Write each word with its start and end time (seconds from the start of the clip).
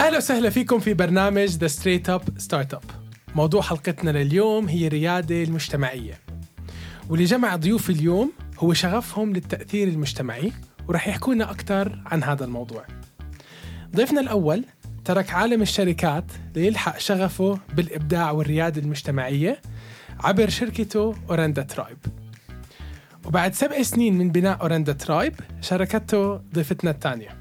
أهلا 0.00 0.16
وسهلا 0.16 0.50
فيكم 0.50 0.78
في 0.78 0.94
برنامج 0.94 1.48
ذا 1.48 1.66
ستريت 1.66 2.10
اب 2.10 2.22
ستارت 2.38 2.74
اب 2.74 2.82
موضوع 3.34 3.62
حلقتنا 3.62 4.10
لليوم 4.10 4.68
هي 4.68 4.86
الريادة 4.86 5.42
المجتمعية. 5.42 6.18
واللي 7.08 7.24
جمع 7.24 7.56
ضيوف 7.56 7.90
اليوم 7.90 8.32
هو 8.58 8.72
شغفهم 8.72 9.32
للتأثير 9.32 9.88
المجتمعي 9.88 10.52
ورح 10.88 11.08
يحكوا 11.08 11.34
لنا 11.34 11.50
أكثر 11.50 12.02
عن 12.06 12.24
هذا 12.24 12.44
الموضوع. 12.44 12.84
ضيفنا 13.96 14.20
الأول 14.20 14.64
ترك 15.04 15.34
عالم 15.34 15.62
الشركات 15.62 16.24
ليلحق 16.54 16.98
شغفه 16.98 17.58
بالإبداع 17.74 18.30
والريادة 18.30 18.82
المجتمعية 18.82 19.60
عبر 20.20 20.48
شركته 20.48 21.14
أورندا 21.30 21.62
ترايب. 21.62 21.98
وبعد 23.24 23.54
سبع 23.54 23.82
سنين 23.82 24.18
من 24.18 24.30
بناء 24.30 24.60
أورندا 24.60 24.92
ترايب 24.92 25.34
شاركته 25.60 26.36
ضيفتنا 26.36 26.90
الثانية. 26.90 27.39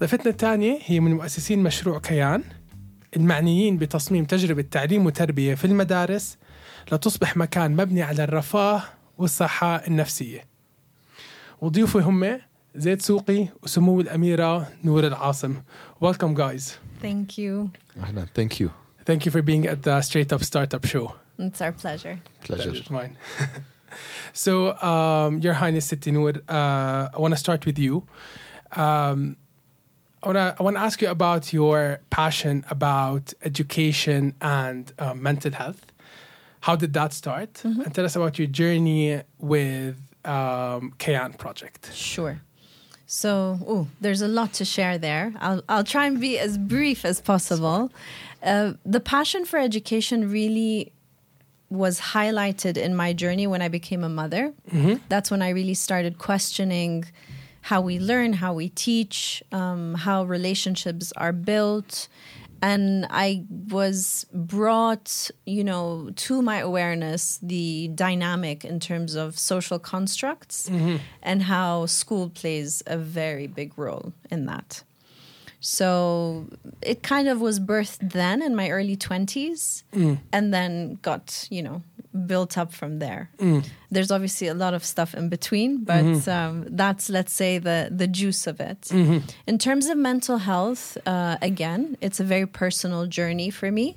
ضيفتنا 0.00 0.30
الثانية 0.30 0.78
هي 0.84 1.00
من 1.00 1.14
مؤسسين 1.14 1.62
مشروع 1.62 1.98
كيان 1.98 2.44
المعنيين 3.16 3.78
بتصميم 3.78 4.24
تجربة 4.24 4.62
تعليم 4.70 5.06
وتربية 5.06 5.54
في 5.54 5.64
المدارس 5.64 6.38
لتصبح 6.92 7.36
مكان 7.36 7.76
مبني 7.76 8.02
على 8.02 8.24
الرفاه 8.24 8.82
والصحة 9.18 9.76
النفسية 9.76 10.44
وضيوفي 11.60 11.98
هم 11.98 12.38
زيد 12.74 13.02
سوقي 13.02 13.48
وسمو 13.62 14.00
الأميرة 14.00 14.68
نور 14.84 15.06
العاصم 15.06 15.54
Welcome 16.04 16.34
guys 16.36 16.62
Thank 17.02 17.38
you. 17.38 17.68
أهلا 18.02 18.26
thank 18.38 18.60
you 18.60 18.68
Thank 19.10 19.24
you 19.26 19.30
for 19.30 19.42
being 19.42 19.66
at 19.66 19.82
the 19.82 20.00
Straight 20.02 20.32
Up 20.32 20.42
Startup 20.44 20.84
Show 20.86 21.12
It's 21.38 21.60
our 21.62 21.72
pleasure. 21.72 22.18
pleasure 22.44 22.70
Pleasure's 22.70 22.90
mine. 22.90 23.16
so, 24.44 24.52
um, 24.90 25.38
Your 25.44 25.54
Highness 25.54 25.86
Siti 25.90 26.10
Noor, 26.12 26.32
uh, 26.48 27.14
I 27.14 27.18
want 27.22 27.32
to 27.34 27.40
start 27.46 27.64
with 27.64 27.78
you. 27.78 27.94
Um, 28.84 29.36
I 30.22 30.26
want 30.26 30.36
to 30.36 30.56
I 30.58 30.62
want 30.62 30.76
to 30.76 30.80
ask 30.80 31.00
you 31.00 31.08
about 31.08 31.52
your 31.52 32.00
passion 32.10 32.64
about 32.70 33.32
education 33.42 34.34
and 34.40 34.92
uh, 34.98 35.14
mental 35.14 35.52
health. 35.52 35.86
How 36.60 36.74
did 36.74 36.92
that 36.94 37.12
start? 37.12 37.62
And 37.64 37.94
tell 37.94 38.04
us 38.04 38.16
about 38.16 38.36
your 38.38 38.48
journey 38.48 39.22
with 39.38 39.96
um, 40.24 40.92
Kayan 40.98 41.34
Project. 41.34 41.94
Sure. 41.94 42.40
So, 43.06 43.58
ooh, 43.62 43.88
there's 44.00 44.20
a 44.20 44.28
lot 44.28 44.52
to 44.54 44.64
share 44.64 44.98
there. 44.98 45.32
I'll, 45.40 45.62
I'll 45.68 45.84
try 45.84 46.06
and 46.06 46.20
be 46.20 46.38
as 46.38 46.58
brief 46.58 47.04
as 47.06 47.20
possible. 47.22 47.90
Uh, 48.42 48.74
the 48.84 49.00
passion 49.00 49.46
for 49.46 49.58
education 49.58 50.30
really 50.30 50.92
was 51.70 52.00
highlighted 52.00 52.76
in 52.76 52.94
my 52.94 53.12
journey 53.12 53.46
when 53.46 53.62
I 53.62 53.68
became 53.68 54.04
a 54.04 54.08
mother. 54.08 54.52
That's 55.08 55.30
when 55.30 55.42
I 55.42 55.50
really 55.50 55.74
started 55.74 56.18
questioning 56.18 57.04
how 57.68 57.82
we 57.82 57.98
learn, 57.98 58.32
how 58.32 58.54
we 58.54 58.70
teach, 58.70 59.42
um, 59.52 59.94
how 59.94 60.24
relationships 60.24 61.12
are 61.16 61.34
built. 61.34 62.08
And 62.62 63.06
I 63.10 63.44
was 63.70 64.24
brought, 64.32 65.30
you 65.44 65.62
know, 65.62 66.10
to 66.26 66.40
my 66.40 66.58
awareness 66.60 67.38
the 67.42 67.88
dynamic 67.94 68.64
in 68.64 68.80
terms 68.80 69.14
of 69.14 69.38
social 69.38 69.78
constructs 69.78 70.70
and 71.22 71.42
how 71.42 71.84
school 71.86 72.30
plays 72.30 72.82
a 72.86 72.96
very 72.96 73.46
big 73.46 73.70
role 73.76 74.14
in 74.30 74.46
that. 74.46 74.82
So 75.60 76.46
it 76.80 77.02
kind 77.02 77.28
of 77.28 77.40
was 77.40 77.60
birthed 77.60 78.12
then 78.12 78.40
in 78.42 78.56
my 78.56 78.70
early 78.70 78.96
20s 78.96 79.82
and 80.32 80.54
then 80.54 80.98
got, 81.02 81.46
you 81.50 81.62
know, 81.62 81.82
built 82.26 82.56
up 82.56 82.72
from 82.72 82.98
there. 82.98 83.30
There's 83.90 84.10
obviously 84.10 84.48
a 84.48 84.54
lot 84.54 84.74
of 84.74 84.84
stuff 84.84 85.14
in 85.14 85.28
between, 85.28 85.84
but 85.84 86.26
um, 86.28 86.64
that's, 86.68 87.08
let's 87.10 87.32
say, 87.32 87.58
the, 87.58 87.88
the 87.90 88.06
juice 88.06 88.46
of 88.46 88.60
it. 88.60 88.90
In 89.46 89.58
terms 89.58 89.86
of 89.86 89.96
mental 89.98 90.38
health, 90.38 90.96
uh, 91.06 91.36
again, 91.42 91.96
it's 92.00 92.20
a 92.20 92.24
very 92.24 92.46
personal 92.46 93.06
journey 93.06 93.50
for 93.50 93.70
me. 93.70 93.96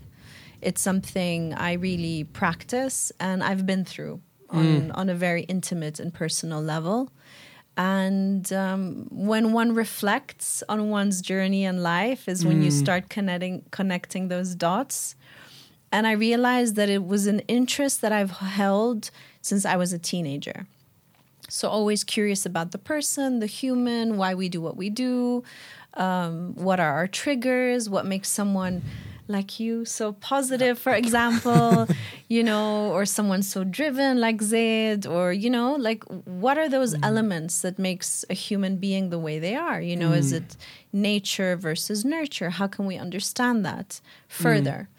It's 0.61 0.81
something 0.81 1.53
I 1.53 1.73
really 1.73 2.23
practice 2.25 3.11
and 3.19 3.43
I've 3.43 3.65
been 3.65 3.83
through 3.85 4.21
on, 4.49 4.91
on 4.91 5.09
a 5.09 5.15
very 5.15 5.43
intimate 5.43 5.99
and 5.99 6.13
personal 6.13 6.61
level. 6.61 7.09
And 7.77 8.51
um, 8.51 9.07
when 9.09 9.53
one 9.53 9.73
reflects 9.73 10.61
on 10.67 10.89
one's 10.89 11.21
journey 11.21 11.63
in 11.63 11.81
life, 11.81 12.27
is 12.27 12.45
when 12.45 12.61
you 12.61 12.69
start 12.69 13.09
connecting 13.09 13.63
connecting 13.71 14.27
those 14.27 14.53
dots. 14.55 15.15
And 15.91 16.07
I 16.07 16.13
realized 16.13 16.75
that 16.75 16.89
it 16.89 17.05
was 17.05 17.27
an 17.27 17.39
interest 17.41 18.01
that 18.01 18.11
I've 18.11 18.31
held 18.31 19.11
since 19.41 19.65
I 19.65 19.75
was 19.75 19.91
a 19.91 19.99
teenager. 19.99 20.67
So 21.49 21.67
always 21.67 22.03
curious 22.05 22.45
about 22.45 22.71
the 22.71 22.77
person, 22.77 23.39
the 23.39 23.45
human, 23.45 24.15
why 24.15 24.33
we 24.33 24.47
do 24.47 24.61
what 24.61 24.77
we 24.77 24.89
do, 24.89 25.43
um, 25.95 26.53
what 26.55 26.79
are 26.79 26.93
our 26.93 27.07
triggers, 27.07 27.89
what 27.89 28.05
makes 28.05 28.29
someone 28.29 28.81
like 29.27 29.59
you 29.59 29.85
so 29.85 30.13
positive, 30.13 30.79
for 30.79 30.93
example, 30.93 31.87
you 32.29 32.43
know, 32.43 32.91
or 32.91 33.05
someone 33.05 33.41
so 33.41 33.63
driven 33.63 34.19
like 34.19 34.41
Zaid, 34.41 35.05
or 35.05 35.33
you 35.33 35.49
know, 35.49 35.73
like 35.75 36.03
what 36.25 36.57
are 36.57 36.69
those 36.69 36.95
elements 37.03 37.61
that 37.61 37.77
makes 37.77 38.23
a 38.29 38.33
human 38.33 38.77
being 38.77 39.09
the 39.09 39.19
way 39.19 39.39
they 39.39 39.55
are? 39.55 39.81
You 39.81 39.95
know, 39.95 40.11
is 40.13 40.31
it 40.31 40.55
nature 40.93 41.55
versus 41.55 42.05
nurture? 42.05 42.51
How 42.51 42.67
can 42.67 42.85
we 42.85 42.97
understand 42.97 43.65
that 43.65 43.99
further? 44.27 44.89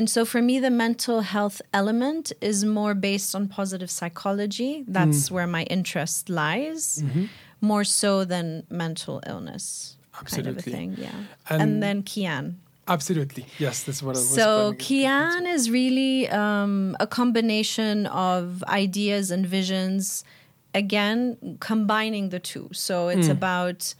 And 0.00 0.08
so 0.08 0.24
for 0.24 0.40
me, 0.40 0.58
the 0.58 0.70
mental 0.70 1.20
health 1.20 1.60
element 1.74 2.32
is 2.40 2.64
more 2.64 2.94
based 2.94 3.34
on 3.34 3.48
positive 3.48 3.90
psychology. 3.90 4.82
That's 4.88 5.28
mm. 5.28 5.32
where 5.32 5.46
my 5.46 5.64
interest 5.64 6.30
lies, 6.30 7.02
mm-hmm. 7.04 7.26
more 7.60 7.84
so 7.84 8.24
than 8.24 8.64
mental 8.70 9.20
illness. 9.26 9.98
Kind 10.12 10.24
Absolutely. 10.24 10.52
of 10.52 10.58
a 10.58 10.62
thing, 10.62 10.94
yeah. 10.96 11.10
And- 11.50 11.60
And, 11.62 11.82
then 11.82 12.02
Kayan. 12.02 12.60
Absolutely. 12.88 13.44
Yes, 13.58 13.82
that's 13.84 14.02
what 14.02 14.16
I 14.16 14.20
was 14.20 14.34
So 14.34 14.46
planning 14.46 14.72
to 14.72 14.78
get 14.78 14.86
Kayan 14.88 15.46
is 15.46 15.70
really 15.70 16.30
um, 16.30 16.96
a 16.98 17.06
combination 17.06 18.06
of 18.06 18.64
ideas 18.64 19.30
and 19.30 19.44
visions. 19.44 20.24
Again, 20.72 21.58
combining 21.60 22.30
the 22.30 22.40
two. 22.40 22.70
So 22.72 23.08
it's 23.08 23.28
mm. 23.28 23.32
about 23.38 23.94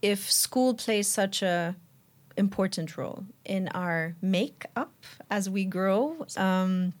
if 0.00 0.32
school 0.32 0.72
plays 0.72 1.08
such 1.08 1.42
a 1.42 1.76
important 2.36 2.96
role 2.96 3.24
in 3.44 3.68
our 3.68 4.14
makeup 4.20 4.92
as 5.30 5.48
we 5.48 5.64
grow. 5.64 6.26
Um, 6.36 6.92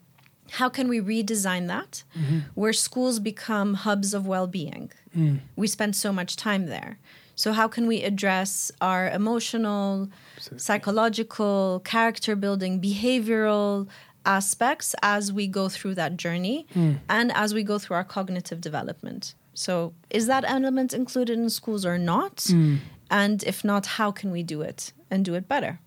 how 0.50 0.68
can 0.68 0.88
we 0.88 1.00
redesign 1.00 1.66
that? 1.68 2.04
Mm-hmm. 2.16 2.38
Where 2.54 2.72
schools 2.72 3.18
become 3.18 3.74
hubs 3.74 4.14
of 4.14 4.26
well-being. 4.26 4.92
Mm. 5.16 5.40
We 5.56 5.66
spend 5.66 5.96
so 5.96 6.12
much 6.12 6.36
time 6.36 6.66
there. 6.66 6.98
So 7.34 7.52
how 7.52 7.68
can 7.68 7.86
we 7.86 8.02
address 8.02 8.72
our 8.80 9.10
emotional 9.10 10.08
psychological 10.56 11.82
character 11.84 12.34
building 12.34 12.80
behavioral 12.80 13.88
aspects 14.24 14.94
as 15.02 15.32
we 15.32 15.46
go 15.46 15.68
through 15.68 15.94
that 15.96 16.16
journey 16.16 16.66
mm. 16.74 16.98
and 17.08 17.30
as 17.32 17.52
we 17.52 17.62
go 17.62 17.78
through 17.78 17.96
our 17.96 18.04
cognitive 18.04 18.60
development? 18.60 19.34
So 19.52 19.94
is 20.10 20.26
that 20.26 20.44
element 20.46 20.92
included 20.94 21.38
in 21.38 21.50
schools 21.50 21.84
or 21.84 21.98
not 21.98 22.36
mm. 22.36 22.78
And 23.10 23.42
if 23.44 23.64
not 23.64 23.86
how 23.86 24.10
can 24.12 24.30
we 24.30 24.42
do 24.42 24.62
it 24.62 24.92
and 25.10 25.24
do 25.24 25.34
it 25.34 25.48
better? 25.48 25.78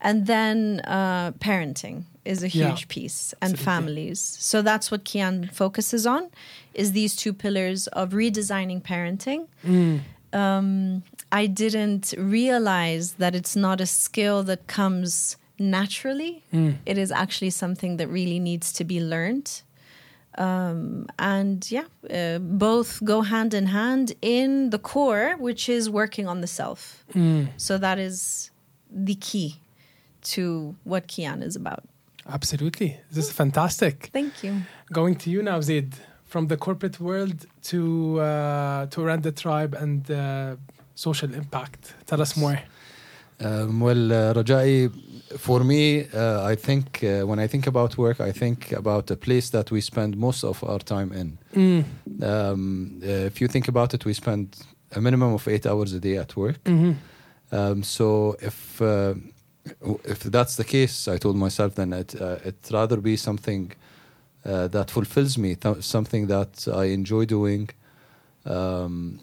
And 0.00 0.26
then 0.26 0.80
uh, 0.84 1.32
parenting 1.38 2.04
is 2.24 2.42
a 2.42 2.48
Yeah, 2.48 2.68
huge 2.70 2.88
piece 2.88 3.32
and 3.40 3.52
absolutely. 3.52 3.64
families. 3.64 4.20
So 4.40 4.60
that's 4.62 4.90
what 4.90 5.04
Kayan 5.04 5.48
focuses 5.52 6.06
on 6.06 6.30
is 6.74 6.92
these 6.92 7.16
two 7.16 7.32
pillars 7.32 7.86
of 7.88 8.10
redesigning 8.10 8.82
parenting. 8.82 9.46
Um, 10.32 11.02
i 11.30 11.46
didn't 11.46 12.12
realize 12.18 13.12
that 13.14 13.34
it's 13.34 13.54
not 13.56 13.80
a 13.80 13.86
skill 13.86 14.42
that 14.44 14.66
comes 14.66 15.36
naturally. 15.58 16.42
It 16.84 16.98
is 16.98 17.10
actually 17.12 17.50
something 17.50 17.96
that 17.98 18.08
really 18.08 18.38
needs 18.40 18.72
to 18.72 18.84
be 18.84 19.00
learned 19.00 19.62
um, 20.38 21.06
and 21.18 21.70
yeah, 21.70 21.84
uh, 22.10 22.38
both 22.38 23.02
go 23.04 23.22
hand 23.22 23.54
in 23.54 23.66
hand 23.66 24.14
in 24.22 24.70
the 24.70 24.78
core, 24.78 25.36
which 25.38 25.68
is 25.68 25.88
working 25.88 26.26
on 26.26 26.40
the 26.40 26.46
self. 26.46 27.04
So 27.56 27.78
that 27.78 27.98
is 27.98 28.50
the 28.90 29.14
key 29.14 29.60
to 30.22 30.74
what 30.84 31.06
Kayan 31.06 31.42
is 31.42 31.56
about. 31.56 31.84
Absolutely. 32.26 32.98
This 33.10 33.26
is 33.26 33.32
fantastic. 33.32 34.10
Thank 34.12 34.42
you. 34.42 34.62
Going 34.92 35.16
to 35.16 35.30
you 35.30 35.42
now, 35.42 35.60
Zaid, 35.60 35.94
from 36.24 36.48
the 36.48 36.56
corporate 36.56 36.98
world 36.98 37.46
to 37.64 38.20
uh, 38.20 38.86
to 38.86 39.02
Randa 39.02 39.32
Tribe 39.32 39.74
and 39.74 40.10
uh, 40.10 40.56
social 40.94 41.32
impact. 41.34 41.94
Tell 42.06 42.20
us 42.20 42.36
more. 42.36 42.58
Um, 43.40 43.80
well, 43.80 44.12
uh, 44.12 44.34
Rajai, 44.34 44.90
for 45.38 45.64
me, 45.64 46.06
uh, 46.14 46.52
I 46.52 46.54
think 46.56 47.02
uh, 47.02 47.26
when 47.26 47.38
I 47.38 47.46
think 47.48 47.66
about 47.66 47.96
work, 47.98 48.20
I 48.20 48.32
think 48.32 48.72
about 48.72 49.10
a 49.10 49.16
place 49.16 49.50
that 49.50 49.70
we 49.70 49.80
spend 49.80 50.16
most 50.16 50.44
of 50.44 50.62
our 50.64 50.78
time 50.78 51.12
in. 51.12 51.38
Um, 52.22 53.00
uh, 53.02 53.26
if 53.26 53.40
you 53.40 53.48
think 53.48 53.68
about 53.68 53.94
it, 53.94 54.04
we 54.04 54.14
spend 54.14 54.56
a 54.96 55.00
minimum 55.00 55.34
of 55.34 55.48
eight 55.48 55.66
hours 55.66 55.92
a 55.92 56.00
day 56.00 56.16
at 56.18 56.36
work. 56.36 56.58
Um, 57.52 57.82
so 57.82 58.36
if 58.40 58.80
uh, 58.80 59.14
if 60.04 60.20
that's 60.24 60.56
the 60.56 60.64
case, 60.64 61.08
I 61.08 61.18
told 61.18 61.36
myself 61.36 61.74
then 61.74 61.92
it 61.92 62.14
uh, 62.20 62.38
it 62.44 62.56
rather 62.72 63.00
be 63.00 63.16
something 63.16 63.72
uh, 64.44 64.68
that 64.68 64.90
fulfills 64.90 65.36
me, 65.38 65.54
th- 65.54 65.82
something 65.82 66.26
that 66.28 66.66
I 66.68 66.84
enjoy 66.92 67.24
doing, 67.24 67.70
um, 68.44 69.20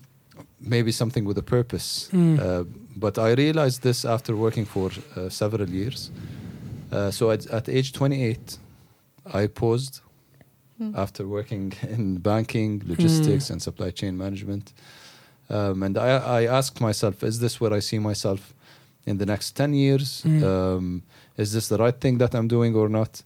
maybe 0.59 0.91
something 0.91 1.25
with 1.25 1.37
a 1.37 1.43
purpose. 1.43 2.09
Mm. 2.11 2.39
But 2.95 3.17
I 3.17 3.31
realized 3.33 3.81
this 3.81 4.05
after 4.05 4.35
working 4.35 4.65
for 4.65 4.91
uh, 5.15 5.29
several 5.29 5.69
years. 5.69 6.11
Uh, 6.91 7.09
so 7.11 7.31
at, 7.31 7.45
at 7.47 7.69
age 7.69 7.91
28, 7.93 8.57
I 9.33 9.47
paused 9.47 10.01
Mm. 10.81 10.97
after 10.97 11.27
working 11.27 11.73
in 11.95 12.17
banking, 12.17 12.81
logistics, 12.87 13.51
and 13.51 13.61
supply 13.61 13.91
chain 13.91 14.17
management. 14.17 14.73
Um, 15.47 15.83
and 15.83 15.95
I, 15.95 16.41
I 16.41 16.45
asked 16.47 16.81
myself, 16.81 17.23
is 17.23 17.39
this 17.39 17.61
where 17.61 17.71
I 17.71 17.81
see 17.81 17.99
myself 17.99 18.51
in 19.05 19.17
the 19.19 19.25
next 19.27 19.51
10 19.51 19.73
years? 19.75 20.23
Mm. 20.25 20.43
Um, 20.43 21.03
is 21.37 21.51
this 21.53 21.67
the 21.67 21.77
right 21.77 21.93
thing 22.01 22.17
that 22.17 22.33
I'm 22.33 22.47
doing 22.47 22.73
or 22.75 22.89
not? 22.89 23.21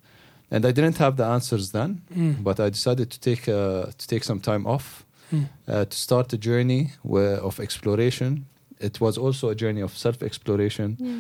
And 0.52 0.66
I 0.66 0.72
didn't 0.74 0.98
have 0.98 1.16
the 1.16 1.24
answers 1.24 1.72
then, 1.72 2.02
Mm. 2.14 2.44
but 2.44 2.60
I 2.60 2.70
decided 2.70 3.10
to 3.12 3.20
take, 3.22 3.48
uh, 3.48 3.86
to 3.98 4.06
take 4.08 4.26
some 4.26 4.42
time 4.42 4.68
off 4.68 5.06
Mm. 5.32 5.46
uh, 5.68 5.86
to 5.86 5.98
start 5.98 6.34
a 6.34 6.38
journey 6.38 6.92
where, 7.04 7.38
of 7.42 7.60
exploration. 7.62 8.46
It 8.80 9.00
was 9.00 9.18
also 9.18 9.50
a 9.50 9.56
journey 9.56 9.82
of 9.84 9.96
self 9.98 10.22
exploration 10.24 10.98
Yeah. 11.00 11.16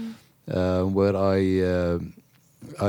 uh, 0.57 0.85
where 0.85 1.15
I 1.15 1.61
uh, 1.61 1.99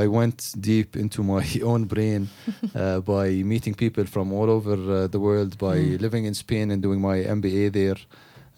I 0.03 0.07
went 0.07 0.55
deep 0.61 0.97
into 0.97 1.23
my 1.23 1.45
own 1.63 1.85
brain 1.87 2.29
uh, 2.75 3.01
by 3.17 3.43
meeting 3.45 3.75
people 3.75 4.05
from 4.07 4.33
all 4.33 4.49
over 4.51 4.75
uh, 4.75 5.07
the 5.11 5.19
world, 5.21 5.59
by 5.59 5.77
Mm. 5.79 6.01
living 6.01 6.25
in 6.27 6.35
Spain 6.35 6.71
and 6.71 6.83
doing 6.83 7.01
my 7.01 7.19
MBA 7.25 7.71
there, 7.73 7.97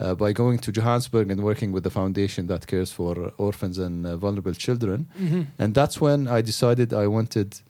uh, 0.00 0.14
by 0.14 0.32
going 0.32 0.58
to 0.60 0.70
Johannesburg 0.72 1.30
and 1.30 1.40
working 1.42 1.72
with 1.74 1.82
the 1.82 1.90
foundation 1.90 2.46
that 2.46 2.66
cares 2.66 2.92
for 2.92 3.32
orphans 3.36 3.78
and 3.78 4.06
uh, 4.06 4.16
vulnerable 4.16 4.54
children. 4.54 5.06
Mhm. 5.20 5.46
And 5.58 5.74
that's 5.74 6.00
when 6.00 6.28
I 6.28 6.40
decided 6.42 6.92
I 6.92 7.06
wanted 7.08 7.60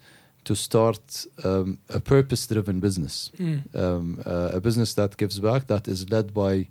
to 0.44 0.54
start 0.54 1.26
um, 1.44 1.78
a 1.88 2.00
purpose-driven 2.00 2.80
business 2.80 3.30
Mm. 3.38 3.60
um, 3.74 4.18
uh, 4.26 4.56
a 4.56 4.60
business 4.60 4.94
that 4.94 5.16
gives 5.16 5.40
back, 5.40 5.66
that 5.66 5.88
is 5.88 6.04
led 6.10 6.32
by 6.34 6.66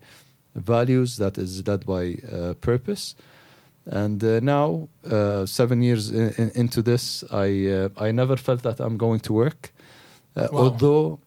values, 0.58 1.16
that 1.18 1.38
is 1.38 1.62
led 1.68 1.86
by 1.86 2.18
uh, 2.32 2.54
purpose. 2.62 3.16
And 3.86 4.22
uh, 4.24 4.40
now, 4.42 4.90
uh, 5.10 5.46
seven 5.46 5.82
years 5.82 6.10
in, 6.12 6.34
in, 6.38 6.52
into 6.56 6.82
this, 6.82 7.24
I 7.32 7.68
uh, 7.68 8.08
I 8.08 8.12
never 8.12 8.36
felt 8.38 8.62
that 8.64 8.80
I'm 8.80 8.98
going 8.98 9.22
to 9.22 9.34
work, 9.34 9.72
uh, 10.36 10.48
Wow. 10.52 10.60
although 10.60 11.20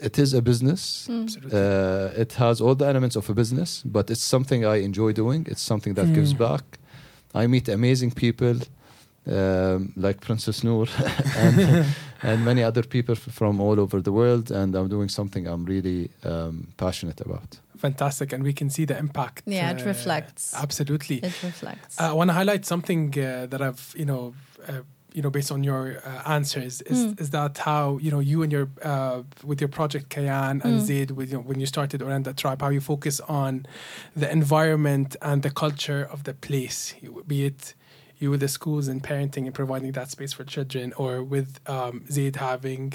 it 0.00 0.18
is 0.18 0.34
a 0.34 0.40
business. 0.42 1.06
Mm. 1.10 1.26
Uh, 1.52 2.20
it 2.20 2.32
has 2.34 2.60
all 2.60 2.74
the 2.74 2.86
elements 2.86 3.16
of 3.16 3.28
a 3.30 3.34
business, 3.34 3.82
but 3.84 4.10
it's 4.10 4.24
something 4.24 4.64
I 4.64 4.82
enjoy 4.84 5.12
doing. 5.12 5.46
It's 5.48 5.62
something 5.62 5.94
that 5.94 6.12
gives 6.14 6.34
Mm. 6.34 6.38
back. 6.38 6.78
I 7.34 7.46
meet 7.46 7.68
amazing 7.68 8.12
people 8.14 8.56
um, 9.26 9.92
like 9.96 10.20
Princess 10.20 10.62
Noor 10.64 10.86
and, 11.36 11.84
and 12.22 12.44
many 12.44 12.62
other 12.64 12.82
people 12.82 13.12
f- 13.14 13.32
from 13.32 13.60
all 13.60 13.78
over 13.78 14.00
the 14.02 14.10
world, 14.12 14.50
and 14.50 14.74
I'm 14.74 14.88
doing 14.88 15.10
something 15.10 15.46
I'm 15.46 15.64
really 15.66 16.10
um, 16.24 16.68
passionate 16.76 17.20
about. 17.20 17.60
Fantastic, 17.78 18.32
and 18.32 18.42
we 18.42 18.52
can 18.52 18.68
see 18.70 18.84
the 18.84 18.98
impact. 18.98 19.42
Yeah, 19.46 19.70
it 19.70 19.82
uh, 19.82 19.86
reflects. 19.86 20.54
Absolutely. 20.54 21.16
It 21.16 21.42
reflects. 21.42 21.98
I 22.00 22.12
want 22.12 22.28
to 22.30 22.34
highlight 22.34 22.64
something 22.66 23.02
uh, 23.18 23.46
that 23.50 23.60
I've, 23.62 23.94
you 23.96 24.04
know, 24.04 24.34
uh, 24.68 24.82
you 25.14 25.22
know, 25.22 25.30
based 25.30 25.50
on 25.50 25.64
your 25.64 25.82
uh, 26.04 26.32
answers, 26.36 26.82
is, 26.82 26.98
Mm. 27.06 27.20
is 27.20 27.30
that 27.30 27.58
how 27.58 27.98
you 28.04 28.10
know 28.10 28.20
you 28.20 28.42
and 28.42 28.52
your 28.52 28.68
uh, 28.82 29.22
with 29.50 29.58
your 29.62 29.68
project 29.78 30.10
Kayan 30.10 30.60
and 30.64 30.74
Mm. 30.80 30.86
Zaid, 30.88 31.10
with 31.12 31.28
you 31.30 31.36
know, 31.38 31.44
when 31.48 31.58
you 31.60 31.66
started 31.66 32.00
Orenda 32.02 32.32
Tribe, 32.36 32.60
how 32.60 32.68
you 32.68 32.80
focus 32.80 33.20
on 33.42 33.64
the 34.14 34.28
environment 34.30 35.16
and 35.22 35.42
the 35.42 35.50
culture 35.50 36.02
of 36.12 36.24
the 36.24 36.34
place, 36.34 36.94
be 37.26 37.46
it 37.46 37.74
you 38.20 38.30
with 38.32 38.40
the 38.40 38.48
schools 38.48 38.88
and 38.88 39.00
parenting 39.02 39.44
and 39.46 39.54
providing 39.54 39.92
that 39.92 40.10
space 40.10 40.32
for 40.36 40.44
children, 40.44 40.92
or 40.96 41.22
with 41.22 41.48
um, 41.68 42.04
Zaid 42.10 42.36
having 42.36 42.94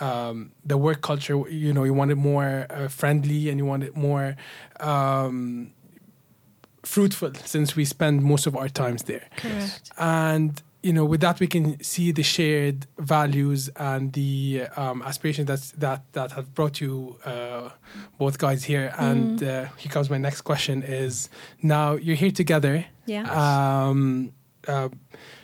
um, 0.00 0.52
the 0.64 0.76
work 0.76 1.00
culture. 1.02 1.36
You 1.48 1.72
know, 1.72 1.84
you 1.84 1.94
want 1.94 2.10
it 2.10 2.16
more 2.16 2.66
uh, 2.70 2.88
friendly 2.88 3.48
and 3.50 3.58
you 3.58 3.66
want 3.66 3.82
it 3.84 3.96
more. 3.96 4.36
Um, 4.80 5.72
fruitful 6.82 7.32
since 7.44 7.76
we 7.76 7.84
spend 7.84 8.22
most 8.22 8.46
of 8.46 8.56
our 8.56 8.68
times 8.68 9.02
there 9.02 9.28
Correct. 9.36 9.90
and 9.98 10.62
you 10.82 10.94
know 10.94 11.04
with 11.04 11.20
that 11.20 11.38
we 11.38 11.46
can 11.46 11.78
see 11.82 12.10
the 12.10 12.22
shared 12.22 12.86
values 12.98 13.68
and 13.76 14.14
the 14.14 14.62
um, 14.76 15.02
aspirations 15.02 15.46
that's, 15.46 15.72
that 15.72 16.10
that 16.14 16.32
have 16.32 16.54
brought 16.54 16.80
you 16.80 17.18
uh, 17.26 17.68
both 18.18 18.38
guys 18.38 18.64
here 18.64 18.94
and 18.96 19.42
uh, 19.42 19.66
here 19.76 19.92
comes 19.92 20.08
my 20.08 20.16
next 20.16 20.40
question 20.40 20.82
is 20.82 21.28
now 21.62 21.92
you're 21.96 22.16
here 22.16 22.30
together 22.32 22.86
Yeah. 23.04 23.24
um, 23.88 24.32
uh, 24.66 24.88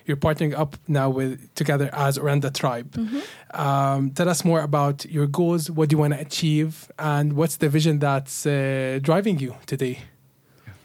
you're 0.06 0.16
partnering 0.16 0.54
up 0.56 0.76
now 0.88 1.10
with 1.10 1.52
together 1.54 1.90
as 1.92 2.18
Orenda 2.18 2.52
Tribe. 2.52 2.92
Mhm. 2.92 3.22
Um, 3.58 4.10
tell 4.10 4.28
us 4.28 4.44
more 4.44 4.60
about 4.60 5.04
your 5.06 5.26
goals. 5.26 5.70
What 5.70 5.88
do 5.88 5.94
you 5.94 5.98
want 5.98 6.14
to 6.14 6.20
achieve, 6.20 6.90
and 6.98 7.32
what's 7.34 7.56
the 7.56 7.68
vision 7.68 7.98
that's 7.98 8.46
uh, 8.46 8.98
driving 9.02 9.38
you 9.38 9.56
today? 9.66 9.98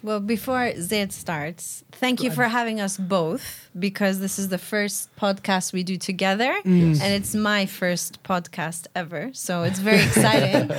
Well, 0.03 0.19
before 0.19 0.73
Zaid 0.81 1.13
starts, 1.13 1.83
thank 1.91 2.23
you 2.23 2.31
for 2.31 2.45
having 2.45 2.81
us 2.81 2.97
both 2.97 3.69
because 3.77 4.19
this 4.19 4.39
is 4.39 4.50
the 4.50 4.57
first 4.57 5.15
podcast 5.15 5.74
we 5.74 5.83
do 5.83 5.95
together. 5.95 6.51
Mm. 6.65 7.00
And 7.00 7.13
it's 7.13 7.35
my 7.35 7.67
first 7.67 8.24
podcast 8.24 8.88
ever. 8.95 9.29
So 9.33 9.62
it's 9.62 9.77
very 9.77 10.01
exciting. 10.09 10.71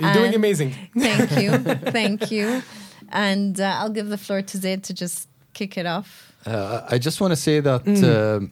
You're 0.00 0.12
doing 0.14 0.34
amazing. 0.34 0.74
thank 0.98 1.30
you. 1.40 1.50
Thank 1.92 2.30
you. 2.32 2.62
And 3.10 3.60
uh, 3.60 3.76
I'll 3.78 3.90
give 3.90 4.08
the 4.08 4.18
floor 4.18 4.42
to 4.42 4.58
Zaid 4.58 4.82
to 4.84 4.94
just 4.94 5.28
kick 5.54 5.78
it 5.78 5.86
off. 5.86 6.29
Uh, 6.46 6.80
I 6.94 6.98
just 6.98 7.20
want 7.20 7.32
to 7.32 7.36
say 7.36 7.60
that 7.60 7.84
Mm. 7.84 8.02
um, 8.04 8.50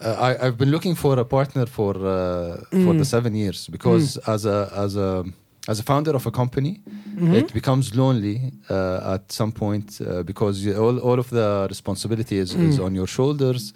uh, 0.00 0.28
I, 0.28 0.46
I've 0.46 0.56
been 0.58 0.70
looking 0.70 0.94
for 0.96 1.18
a 1.18 1.24
partner 1.24 1.66
for 1.66 1.94
uh, 1.96 2.56
for 2.70 2.92
Mm. 2.94 2.98
the 2.98 3.04
seven 3.04 3.34
years 3.34 3.68
because 3.68 4.18
as 4.26 4.44
a 4.46 4.70
as 4.74 4.96
a 4.96 5.24
as 5.68 5.78
a 5.80 5.82
founder 5.82 6.14
of 6.14 6.26
a 6.26 6.30
company, 6.30 6.80
Mhm. 7.16 7.34
it 7.34 7.52
becomes 7.52 7.94
lonely 7.94 8.52
uh, 8.70 9.14
at 9.14 9.32
some 9.32 9.52
point 9.52 10.00
uh, 10.00 10.22
because 10.22 10.64
you, 10.64 10.76
all 10.76 10.98
all 10.98 11.18
of 11.18 11.28
the 11.30 11.66
responsibility 11.68 12.36
is, 12.38 12.54
is 12.54 12.78
Mm. 12.78 12.84
on 12.86 12.94
your 12.94 13.06
shoulders, 13.08 13.72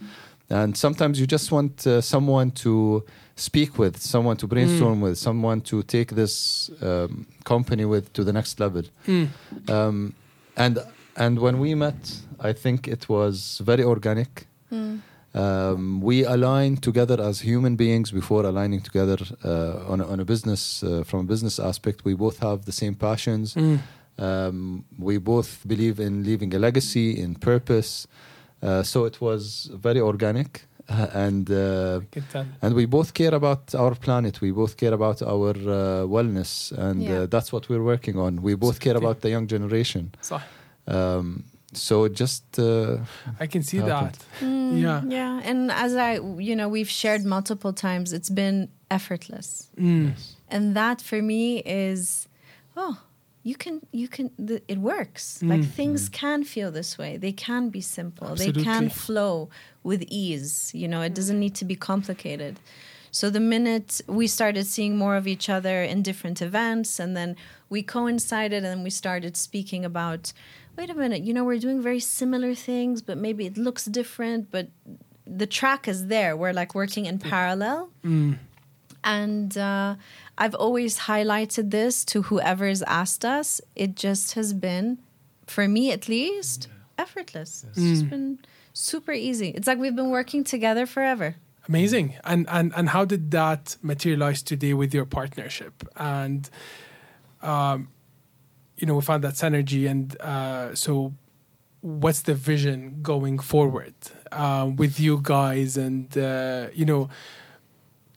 and 0.50 0.76
sometimes 0.76 1.18
you 1.18 1.26
just 1.26 1.50
want 1.52 1.86
uh, 1.86 2.00
someone 2.00 2.50
to 2.64 3.02
speak 3.36 3.78
with, 3.78 3.96
someone 3.98 4.36
to 4.36 4.46
brainstorm 4.46 4.98
Mm. 4.98 5.02
with, 5.04 5.18
someone 5.18 5.60
to 5.62 5.82
take 5.82 6.14
this 6.14 6.70
um, 6.82 7.26
company 7.44 7.84
with 7.84 8.12
to 8.12 8.24
the 8.24 8.32
next 8.32 8.60
level. 8.60 8.82
Mm. 9.08 9.28
Um, 9.68 10.12
and 10.56 10.78
and 11.16 11.38
when 11.38 11.58
we 11.60 11.74
met, 11.74 12.16
I 12.40 12.52
think 12.52 12.88
it 12.88 13.08
was 13.08 13.60
very 13.64 13.84
organic. 13.84 14.46
Mm. 14.72 15.00
Um, 15.32 16.00
we 16.02 16.24
aligned 16.24 16.82
together 16.82 17.20
as 17.20 17.40
human 17.40 17.76
beings 17.76 18.10
before 18.10 18.44
aligning 18.44 18.80
together 18.80 19.18
uh, 19.44 19.92
on, 19.92 20.00
a, 20.00 20.06
on 20.06 20.18
a 20.20 20.24
business 20.24 20.82
uh, 20.82 21.04
from 21.04 21.20
a 21.20 21.24
business 21.24 21.58
aspect. 21.60 22.04
We 22.04 22.14
both 22.14 22.38
have 22.40 22.64
the 22.64 22.72
same 22.72 22.94
passions. 22.94 23.54
Mm. 23.54 23.78
Um, 24.18 24.84
we 24.98 25.18
both 25.18 25.62
believe 25.66 26.00
in 26.00 26.24
leaving 26.24 26.52
a 26.54 26.58
legacy, 26.58 27.18
in 27.18 27.36
purpose. 27.36 28.06
Uh, 28.62 28.82
so 28.82 29.04
it 29.04 29.20
was 29.20 29.70
very 29.72 30.00
organic, 30.00 30.66
uh, 30.88 31.06
and 31.14 31.50
uh, 31.50 32.00
and 32.60 32.74
we 32.74 32.84
both 32.86 33.14
care 33.14 33.34
about 33.34 33.74
our 33.74 33.94
planet. 33.94 34.40
We 34.42 34.50
both 34.50 34.76
care 34.76 34.92
about 34.92 35.22
our 35.22 35.50
uh, 35.50 36.06
wellness, 36.06 36.72
and 36.72 37.02
Yeah. 37.02 37.20
uh, 37.20 37.26
that's 37.26 37.52
what 37.52 37.68
we're 37.70 37.82
working 37.84 38.18
on. 38.18 38.42
We 38.42 38.54
both 38.56 38.78
care 38.80 38.96
about 38.96 39.20
the 39.20 39.30
young 39.30 39.46
generation. 39.46 40.12
Um, 40.86 41.44
so 41.72 42.08
just 42.08 42.58
uh, 42.58 42.98
I 43.38 43.46
can 43.46 43.62
see 43.62 43.76
Happened. 43.78 44.14
that. 44.14 44.46
Mm, 44.46 44.80
Yeah. 44.82 45.02
Yeah. 45.06 45.40
And 45.44 45.70
as 45.70 45.94
I, 45.94 46.14
you 46.38 46.54
know, 46.56 46.68
we've 46.68 46.90
shared 46.90 47.24
multiple 47.24 47.72
times, 47.72 48.12
it's 48.12 48.30
been 48.30 48.68
effortless. 48.90 49.68
Mm. 49.78 50.12
and 50.48 50.74
that 50.76 51.00
for 51.00 51.22
me 51.22 51.58
is 51.64 52.26
oh 52.76 52.94
you 53.44 53.54
can 53.54 53.80
you 53.92 54.08
can 54.08 54.26
th- 54.48 54.64
it 54.66 54.78
works 54.78 55.40
like 55.42 55.60
Mm. 55.60 55.70
things 55.78 56.08
can 56.08 56.42
feel 56.44 56.70
this 56.72 56.98
way 56.98 57.16
they 57.16 57.32
can 57.46 57.70
be 57.70 57.80
simple 57.80 58.34
they 58.34 58.52
can 58.52 58.90
flow 58.90 59.48
with 59.84 60.02
ease 60.24 60.72
you 60.74 60.88
know 60.92 61.00
it 61.08 61.14
doesn't 61.14 61.38
need 61.44 61.54
to 61.54 61.64
be 61.72 61.76
complicated 61.76 62.54
so 63.18 63.30
the 63.30 63.44
minute 63.56 63.90
we 64.20 64.26
started 64.26 64.64
seeing 64.66 64.96
more 65.04 65.14
of 65.16 65.26
each 65.34 65.48
other 65.48 65.76
in 65.92 66.02
different 66.02 66.38
events 66.42 66.98
and 67.02 67.16
then 67.16 67.30
we 67.74 67.80
coincided 67.82 68.62
and 68.70 68.82
we 68.82 68.90
started 68.90 69.36
speaking 69.36 69.84
about 69.84 70.32
wait 70.80 70.88
a 70.90 70.94
minute 70.94 71.22
you 71.28 71.32
know 71.36 71.44
we're 71.44 71.58
doing 71.66 71.80
very 71.90 72.00
similar 72.00 72.52
things 72.54 73.02
but 73.08 73.16
maybe 73.26 73.42
it 73.50 73.56
looks 73.66 73.84
different 73.84 74.50
but 74.50 74.66
the 75.40 75.46
track 75.58 75.86
is 75.86 76.06
there 76.06 76.30
we're 76.42 76.54
like 76.62 76.74
working 76.74 77.04
in 77.10 77.18
parallel 77.18 77.90
Mm. 78.02 78.38
and 79.04 79.50
uh, 79.58 79.94
I've 80.42 80.54
always 80.64 80.92
highlighted 81.10 81.70
this 81.70 81.94
to 82.12 82.16
whoever's 82.22 82.82
asked 83.00 83.24
us. 83.38 83.60
It 83.76 83.90
just 83.94 84.26
has 84.38 84.54
been, 84.54 84.86
for 85.46 85.68
me 85.68 85.92
at 85.96 86.08
least, 86.08 86.68
effortless. 87.04 87.52
It's 87.68 87.82
just 87.92 88.04
Mm. 88.06 88.10
been 88.14 88.38
super 88.72 89.12
easy. 89.28 89.48
It's 89.56 89.66
like 89.70 89.78
we've 89.84 89.96
been 90.02 90.12
working 90.20 90.42
together 90.54 90.84
forever. 90.86 91.28
Amazing. 91.68 92.06
And 92.24 92.40
and 92.56 92.72
and 92.78 92.88
how 92.96 93.04
did 93.12 93.22
that 93.40 93.76
materialize 93.82 94.40
today 94.42 94.72
with 94.80 94.90
your 94.94 95.04
partnership? 95.18 95.74
And 95.96 96.48
um, 97.52 97.88
you 98.80 98.86
know, 98.86 98.94
we 98.96 99.02
found 99.02 99.22
that 99.24 99.34
synergy. 99.34 99.88
And 99.88 100.20
uh, 100.20 100.74
so, 100.74 101.12
what's 101.82 102.22
the 102.22 102.34
vision 102.34 102.98
going 103.02 103.38
forward 103.38 103.94
uh, 104.32 104.68
with 104.80 104.98
you 104.98 105.20
guys? 105.22 105.76
And 105.76 106.06
uh, 106.18 106.68
you 106.74 106.84
know, 106.84 107.08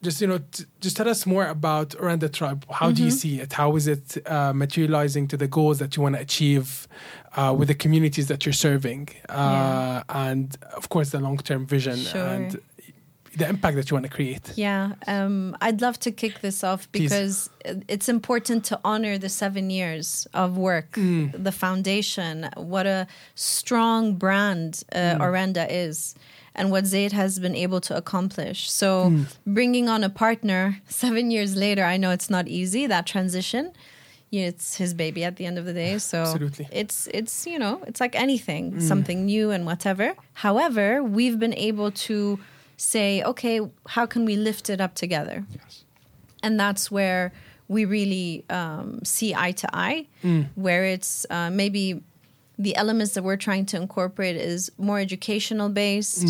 just 0.02 0.20
you 0.22 0.28
know, 0.28 0.40
t- 0.52 0.66
just 0.82 0.98
tell 0.98 1.08
us 1.08 1.26
more 1.26 1.46
about 1.48 1.90
Orenda 1.92 2.30
Tribe. 2.32 2.66
How 2.70 2.92
do 2.92 3.02
you 3.04 3.10
Mm-hmm. 3.10 3.18
see 3.18 3.40
it? 3.40 3.54
How 3.54 3.76
is 3.76 3.88
it 3.88 4.18
uh, 4.28 4.52
materializing 4.54 5.28
to 5.30 5.38
the 5.38 5.48
goals 5.48 5.80
that 5.80 5.96
you 5.96 6.04
want 6.04 6.16
to 6.16 6.22
achieve 6.22 6.88
uh, 7.36 7.54
with 7.58 7.68
the 7.70 7.76
communities 7.76 8.28
that 8.28 8.46
you're 8.46 8.54
serving, 8.68 9.10
uh, 9.30 9.34
Yeah. 9.34 10.04
and 10.30 10.58
of 10.76 10.90
course 10.90 11.10
the 11.12 11.20
long 11.20 11.38
term 11.38 11.66
vision 11.66 11.98
Sure. 11.98 12.22
and 12.22 12.60
the 13.38 13.48
impact 13.48 13.76
that 13.78 13.90
you 13.90 13.96
want 13.96 14.06
to 14.06 14.12
create? 14.12 14.52
Yeah, 14.56 14.94
um, 15.08 15.58
I'd 15.62 15.82
love 15.82 16.00
to 16.02 16.12
kick 16.12 16.42
this 16.42 16.64
off 16.64 16.92
Please. 16.92 17.04
because 17.04 17.50
it's 17.88 18.10
important 18.10 18.66
to 18.66 18.80
honor 18.84 19.18
the 19.18 19.30
seven 19.30 19.70
years 19.70 20.28
of 20.34 20.58
work, 20.58 20.94
the 20.94 21.52
foundation, 21.52 22.50
what 22.56 22.86
a 22.86 23.08
strong 23.36 24.16
brand 24.16 24.84
uh, 24.92 25.18
Orenda 25.20 25.68
is, 25.70 26.16
and 26.56 26.70
what 26.72 26.86
Zaid 26.86 27.12
has 27.12 27.40
been 27.40 27.56
able 27.56 27.82
to 27.82 27.98
accomplish. 27.98 28.70
So, 28.72 29.14
bringing 29.46 29.90
on 29.90 30.04
a 30.04 30.10
partner 30.10 30.82
seven 30.88 31.32
years 31.32 31.56
later, 31.56 31.84
I 31.84 31.98
know 31.98 32.12
it's 32.12 32.30
not 32.30 32.48
easy 32.48 32.88
that 32.88 33.06
transition. 33.06 33.72
It's 34.32 34.78
his 34.78 34.96
baby 34.96 35.24
at 35.24 35.36
the 35.36 35.46
end 35.46 35.60
of 35.60 35.66
the 35.66 35.74
day, 35.74 36.00
so 36.00 36.22
Absolutely. 36.22 36.68
it's 36.72 37.08
it's 37.14 37.46
you 37.46 37.60
know 37.60 37.84
it's 37.86 38.02
like 38.02 38.16
anything, 38.16 38.80
something 38.80 39.26
new 39.26 39.52
and 39.52 39.64
whatever. 39.64 40.16
However, 40.34 41.04
we've 41.04 41.38
been 41.38 41.54
able 41.54 41.92
to 41.92 42.40
say, 42.78 43.24
okay, 43.24 43.60
how 43.90 44.06
can 44.06 44.26
we 44.26 44.36
lift 44.36 44.70
it 44.70 44.80
up 44.82 44.96
together? 44.96 45.46
Yes. 45.52 45.84
and 46.44 46.60
that's 46.60 46.92
where 46.92 47.32
we 47.70 47.86
really 47.86 48.44
um, 48.50 49.00
see 49.06 49.34
eye 49.34 49.54
to 49.54 49.68
eye 49.74 50.06
where 50.56 50.84
it's 50.86 51.26
uh, 51.30 51.50
maybe 51.50 52.02
the 52.60 52.76
elements 52.76 53.14
that 53.14 53.24
we're 53.24 53.38
trying 53.38 53.66
to 53.66 53.78
incorporate 53.78 54.36
is 54.36 54.72
more 54.78 55.00
educational 55.00 55.70
based 55.70 56.28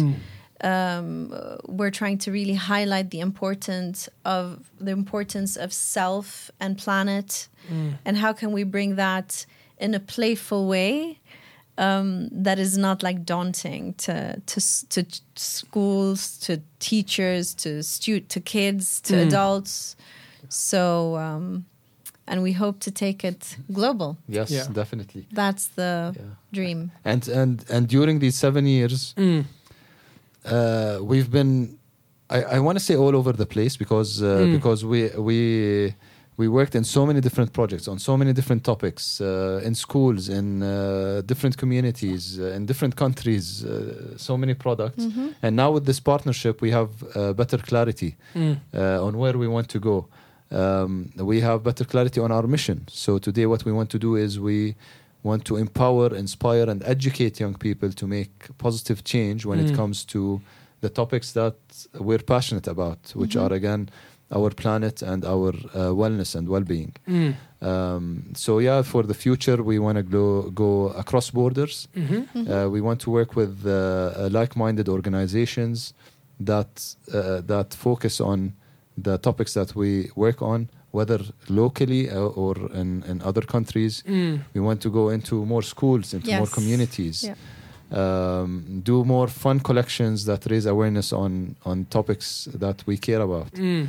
um, 0.61 1.33
uh, 1.33 1.57
we're 1.67 1.91
trying 1.91 2.17
to 2.19 2.31
really 2.31 2.53
highlight 2.53 3.09
the 3.09 3.19
importance 3.19 4.07
of 4.23 4.71
the 4.79 4.91
importance 4.91 5.57
of 5.57 5.73
self 5.73 6.51
and 6.59 6.77
planet 6.77 7.47
and 8.05 8.17
how 8.17 8.31
can 8.33 8.51
we 8.51 8.63
bring 8.63 8.95
that 8.95 9.45
in 9.79 9.93
a 9.95 9.99
playful 9.99 10.67
way 10.67 11.19
um, 11.77 12.29
that 12.43 12.59
is 12.59 12.77
not 12.77 13.03
like 13.03 13.19
daunting 13.25 13.93
to 13.95 14.39
to 14.45 14.59
to 14.89 15.05
schools, 15.35 16.37
to 16.39 16.57
teachers, 16.79 17.53
to 17.55 17.81
stu- 17.83 18.21
to 18.27 18.39
kids, 18.39 19.01
to 19.01 19.15
adults. 19.27 19.95
So, 20.49 21.15
um, 21.17 21.65
and 22.27 22.41
we 22.43 22.53
hope 22.53 22.79
to 22.79 22.91
take 22.91 23.23
it 23.27 23.57
global. 23.71 24.17
Yes, 24.27 24.51
Yeah. 24.51 24.67
definitely. 24.73 25.25
That's 25.31 25.67
the 25.75 26.13
Yeah. 26.15 26.21
dream. 26.51 26.91
And 27.03 27.27
and 27.29 27.65
and 27.69 27.87
during 27.87 28.19
these 28.19 28.37
seven 28.37 28.65
years, 28.67 29.13
Mm. 29.17 29.45
uh, 30.45 30.99
we've 31.01 31.29
been 31.31 31.77
I, 32.29 32.55
I 32.55 32.59
want 32.59 32.77
to 32.79 32.83
say 32.83 32.95
all 32.95 33.15
over 33.15 33.33
the 33.33 33.45
place 33.45 33.77
because 33.77 34.21
uh, 34.21 34.25
Mm. 34.45 34.51
because 34.53 34.85
we 34.85 35.09
we 35.17 35.93
we 36.37 36.47
worked 36.47 36.75
in 36.75 36.83
so 36.83 37.05
many 37.05 37.21
different 37.21 37.51
projects 37.53 37.87
on 37.87 37.99
so 37.99 38.17
many 38.17 38.33
different 38.33 38.63
topics 38.63 39.21
uh, 39.21 39.61
in 39.67 39.75
schools 39.75 40.29
in 40.29 40.63
uh, 40.63 41.21
different 41.25 41.55
communities 41.57 42.39
uh, 42.39 42.55
in 42.57 42.65
different 42.65 42.95
countries 42.95 43.63
uh, 43.63 44.17
so 44.17 44.35
many 44.37 44.53
products 44.55 45.03
and 45.43 45.55
now 45.55 45.69
with 45.71 45.85
this 45.85 45.99
partnership 45.99 46.61
we 46.61 46.71
have 46.71 46.89
uh, 47.15 47.33
better 47.33 47.57
clarity 47.69 48.15
Mm. 48.35 48.57
uh, 48.73 49.05
on 49.07 49.13
where 49.17 49.37
we 49.37 49.47
want 49.47 49.67
to 49.69 49.79
go. 49.79 50.07
Um, 50.51 51.09
we 51.17 51.41
have 51.41 51.59
better 51.63 51.85
clarity 51.85 52.19
on 52.21 52.31
our 52.31 52.47
mission. 52.47 52.77
So 52.87 53.17
today, 53.19 53.45
what 53.47 53.63
we 53.65 53.71
want 53.71 53.89
to 53.89 53.99
do 53.99 54.15
is 54.15 54.39
we 54.39 54.75
want 55.23 55.45
to 55.45 55.55
empower, 55.57 56.15
inspire, 56.15 56.69
and 56.69 56.83
educate 56.83 57.39
young 57.39 57.55
people 57.55 57.91
to 57.91 58.05
make 58.07 58.33
positive 58.57 59.03
change 59.03 59.45
when 59.45 59.59
Mm. 59.59 59.69
it 59.69 59.75
comes 59.75 60.05
to 60.05 60.41
the 60.81 60.89
topics 60.89 61.31
that 61.33 61.55
we're 62.07 62.23
passionate 62.35 62.67
about, 62.67 62.99
which 63.15 63.35
are 63.35 63.53
again 63.53 63.89
our 64.35 64.49
planet 64.49 65.01
and 65.01 65.23
our 65.25 65.49
uh, 65.73 65.93
wellness 66.01 66.35
and 66.35 66.47
well-being. 66.49 66.93
Mm. 67.07 67.33
Um, 67.61 68.23
so 68.35 68.59
yeah, 68.59 68.81
for 68.83 69.03
the 69.03 69.13
future, 69.13 69.63
we 69.63 69.79
want 69.79 69.97
to 69.97 70.03
go 70.03 70.49
go 70.63 70.71
across 71.03 71.31
borders. 71.31 71.87
Mhm. 71.95 72.25
Uh, 72.35 72.69
we 72.75 72.81
want 72.81 72.99
to 73.01 73.09
work 73.11 73.35
with 73.35 73.53
uh, 73.65 74.27
like-minded 74.39 74.87
organizations 74.89 75.93
that 76.45 76.95
uh, 77.13 77.41
that 77.47 77.73
focus 77.73 78.19
on 78.19 78.53
the 79.03 79.17
topics 79.17 79.53
that 79.53 79.75
we 79.75 80.09
work 80.15 80.41
on, 80.41 80.67
whether 80.91 81.19
locally 81.49 82.09
uh, 82.09 82.41
or 82.43 82.55
in, 82.73 83.03
in 83.07 83.21
other 83.21 83.41
countries. 83.45 84.03
Mm. 84.07 84.39
We 84.53 84.61
want 84.61 84.81
to 84.81 84.89
go 84.89 85.09
into 85.09 85.45
more 85.45 85.63
schools, 85.63 86.13
into 86.13 86.29
more 86.37 86.47
communities. 86.57 87.23
Yeah. 87.23 87.35
Um, 87.91 88.81
do 88.83 89.03
more 89.05 89.27
fun 89.27 89.59
collections 89.59 90.25
that 90.25 90.45
raise 90.49 90.65
awareness 90.65 91.13
on 91.13 91.55
on 91.65 91.85
topics 91.89 92.47
that 92.59 92.83
we 92.87 92.97
care 92.97 93.21
about, 93.21 93.51
Mm. 93.53 93.87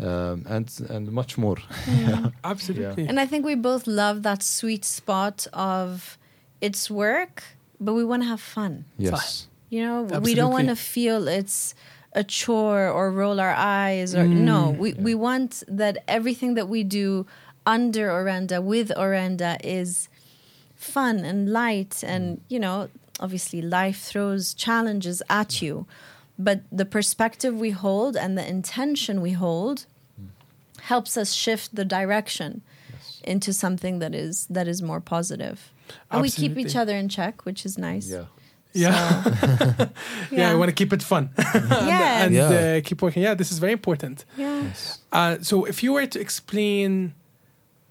Um, 0.00 0.46
and 0.48 0.70
and 0.88 1.12
much 1.12 1.36
more. 1.36 1.56
Absolutely. 2.44 3.06
And 3.06 3.20
I 3.20 3.26
think 3.26 3.44
we 3.44 3.54
both 3.54 3.86
love 3.86 4.22
that 4.22 4.42
sweet 4.42 4.84
spot 4.84 5.46
of 5.52 6.16
it's 6.60 6.90
work, 6.90 7.42
but 7.78 7.92
we 7.94 8.04
want 8.04 8.22
to 8.22 8.28
have 8.28 8.40
fun. 8.40 8.84
Yes, 8.98 9.48
You 9.68 9.82
know, 9.84 10.02
we 10.20 10.34
don't 10.34 10.52
want 10.52 10.68
to 10.68 10.76
feel 10.76 11.28
it's 11.28 11.74
a 12.12 12.24
chore 12.24 12.88
or 12.88 13.12
roll 13.12 13.38
our 13.40 13.54
eyes 13.54 14.14
or 14.14 14.26
no. 14.26 14.70
We 14.70 14.94
we 14.94 15.14
want 15.14 15.62
that 15.68 15.98
everything 16.08 16.54
that 16.54 16.68
we 16.68 16.82
do 16.82 17.26
under 17.66 18.08
Orenda 18.08 18.62
with 18.62 18.90
Orenda 18.96 19.58
is 19.62 20.08
fun 20.76 21.18
and 21.20 21.52
light 21.52 22.02
and 22.02 22.40
you 22.48 22.58
know, 22.58 22.88
obviously 23.20 23.60
life 23.62 24.00
throws 24.00 24.54
challenges 24.54 25.22
at 25.28 25.60
you. 25.62 25.86
But 26.46 26.58
the 26.72 26.84
perspective 26.86 27.54
we 27.64 27.70
hold 27.70 28.16
and 28.16 28.36
the 28.38 28.46
intention 28.48 29.20
we 29.20 29.32
hold 29.32 29.84
helps 30.92 31.16
us 31.16 31.32
shift 31.34 31.74
the 31.76 31.84
direction 31.84 32.62
into 33.24 33.52
something 33.52 33.98
that 34.00 34.14
is 34.14 34.46
that 34.56 34.66
is 34.66 34.80
more 34.82 35.00
positive. 35.00 35.58
And 36.10 36.22
we 36.22 36.30
keep 36.30 36.56
each 36.56 36.76
other 36.76 36.94
in 36.96 37.08
check, 37.08 37.44
which 37.44 37.66
is 37.66 37.76
nice. 37.76 38.08
yeah, 38.08 38.24
Yeah. 38.72 39.24
yeah, 40.30 40.52
I 40.52 40.54
want 40.54 40.68
to 40.70 40.74
keep 40.74 40.92
it 40.92 41.02
fun 41.02 41.28
Yes. 41.38 42.22
and 42.24 42.34
Yeah. 42.34 42.48
uh, 42.78 42.80
keep 42.88 43.02
working. 43.02 43.22
Yeah, 43.22 43.34
this 43.36 43.50
is 43.52 43.58
very 43.58 43.72
important. 43.72 44.24
Yeah. 44.38 44.62
Uh, 45.12 45.36
so, 45.42 45.64
if 45.66 45.82
you 45.82 45.92
were 45.92 46.06
to 46.06 46.18
explain 46.20 47.14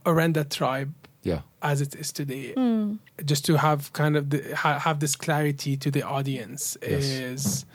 Orenda 0.06 0.44
tribe 0.50 0.92
yeah, 1.24 1.42
as 1.62 1.82
it 1.82 1.94
is 1.96 2.12
today, 2.12 2.54
Hmm. 2.54 2.94
just 3.26 3.46
to 3.46 3.58
have 3.58 3.92
kind 3.94 4.16
of 4.18 4.30
the, 4.30 4.40
ha- 4.56 4.80
have 4.80 5.00
this 5.00 5.16
clarity 5.18 5.78
to 5.78 5.92
the 5.92 6.02
audience, 6.04 6.78
Yes. 6.82 7.04
is 7.04 7.66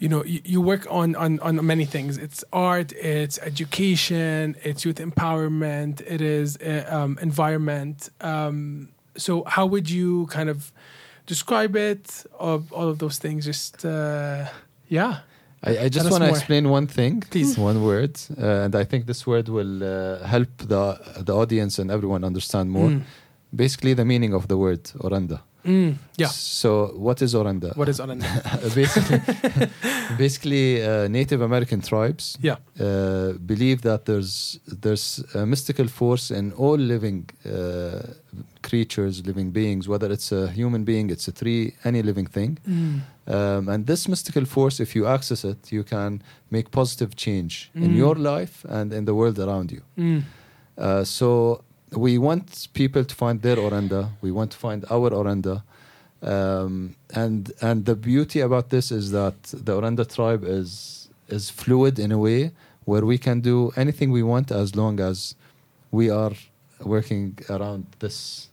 you 0.00 0.08
know 0.08 0.24
you, 0.24 0.40
you 0.44 0.60
work 0.60 0.86
on, 0.90 1.14
on 1.14 1.38
on 1.40 1.64
many 1.64 1.84
things. 1.84 2.18
It's 2.18 2.42
art, 2.52 2.92
it's 2.92 3.38
education, 3.38 4.56
it's 4.64 4.84
youth 4.84 4.96
empowerment, 4.96 6.00
it 6.00 6.20
is 6.20 6.56
uh, 6.56 6.86
um, 6.88 7.18
environment. 7.22 8.08
Um, 8.20 8.88
so, 9.16 9.44
how 9.44 9.66
would 9.66 9.88
you 9.88 10.26
kind 10.26 10.48
of 10.48 10.72
describe 11.26 11.76
it? 11.76 12.24
Of 12.38 12.72
all 12.72 12.88
of 12.88 12.98
those 12.98 13.18
things, 13.18 13.44
just 13.44 13.84
uh, 13.84 14.46
yeah. 14.88 15.20
I, 15.62 15.78
I 15.84 15.88
just 15.90 16.10
want 16.10 16.24
to 16.24 16.30
explain 16.30 16.70
one 16.70 16.86
thing, 16.86 17.20
Please. 17.20 17.58
one 17.58 17.84
word, 17.84 18.18
uh, 18.38 18.64
and 18.64 18.74
I 18.74 18.84
think 18.84 19.04
this 19.04 19.26
word 19.26 19.50
will 19.50 19.84
uh, 19.84 20.24
help 20.24 20.48
the 20.56 20.98
the 21.18 21.34
audience 21.36 21.78
and 21.78 21.90
everyone 21.90 22.24
understand 22.24 22.70
more. 22.70 22.88
Mm. 22.88 23.02
Basically, 23.54 23.92
the 23.92 24.06
meaning 24.06 24.32
of 24.32 24.48
the 24.48 24.56
word 24.56 24.84
orenda. 25.04 25.40
Mm, 25.64 25.94
yeah. 26.16 26.28
So, 26.32 26.92
what 26.96 27.20
is 27.22 27.34
orenda? 27.34 27.76
What 27.76 27.88
is 27.88 28.00
Orenda? 28.00 28.26
basically, 28.74 29.20
basically, 30.18 30.82
uh, 30.82 31.08
Native 31.08 31.40
American 31.42 31.80
tribes 31.80 32.38
Yeah. 32.42 32.56
uh, 32.78 33.32
believe 33.46 33.82
that 33.82 34.04
there's 34.04 34.58
there's 34.82 35.22
a 35.34 35.44
mystical 35.46 35.86
force 35.88 36.30
in 36.30 36.52
all 36.52 36.78
living 36.78 37.28
uh, 37.44 38.00
creatures, 38.62 39.22
living 39.26 39.50
beings, 39.52 39.86
whether 39.88 40.10
it's 40.12 40.32
a 40.32 40.48
human 40.48 40.84
being, 40.84 41.10
it's 41.10 41.28
a 41.28 41.32
tree, 41.32 41.74
any 41.84 42.02
living 42.02 42.26
thing. 42.26 42.58
Mm. 42.68 43.00
Um, 43.26 43.68
and 43.68 43.86
this 43.86 44.08
mystical 44.08 44.44
force, 44.44 44.80
if 44.82 44.94
you 44.96 45.06
access 45.06 45.44
it, 45.44 45.70
you 45.72 45.84
can 45.84 46.22
make 46.50 46.70
positive 46.70 47.14
change 47.16 47.70
in 47.74 47.90
Mm. 47.92 47.96
your 47.96 48.14
life 48.16 48.64
and 48.68 48.92
in 48.92 49.04
the 49.04 49.14
world 49.14 49.38
around 49.38 49.70
you. 49.72 49.82
Mm. 49.98 50.22
Uh, 50.78 51.04
so 51.04 51.62
we 51.92 52.18
want 52.18 52.68
people 52.72 53.04
to 53.04 53.14
find 53.14 53.42
their 53.42 53.56
orenda. 53.56 54.10
We 54.22 54.30
want 54.30 54.50
to 54.52 54.58
find 54.58 54.84
our 54.90 55.10
orenda. 55.10 55.62
Um, 56.22 56.96
and 57.14 57.50
and 57.62 57.84
the 57.86 57.94
beauty 57.96 58.40
about 58.40 58.68
this 58.68 58.90
is 58.92 59.10
that 59.12 59.42
the 59.44 59.72
Orenda 59.80 60.04
tribe 60.06 60.44
is 60.44 61.08
is 61.28 61.48
fluid 61.48 61.98
in 61.98 62.12
a 62.12 62.18
way 62.18 62.50
where 62.84 63.06
we 63.06 63.16
can 63.16 63.40
do 63.40 63.72
anything 63.76 64.10
we 64.12 64.22
want 64.22 64.50
as 64.52 64.76
long 64.76 65.00
as 65.00 65.34
we 65.90 66.10
are 66.10 66.32
working 66.84 67.38
around 67.48 67.86
this 68.00 68.48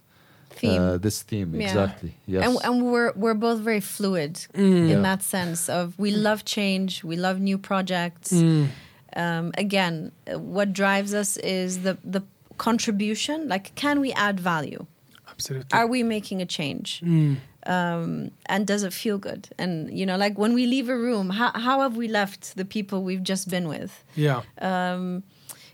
Theme. 0.50 0.80
Uh, 0.80 0.96
this 0.98 1.22
theme 1.22 1.54
Yeah. 1.54 1.66
exactly. 1.68 2.14
Yes. 2.26 2.44
and, 2.46 2.58
and 2.64 2.90
we're 2.90 3.12
we're 3.14 3.34
both 3.34 3.60
very 3.60 3.80
fluid 3.80 4.34
Mm. 4.54 4.88
Yeah. 4.88 4.94
in 4.96 5.02
that 5.02 5.22
sense 5.22 5.68
of 5.68 5.96
we 5.98 6.10
love 6.10 6.44
change, 6.44 7.04
we 7.04 7.16
love 7.16 7.38
new 7.38 7.58
projects. 7.58 8.32
Mm. 8.32 8.68
Um, 9.14 9.52
again, 9.58 10.10
uh, 10.26 10.38
what 10.38 10.72
drives 10.72 11.12
us 11.14 11.36
is 11.36 11.82
the 11.82 11.96
the 12.02 12.22
contribution. 12.58 13.48
Like, 13.48 13.74
can 13.74 14.00
we 14.00 14.12
add 14.12 14.38
value? 14.40 14.86
Absolutely. 15.28 15.68
Are 15.72 15.86
we 15.86 16.02
making 16.02 16.42
a 16.42 16.46
change? 16.46 17.00
Mm. 17.04 17.36
Um, 17.66 18.30
and 18.46 18.66
does 18.66 18.82
it 18.82 18.92
feel 18.92 19.18
good? 19.18 19.48
And 19.58 19.96
you 19.96 20.06
know, 20.06 20.16
like 20.16 20.38
when 20.38 20.54
we 20.54 20.66
leave 20.66 20.88
a 20.88 20.96
room, 20.96 21.30
how 21.30 21.52
how 21.54 21.80
have 21.80 21.96
we 21.96 22.08
left 22.08 22.56
the 22.56 22.64
people 22.64 23.02
we've 23.02 23.22
just 23.22 23.48
been 23.48 23.68
with? 23.68 24.04
Yeah. 24.14 24.42
um, 24.60 25.22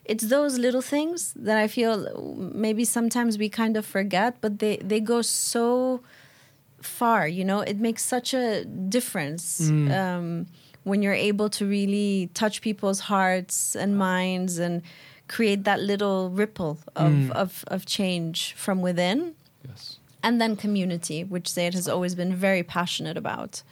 it's 0.04 0.24
those 0.24 0.58
little 0.58 0.82
things 0.82 1.32
that 1.34 1.56
I 1.56 1.66
feel 1.66 2.26
maybe 2.36 2.84
sometimes 2.84 3.38
we 3.38 3.48
kind 3.48 3.76
of 3.76 3.86
forget, 3.86 4.36
but 4.40 4.58
they, 4.58 4.76
they 4.76 5.00
go 5.00 5.22
so 5.22 6.02
far, 6.82 7.26
you 7.26 7.44
know, 7.44 7.60
it 7.60 7.78
makes 7.78 8.04
such 8.04 8.34
a 8.34 8.64
difference 8.64 9.70
um, 9.70 10.46
when 10.82 11.02
you're 11.02 11.14
able 11.14 11.48
to 11.50 11.66
really 11.66 12.28
touch 12.34 12.60
people's 12.60 13.00
hearts 13.00 13.74
and 13.74 13.96
minds 13.96 14.58
and 14.58 14.82
create 15.28 15.64
that 15.64 15.80
little 15.80 16.30
ripple 16.30 16.78
of, 16.94 17.30
of, 17.32 17.64
of 17.68 17.86
change 17.86 18.54
from 18.54 18.82
within. 18.82 19.34
Yes. 19.66 19.98
And 20.22 20.40
then 20.40 20.56
community, 20.56 21.22
which 21.22 21.48
Zaid 21.48 21.74
has 21.74 21.86
always 21.86 22.14
been 22.14 22.34
very 22.34 22.62
passionate 22.62 23.16
about 23.16 23.62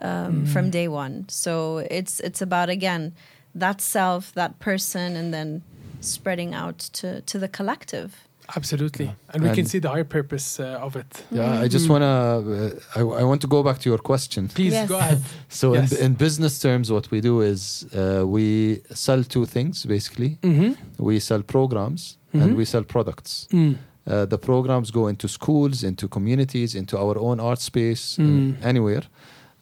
um, 0.00 0.46
from 0.46 0.70
day 0.70 0.88
one. 0.88 1.28
So 1.28 1.78
it's 1.90 2.18
it's 2.20 2.42
about 2.42 2.68
again 2.68 3.14
that 3.54 3.80
self, 3.80 4.32
that 4.34 4.58
person, 4.58 5.14
and 5.14 5.32
then 5.32 5.62
spreading 6.00 6.54
out 6.54 6.78
to 6.94 7.20
to 7.22 7.38
the 7.38 7.48
collective. 7.48 8.26
Absolutely. 8.56 9.14
And 9.32 9.42
we 9.42 9.50
can 9.54 9.66
see 9.66 9.78
the 9.78 9.88
higher 9.88 10.04
purpose 10.04 10.60
uh, 10.60 10.78
of 10.86 10.96
it. 10.96 11.24
Yeah, 11.30 11.60
I 11.64 11.68
just 11.68 11.88
wanna. 11.88 12.06
Uh, 12.06 12.70
I, 12.96 13.00
I 13.20 13.24
want 13.24 13.40
to 13.42 13.46
go 13.46 13.62
back 13.62 13.78
to 13.80 13.88
your 13.88 13.98
question. 13.98 14.48
Please 14.48 14.72
Yes. 14.72 14.88
go 14.88 14.98
ahead. 14.98 15.20
So 15.48 15.74
Yes. 15.74 15.92
in, 15.92 16.04
in 16.06 16.14
business 16.14 16.58
terms, 16.58 16.90
what 16.90 17.10
we 17.10 17.20
do 17.20 17.40
is 17.40 17.86
uh, 17.94 18.24
we 18.26 18.80
sell 18.92 19.22
two 19.24 19.46
things 19.46 19.86
basically. 19.86 20.38
Mm-hmm. 20.42 20.72
We 20.98 21.20
sell 21.20 21.42
programs 21.42 22.18
Mhm. 22.34 22.42
and 22.42 22.56
we 22.56 22.64
sell 22.64 22.82
products. 22.84 23.46
Mm. 23.52 23.76
Uh, 24.06 24.26
the 24.26 24.38
programs 24.38 24.90
go 24.90 25.06
into 25.08 25.28
schools, 25.28 25.82
into 25.84 26.08
communities, 26.08 26.74
into 26.74 26.98
our 26.98 27.16
own 27.18 27.38
art 27.40 27.60
space, 27.60 28.18
uh, 28.18 28.22
Mm. 28.24 28.54
anywhere. 28.64 29.02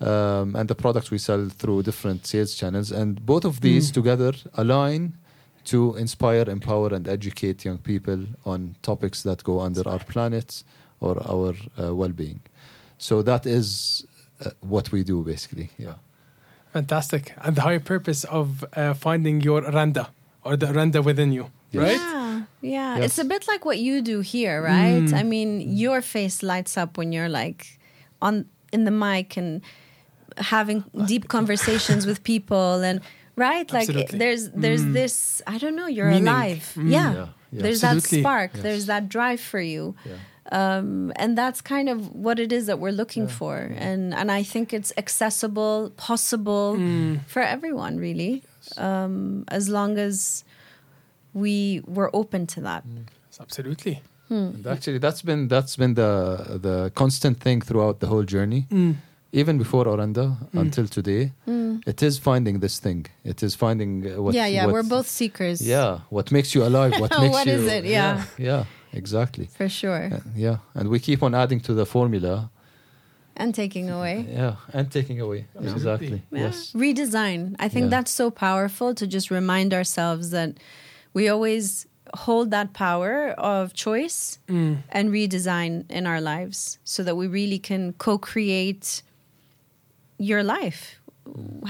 Um, 0.01 0.57
and 0.57 0.67
the 0.69 0.75
products 0.75 1.11
we 1.11 1.19
sell 1.19 1.49
through 1.59 1.83
different 1.83 2.27
sales 2.27 2.55
channels. 2.55 2.91
And 2.93 3.21
both 3.27 3.45
of 3.45 3.61
these 3.61 3.91
Mm. 3.91 3.95
together 3.95 4.33
align 4.55 5.13
to 5.71 5.97
inspire, 5.97 6.45
empower, 6.51 6.89
and 6.97 7.07
educate 7.09 7.65
young 7.65 7.79
people 7.79 8.21
on 8.45 8.75
topics 8.83 9.23
that 9.23 9.45
go 9.45 9.61
under 9.61 9.89
our 9.89 10.01
planet 10.13 10.65
or 11.01 11.15
our 11.33 11.55
uh, 11.81 11.95
well 11.95 12.11
being. 12.23 12.41
So 12.99 13.23
that 13.23 13.47
is 13.47 14.05
uh, 14.45 14.51
what 14.61 14.91
we 14.93 15.05
do 15.05 15.23
basically. 15.23 15.71
Yeah. 15.79 15.95
Fantastic. 16.73 17.33
And 17.45 17.57
the 17.57 17.63
higher 17.63 17.81
purpose 17.81 18.25
of 18.25 18.65
uh, 18.75 18.95
finding 18.95 19.41
your 19.41 19.61
Randa 19.63 20.11
or 20.45 20.57
the 20.57 20.73
Randa 20.73 21.03
within 21.03 21.33
you, 21.33 21.51
Yes. 21.73 21.83
right? 21.83 22.01
Yeah, 22.01 22.43
yeah. 22.63 22.97
Yes. 22.99 23.05
It's 23.05 23.19
a 23.19 23.25
bit 23.25 23.47
like 23.49 23.65
what 23.65 23.79
you 23.79 24.03
do 24.03 24.21
here, 24.21 24.63
right? 24.63 25.03
Mm. 25.03 25.15
I 25.15 25.23
mean, 25.23 25.61
your 25.77 26.01
face 26.03 26.43
lights 26.43 26.77
up 26.77 26.97
when 26.99 27.13
you're 27.13 27.29
like 27.29 27.79
on 28.21 28.47
in 28.73 28.85
the 28.85 28.91
mic 28.91 29.37
and 29.37 29.63
having 30.37 30.85
deep 31.07 31.29
conversations 31.29 32.07
with 32.07 32.23
people 32.23 32.83
and 32.83 33.01
right 33.47 33.67
like 33.77 33.89
Absolutely. 33.89 34.19
there's 34.23 34.43
there's 34.65 34.85
Mm. 34.85 34.93
this 34.99 35.15
i 35.55 35.57
don't 35.63 35.77
know 35.81 35.89
you're 35.97 36.13
Meaning. 36.15 36.29
alive 36.35 36.65
Mm. 36.77 36.91
yeah. 36.97 37.13
Yeah, 37.13 37.27
yeah. 37.55 37.63
there's 37.65 37.83
Absolutely. 37.85 38.19
that 38.19 38.23
spark 38.25 38.51
Yes. 38.55 38.63
there's 38.65 38.87
that 38.93 39.05
drive 39.17 39.41
for 39.53 39.63
you 39.73 39.83
Yeah. 40.11 40.19
um, 40.61 41.13
and 41.23 41.31
that's 41.41 41.61
kind 41.75 41.89
of 41.95 41.99
what 42.27 42.37
it 42.45 42.51
is 42.59 42.63
that 42.71 42.79
we're 42.83 42.97
looking 43.03 43.27
for 43.39 43.55
and 43.89 44.03
and 44.21 44.29
i 44.41 44.43
think 44.53 44.67
it's 44.79 44.93
accessible 45.05 45.77
possible 46.09 46.67
Mm. 46.79 47.21
for 47.33 47.43
everyone 47.57 47.95
really 48.07 48.35
um, 48.87 49.45
as 49.59 49.65
long 49.77 49.99
as 50.09 50.45
we 51.43 51.83
were 51.97 52.11
open 52.21 52.47
to 52.55 52.61
that 52.69 52.83
Absolutely. 53.41 54.03
And 54.29 54.67
actually, 54.67 54.99
that's 55.07 55.23
been 55.23 55.49
that's 55.49 55.75
been 55.83 55.95
the 55.95 56.13
the 56.67 56.77
constant 56.95 57.37
thing 57.45 57.59
throughout 57.67 57.97
the 58.03 58.07
whole 58.13 58.23
journey. 58.35 58.63
Mm. 59.33 59.41
even 59.41 59.59
before 59.59 59.85
Orenda 59.87 60.37
Mm. 60.53 60.61
until 60.61 60.87
today, 60.87 61.33
it 61.87 62.03
is 62.03 62.19
finding 62.19 62.61
this 62.61 62.79
thing. 62.81 63.07
It 63.25 63.43
is 63.43 63.55
finding 63.55 64.07
uh, 64.07 64.23
what. 64.23 64.35
yeah 64.35 64.47
yeah 64.47 64.67
what- 64.67 64.73
we're 64.73 64.89
both 64.97 65.07
seekers 65.09 65.61
Yeah, 65.61 65.99
what 66.11 66.31
makes 66.33 66.55
you 66.55 66.65
alive? 66.65 66.93
What 67.01 67.11
makes 67.21 67.33
What 67.35 67.47
you? 67.47 67.55
is 67.55 67.67
it? 67.67 67.85
Yeah. 67.85 68.25
yeah, 68.39 68.65
exactly. 68.93 69.47
for 69.59 69.69
sure 69.69 70.11
Uh, 70.13 70.21
yeah, 70.37 70.57
and 70.75 70.89
we 70.89 70.99
keep 70.99 71.23
on 71.23 71.35
adding 71.35 71.61
to 71.63 71.75
the 71.75 71.85
formula. 71.87 72.51
and 73.37 73.55
taking 73.55 73.89
away 73.91 74.27
Yeah, 74.41 74.55
and 74.77 74.91
taking 74.91 75.21
away. 75.21 75.41
Absolutely. 75.57 75.77
Exactly. 75.77 76.21
Yeah. 76.33 76.45
Yes. 76.47 76.73
redesign 76.75 77.41
i 77.65 77.69
think 77.73 77.85
Yeah. 77.85 77.95
that's 77.97 78.13
so 78.23 78.31
powerful 78.31 78.95
to 79.01 79.05
just 79.07 79.31
remind 79.31 79.73
ourselves 79.73 80.25
that 80.31 80.51
we 81.17 81.23
always 81.35 81.87
hold 82.27 82.51
that 82.51 82.69
power 82.73 83.15
of 83.39 83.73
choice 83.87 84.19
Mm. 84.49 84.75
and 84.97 85.05
redesign 85.11 85.73
in 85.99 86.05
our 86.11 86.21
lives 86.21 86.59
so 86.85 87.01
that 87.07 87.17
we 87.21 87.27
really 87.41 87.59
can 87.71 87.83
co-create 88.07 89.03
your 90.29 90.43
life 90.57 90.83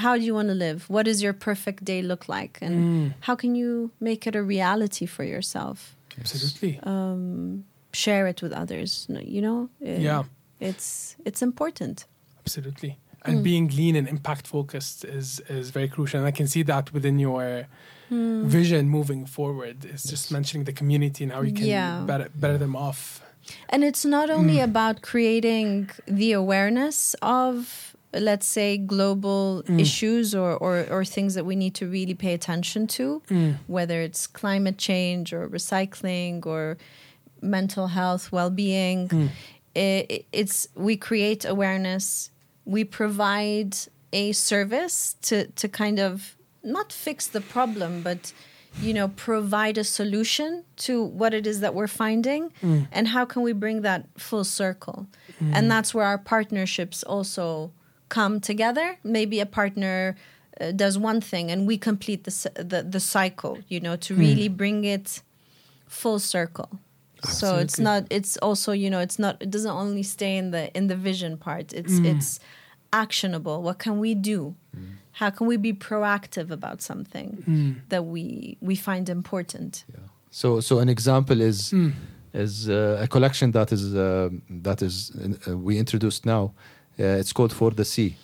how 0.04 0.12
do 0.18 0.22
you 0.28 0.34
want 0.38 0.48
to 0.48 0.54
live 0.66 0.78
what 0.94 1.04
does 1.08 1.20
your 1.22 1.34
perfect 1.48 1.80
day 1.84 2.00
look 2.02 2.24
like 2.36 2.54
and 2.66 2.74
Mm. 2.76 3.12
how 3.26 3.34
can 3.42 3.52
you 3.60 3.70
make 4.08 4.22
it 4.28 4.34
a 4.36 4.42
reality 4.56 5.06
for 5.16 5.24
yourself 5.34 5.78
Absolutely. 6.20 6.72
um, 6.92 7.64
share 7.92 8.24
it 8.32 8.38
with 8.42 8.52
others 8.62 8.90
you 9.34 9.40
know 9.46 9.58
Uh, 9.82 10.00
Yeah. 10.08 10.22
it's 10.70 10.86
it's 11.28 11.42
important 11.42 12.06
Absolutely. 12.46 12.92
And 13.26 13.42
being 13.50 13.66
lean 13.80 13.94
and 14.00 14.06
impact 14.08 14.44
focused 14.46 14.98
is 15.18 15.28
is 15.58 15.66
very 15.76 15.88
crucial. 15.94 16.18
And 16.20 16.26
I 16.32 16.36
can 16.40 16.48
see 16.54 16.62
that 16.72 16.84
within 16.96 17.16
your 17.18 17.66
vision 18.10 18.88
moving 18.88 19.26
forward. 19.26 19.76
It's 19.84 20.04
just 20.10 20.30
mentioning 20.32 20.64
the 20.64 20.72
community 20.72 21.24
and 21.24 21.32
how 21.32 21.42
you 21.42 21.52
can 21.52 21.66
Yeah. 21.66 22.04
better, 22.06 22.28
better 22.34 22.58
them 22.58 22.74
off. 22.88 23.22
And 23.68 23.84
it's 23.84 24.04
not 24.04 24.30
only 24.30 24.58
about 24.60 25.02
creating 25.02 25.90
the 26.20 26.32
awareness 26.32 27.14
of, 27.22 27.89
let's 28.12 28.46
say, 28.46 28.76
global 28.76 29.62
mm. 29.66 29.80
issues 29.80 30.34
or, 30.34 30.56
or, 30.56 30.86
or 30.90 31.04
things 31.04 31.34
that 31.34 31.44
we 31.44 31.54
need 31.54 31.74
to 31.76 31.86
really 31.86 32.14
pay 32.14 32.34
attention 32.34 32.86
to, 32.86 33.22
mm. 33.28 33.56
whether 33.66 34.00
it's 34.00 34.26
climate 34.26 34.78
change 34.78 35.32
or 35.32 35.48
recycling 35.48 36.44
or 36.44 36.76
mental 37.40 37.88
health, 37.88 38.32
well 38.32 38.50
being. 38.50 39.08
Mm. 39.08 39.28
It, 39.74 40.26
it's 40.32 40.66
we 40.74 40.96
create 40.96 41.44
awareness, 41.44 42.30
we 42.64 42.82
provide 42.84 43.76
a 44.12 44.32
service 44.32 45.14
to, 45.22 45.46
to 45.46 45.68
kind 45.68 46.00
of 46.00 46.36
not 46.64 46.92
fix 46.92 47.28
the 47.28 47.40
problem, 47.40 48.02
but 48.02 48.32
you 48.80 48.94
know 48.94 49.08
provide 49.08 49.76
a 49.78 49.84
solution 49.84 50.64
to 50.76 51.02
what 51.02 51.34
it 51.34 51.44
is 51.44 51.58
that 51.60 51.74
we're 51.74 51.88
finding 51.88 52.52
and 52.92 53.08
how 53.08 53.24
can 53.24 53.42
we 53.42 53.52
bring 53.52 53.82
that 53.82 54.06
full 54.16 54.44
circle. 54.44 55.06
And 55.40 55.70
that's 55.70 55.92
where 55.92 56.04
our 56.04 56.18
partnerships 56.18 57.02
also 57.02 57.72
come 58.10 58.40
together 58.40 58.86
maybe 59.02 59.40
a 59.40 59.46
partner 59.46 60.14
uh, 60.60 60.72
does 60.72 60.98
one 60.98 61.20
thing 61.20 61.50
and 61.50 61.66
we 61.66 61.78
complete 61.78 62.24
the, 62.24 62.32
the 62.72 62.82
the 62.82 63.00
cycle 63.00 63.54
you 63.68 63.80
know 63.80 63.96
to 63.96 64.14
really 64.14 64.48
bring 64.48 64.84
it 64.84 65.22
full 65.90 66.18
circle. 66.18 66.70
So 67.22 67.56
it's 67.56 67.78
not 67.78 68.06
it's 68.08 68.38
also 68.38 68.72
you 68.72 68.88
know 68.88 69.00
it's 69.00 69.18
not 69.18 69.36
it 69.40 69.50
doesn't 69.50 69.76
only 69.84 70.02
stay 70.02 70.38
in 70.38 70.52
the 70.52 70.74
in 70.78 70.86
the 70.86 70.96
vision 70.96 71.36
part. 71.36 71.72
It's 71.72 71.98
it's 71.98 72.40
actionable. 72.92 73.62
What 73.62 73.78
can 73.78 73.98
we 73.98 74.14
do? 74.14 74.54
How 75.12 75.30
can 75.30 75.46
we 75.46 75.56
be 75.58 75.72
proactive 75.74 76.50
about 76.50 76.80
something 76.80 77.82
that 77.88 78.06
we 78.06 78.56
we 78.60 78.74
find 78.76 79.08
important? 79.08 79.84
Yeah. 79.92 79.98
So, 80.30 80.60
so 80.60 80.78
an 80.78 80.88
example 80.88 81.40
is 81.40 81.74
is 82.32 82.68
uh, 82.68 83.04
a 83.04 83.08
collection 83.08 83.50
that 83.50 83.72
is 83.72 83.94
uh, 83.94 84.30
that 84.62 84.80
is 84.80 85.10
uh, 85.46 85.58
we 85.58 85.76
introduced 85.78 86.24
now. 86.24 86.52
Uh, 87.00 87.20
it's 87.20 87.32
called 87.32 87.52
For 87.52 87.70
the 87.70 87.84
Sea, 87.84 88.14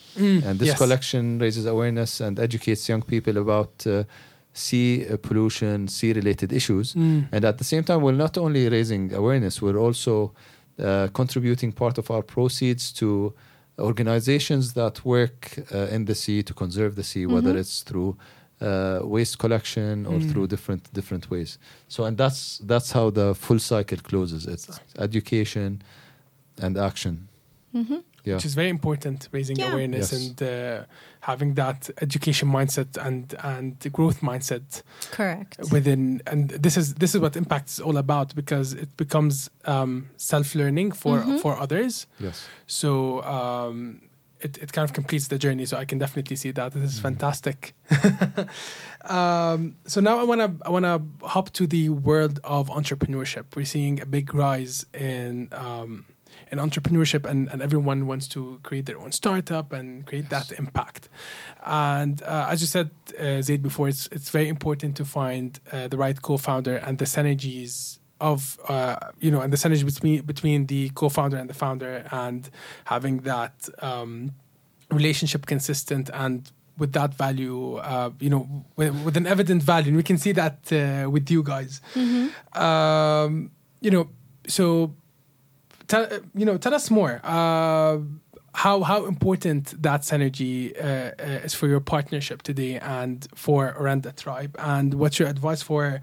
and 0.44 0.58
this 0.58 0.68
yes. 0.68 0.78
collection 0.78 1.38
raises 1.38 1.66
awareness 1.66 2.20
and 2.20 2.38
educates 2.38 2.88
young 2.88 3.02
people 3.02 3.36
about 3.38 3.86
uh, 3.86 4.04
sea 4.52 5.06
uh, 5.08 5.16
pollution, 5.16 5.88
sea 5.88 6.12
related 6.12 6.52
issues. 6.52 6.94
And 7.32 7.44
at 7.44 7.56
the 7.58 7.64
same 7.64 7.82
time, 7.84 8.00
we're 8.02 8.12
not 8.26 8.36
only 8.38 8.68
raising 8.68 9.12
awareness, 9.14 9.60
we're 9.62 9.78
also 9.86 10.32
uh, 10.78 11.08
contributing 11.12 11.72
part 11.72 11.98
of 11.98 12.10
our 12.10 12.22
proceeds 12.22 12.92
to 12.92 13.32
organizations 13.78 14.72
that 14.72 15.04
work 15.04 15.58
uh, 15.74 15.94
in 15.96 16.04
the 16.06 16.14
sea 16.14 16.42
to 16.42 16.54
conserve 16.54 16.94
the 16.96 17.02
sea, 17.02 17.26
whether 17.26 17.56
it's 17.60 17.82
through 17.82 18.16
uh, 18.60 19.00
waste 19.02 19.38
collection 19.38 20.06
or 20.06 20.18
through 20.32 20.46
different 20.46 20.92
different 20.92 21.30
ways. 21.30 21.58
So, 21.88 22.04
and 22.04 22.16
that's 22.16 22.58
that's 22.58 22.92
how 22.92 23.10
the 23.10 23.34
full 23.34 23.58
cycle 23.58 23.98
closes. 23.98 24.46
It's 24.46 24.80
education 24.98 25.82
and 26.62 26.78
action. 26.78 27.28
Yeah. 28.26 28.34
Which 28.34 28.44
is 28.44 28.54
very 28.54 28.68
important, 28.70 29.28
raising 29.32 29.56
Yeah. 29.56 29.72
awareness 29.72 30.10
Yes. 30.12 30.20
and 30.20 30.42
uh, 30.42 30.84
having 31.20 31.54
that 31.54 31.88
education 32.02 32.48
mindset 32.50 32.96
and 33.06 33.34
and 33.52 33.72
growth 33.92 34.20
mindset 34.20 34.82
correct 35.16 35.58
within. 35.70 36.20
And 36.26 36.50
this 36.64 36.76
is 36.76 36.94
this 36.94 37.14
is 37.14 37.20
what 37.20 37.36
impact 37.36 37.68
is 37.68 37.78
all 37.80 37.96
about 37.96 38.34
because 38.34 38.68
it 38.74 38.90
becomes 38.96 39.48
um, 39.64 40.08
self 40.16 40.54
learning 40.54 40.92
for 40.92 41.22
for 41.42 41.52
others. 41.64 42.06
Yes. 42.18 42.48
So 42.66 43.22
um, 43.22 44.00
it, 44.40 44.58
it 44.58 44.72
kind 44.72 44.84
of 44.88 44.92
completes 44.92 45.28
the 45.28 45.38
journey. 45.38 45.64
So 45.66 45.76
I 45.82 45.84
can 45.84 45.98
definitely 45.98 46.36
see 46.36 46.52
that. 46.52 46.72
This 46.72 46.92
is 46.94 47.00
fantastic. 47.00 47.74
um, 49.04 49.76
so 49.86 50.00
now 50.00 50.18
I 50.18 50.24
wanna 50.24 50.54
I 50.66 50.70
wanna 50.70 51.00
hop 51.22 51.50
to 51.54 51.66
the 51.66 51.88
world 51.90 52.40
of 52.44 52.68
entrepreneurship. 52.68 53.44
We're 53.54 53.64
seeing 53.66 54.00
a 54.00 54.06
big 54.06 54.34
rise 54.34 54.84
in 54.92 55.48
um, 55.52 56.04
in 56.50 56.58
entrepreneurship 56.58 57.28
and, 57.28 57.48
and 57.48 57.60
everyone 57.60 58.06
wants 58.06 58.28
to 58.28 58.60
create 58.62 58.86
their 58.86 58.98
own 58.98 59.12
startup 59.12 59.72
and 59.72 60.06
create 60.06 60.28
that 60.30 60.52
impact. 60.52 61.08
And 61.64 62.22
uh, 62.22 62.46
as 62.50 62.60
you 62.60 62.66
said 62.66 62.90
uh, 63.18 63.42
Zaid 63.42 63.62
before 63.62 63.88
it's 63.88 64.08
it's 64.12 64.30
very 64.30 64.48
important 64.48 64.96
to 64.96 65.04
find 65.04 65.58
uh, 65.72 65.88
the 65.88 65.96
right 65.96 66.20
co-founder 66.20 66.76
and 66.76 66.98
the 66.98 67.04
synergies 67.04 67.98
of 68.20 68.58
uh, 68.68 68.96
you 69.20 69.30
know 69.30 69.40
and 69.40 69.52
the 69.52 69.56
synergy 69.56 69.84
between 69.84 70.22
between 70.22 70.66
the 70.66 70.90
co-founder 70.90 71.36
and 71.36 71.50
the 71.50 71.54
founder 71.54 72.06
and 72.10 72.50
having 72.84 73.18
that 73.18 73.68
um, 73.80 74.32
relationship 74.90 75.46
consistent 75.46 76.10
and 76.14 76.50
with 76.78 76.92
that 76.92 77.14
value 77.14 77.76
uh, 77.76 78.10
you 78.20 78.30
know 78.30 78.64
with, 78.76 78.94
with 79.04 79.16
an 79.16 79.26
evident 79.26 79.62
value. 79.62 79.88
And 79.88 79.96
we 79.96 80.02
can 80.02 80.18
see 80.18 80.32
that 80.32 80.72
uh, 80.72 81.10
with 81.10 81.30
you 81.30 81.42
guys. 81.42 81.80
Um, 82.52 83.50
you 83.80 83.90
know 83.90 84.08
so 84.48 84.94
tell, 85.88 86.06
you 86.34 86.44
know 86.46 86.56
tell 86.58 86.74
us 86.74 86.90
more 86.90 87.20
uh, 87.24 87.98
how 88.54 88.82
how 88.82 89.04
important 89.06 89.80
that 89.82 90.00
synergy 90.02 90.72
uh, 90.82 91.44
is 91.44 91.54
for 91.54 91.66
your 91.68 91.80
partnership 91.80 92.42
today 92.42 92.78
and 92.78 93.26
for 93.34 93.74
Orenda 93.78 94.12
Tribe, 94.16 94.54
and 94.58 94.94
what's 94.94 95.18
your 95.18 95.28
advice 95.28 95.62
for 95.62 96.00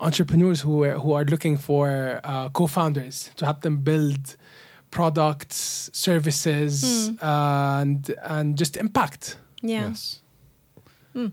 entrepreneurs 0.00 0.60
who 0.60 0.84
are, 0.84 0.98
who 0.98 1.12
are 1.14 1.24
looking 1.24 1.56
for 1.56 2.20
uh, 2.24 2.48
co-founders 2.50 3.30
to 3.36 3.44
help 3.46 3.62
them 3.62 3.78
build 3.78 4.36
products, 4.90 5.90
services, 5.92 7.10
and 7.20 8.14
and 8.22 8.56
just 8.58 8.76
impact. 8.76 9.36
Yeah. 9.62 9.88
Yes. 9.88 10.20
Mm. 11.14 11.32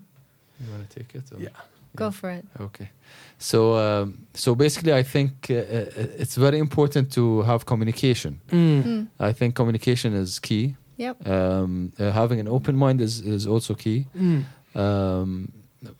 You 0.59 0.71
want 0.71 0.89
to 0.89 0.99
take 0.99 1.13
it? 1.15 1.23
or- 1.33 1.39
Yeah. 1.41 1.49
Go 1.95 2.11
for 2.11 2.29
it. 2.29 2.45
Okay. 2.59 2.89
So, 3.37 3.75
um, 3.75 4.27
so 4.33 4.55
basically, 4.55 4.93
I 4.93 5.03
think 5.03 5.47
uh, 5.49 5.55
uh, 5.55 5.85
it's 6.17 6.35
very 6.35 6.59
important 6.59 7.11
to 7.13 7.41
have 7.41 7.65
communication. 7.65 8.39
Mm. 8.49 9.07
I 9.19 9.33
think 9.33 9.55
communication 9.55 10.13
is 10.13 10.39
key. 10.39 10.75
Yep. 10.97 11.27
Um, 11.27 11.91
uh, 11.99 12.11
having 12.11 12.39
an 12.39 12.47
open 12.47 12.75
mind 12.75 13.01
is, 13.01 13.21
is 13.21 13.47
also 13.47 13.73
key. 13.73 14.05
Mm. 14.15 14.43
Um, 14.75 15.51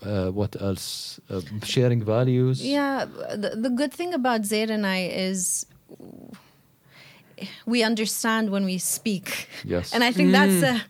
uh, 0.03 0.29
what 0.29 0.55
else? 0.61 1.19
Uh, 1.29 1.41
sharing 1.63 2.03
values. 2.03 2.63
Yeah, 2.63 3.05
the, 3.35 3.55
the 3.55 3.69
good 3.69 3.91
thing 3.91 4.13
about 4.13 4.45
Zaid 4.45 4.69
and 4.69 4.85
I 4.85 5.07
is 5.07 5.65
we 7.65 7.83
understand 7.83 8.49
when 8.49 8.65
we 8.65 8.77
speak. 8.77 9.47
Yes. 9.63 9.93
And 9.93 10.03
I 10.03 10.11
think 10.11 10.31
that's 10.31 10.63
a 10.63 10.81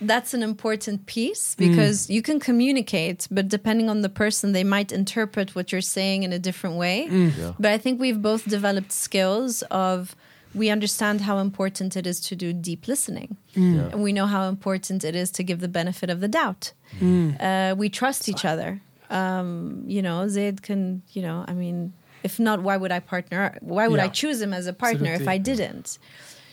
that's 0.00 0.34
an 0.34 0.42
important 0.42 1.06
piece 1.06 1.54
because 1.54 2.10
you 2.10 2.22
can 2.22 2.40
communicate, 2.40 3.28
but 3.30 3.48
depending 3.48 3.88
on 3.88 4.02
the 4.02 4.08
person, 4.08 4.52
they 4.52 4.64
might 4.64 4.92
interpret 4.92 5.54
what 5.54 5.72
you're 5.72 5.80
saying 5.80 6.22
in 6.22 6.32
a 6.32 6.38
different 6.38 6.76
way. 6.76 7.06
Yeah. 7.08 7.52
But 7.58 7.72
I 7.72 7.78
think 7.78 8.00
we've 8.00 8.20
both 8.20 8.48
developed 8.48 8.92
skills 8.92 9.62
of 9.70 10.14
we 10.54 10.70
understand 10.70 11.20
how 11.22 11.38
important 11.38 11.96
it 11.96 12.06
is 12.06 12.20
to 12.20 12.36
do 12.36 12.52
deep 12.52 12.88
listening. 12.88 13.36
Yeah. 13.54 13.90
And 13.92 14.02
we 14.02 14.12
know 14.12 14.26
how 14.26 14.48
important 14.48 15.04
it 15.04 15.14
is 15.14 15.30
to 15.32 15.42
give 15.42 15.60
the 15.60 15.68
benefit 15.68 16.10
of 16.10 16.20
the 16.20 16.28
doubt. 16.28 16.72
Mm. 17.00 17.36
Uh, 17.40 17.74
we 17.76 17.88
trust 17.88 18.28
each 18.28 18.44
other. 18.44 18.80
Um, 19.10 19.84
you 19.86 20.02
know, 20.02 20.28
Zaid 20.28 20.62
can, 20.62 21.02
you 21.12 21.22
know, 21.22 21.44
I 21.48 21.52
mean, 21.52 21.92
if 22.22 22.38
not, 22.38 22.62
why 22.62 22.76
would 22.76 22.92
I 22.92 23.00
partner? 23.00 23.56
Why 23.60 23.88
would 23.88 24.00
I 24.00 24.08
choose 24.08 24.40
him 24.40 24.52
as 24.52 24.66
a 24.66 24.72
partner 24.72 25.12
if 25.12 25.28
I 25.28 25.38
didn't? 25.38 25.98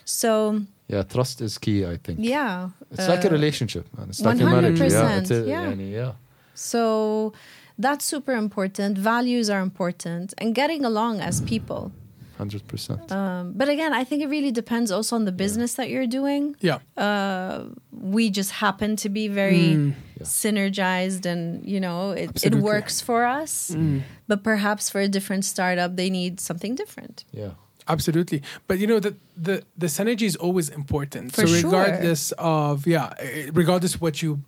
So, 0.05 0.61
Yeah, 0.87 1.03
trust 1.03 1.41
is 1.41 1.57
key. 1.57 1.85
I 1.85 1.97
think. 1.97 2.19
yeah. 2.21 2.69
It's 2.91 3.07
like 3.07 3.23
a 3.25 3.29
uh, 3.29 3.31
relationship, 3.31 3.85
man. 3.97 4.09
It's 4.09 4.21
like 4.21 4.39
a 4.39 4.45
marriage. 4.45 4.79
Yeah. 4.79 5.19
100%, 5.19 5.21
It's 5.21 5.31
a, 5.31 5.41
yeah. 5.47 5.65
yani, 5.65 5.91
yeah. 5.91 6.11
So 6.53 7.33
that's 7.77 8.05
super 8.05 8.33
important. 8.33 8.97
Values 8.97 9.49
are 9.49 9.61
important 9.61 10.33
and 10.37 10.53
getting 10.55 10.85
along 10.85 11.19
as 11.21 11.41
people. 11.41 11.91
Hundred 12.37 12.67
percent. 12.67 13.11
Um, 13.11 13.53
but 13.55 13.69
again, 13.69 13.93
I 13.93 14.03
think 14.03 14.21
it 14.21 14.27
really 14.27 14.51
depends 14.51 14.91
also 14.91 15.15
on 15.15 15.23
the 15.25 15.31
business 15.31 15.75
that 15.75 15.89
you're 15.89 16.07
doing. 16.07 16.55
Yeah. 16.59 16.79
Uh, 16.97 17.65
we 17.91 18.29
just 18.29 18.51
happen 18.51 18.95
to 18.97 19.09
be 19.09 19.27
very 19.29 19.75
Mm. 19.75 19.93
Yeah. 20.19 20.23
synergized 20.25 21.25
and, 21.25 21.65
you 21.65 21.79
know, 21.79 22.11
it, 22.11 22.43
it 22.43 22.55
works 22.55 23.01
for 23.01 23.25
us. 23.25 23.71
Mm. 23.71 24.01
But 24.27 24.43
perhaps 24.43 24.89
for 24.89 24.99
a 25.01 25.07
different 25.07 25.45
startup, 25.45 25.95
they 25.95 26.09
need 26.09 26.39
something 26.39 26.75
different. 26.75 27.23
Yeah. 27.31 27.51
Absolutely, 27.87 28.41
but 28.67 28.79
you 28.79 28.87
know 28.87 28.99
the 28.99 29.13
the 29.37 29.61
the 29.77 29.85
synergy 29.85 30.23
is 30.23 30.35
always 30.35 30.69
important. 30.69 31.35
For 31.35 31.45
so 31.45 31.53
sure. 31.53 31.69
regardless 31.69 32.33
of 32.39 32.87
yeah, 32.87 33.13
eh, 33.19 33.51
regardless 33.53 33.93
of 33.93 34.01
what 34.01 34.23
you 34.23 34.41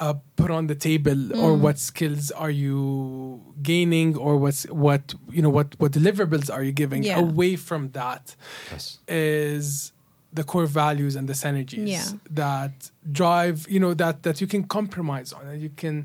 uh, 0.00 0.14
put 0.36 0.50
on 0.50 0.66
the 0.66 0.74
table 0.74 1.20
or 1.44 1.50
Mm. 1.56 1.60
what 1.64 1.78
skills 1.78 2.30
are 2.32 2.50
you 2.64 3.40
gaining 3.62 4.16
or 4.16 4.32
what's 4.36 4.62
what 4.84 5.14
you 5.36 5.40
know 5.44 5.48
what 5.58 5.68
what 5.80 5.92
deliverables 5.92 6.48
are 6.54 6.62
you 6.62 6.72
giving 6.72 7.02
Yeah. 7.02 7.18
away 7.24 7.56
from 7.56 7.82
that 7.92 8.36
Yes. 8.72 8.98
is 9.08 9.92
the 10.38 10.44
core 10.44 10.66
values 10.66 11.16
and 11.16 11.26
the 11.28 11.32
synergies 11.44 11.88
Yeah. 11.88 12.08
that 12.44 12.90
drive 13.20 13.58
you 13.74 13.80
know 13.80 13.94
that 13.94 14.16
that 14.26 14.36
you 14.42 14.46
can 14.54 14.62
compromise 14.78 15.32
on 15.32 15.46
and 15.50 15.58
you 15.62 15.70
can 15.82 15.96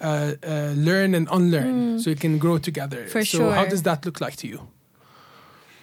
uh, 0.00 0.34
uh, 0.42 0.72
learn 0.88 1.14
and 1.14 1.26
unlearn 1.30 1.98
so 2.00 2.10
you 2.10 2.16
can 2.26 2.38
grow 2.38 2.58
together 2.58 3.00
Mm. 3.04 3.10
For 3.14 3.24
so 3.24 3.50
how 3.58 3.64
does 3.72 3.82
that 3.88 4.04
look 4.06 4.20
like 4.20 4.36
to 4.42 4.46
you 4.52 4.60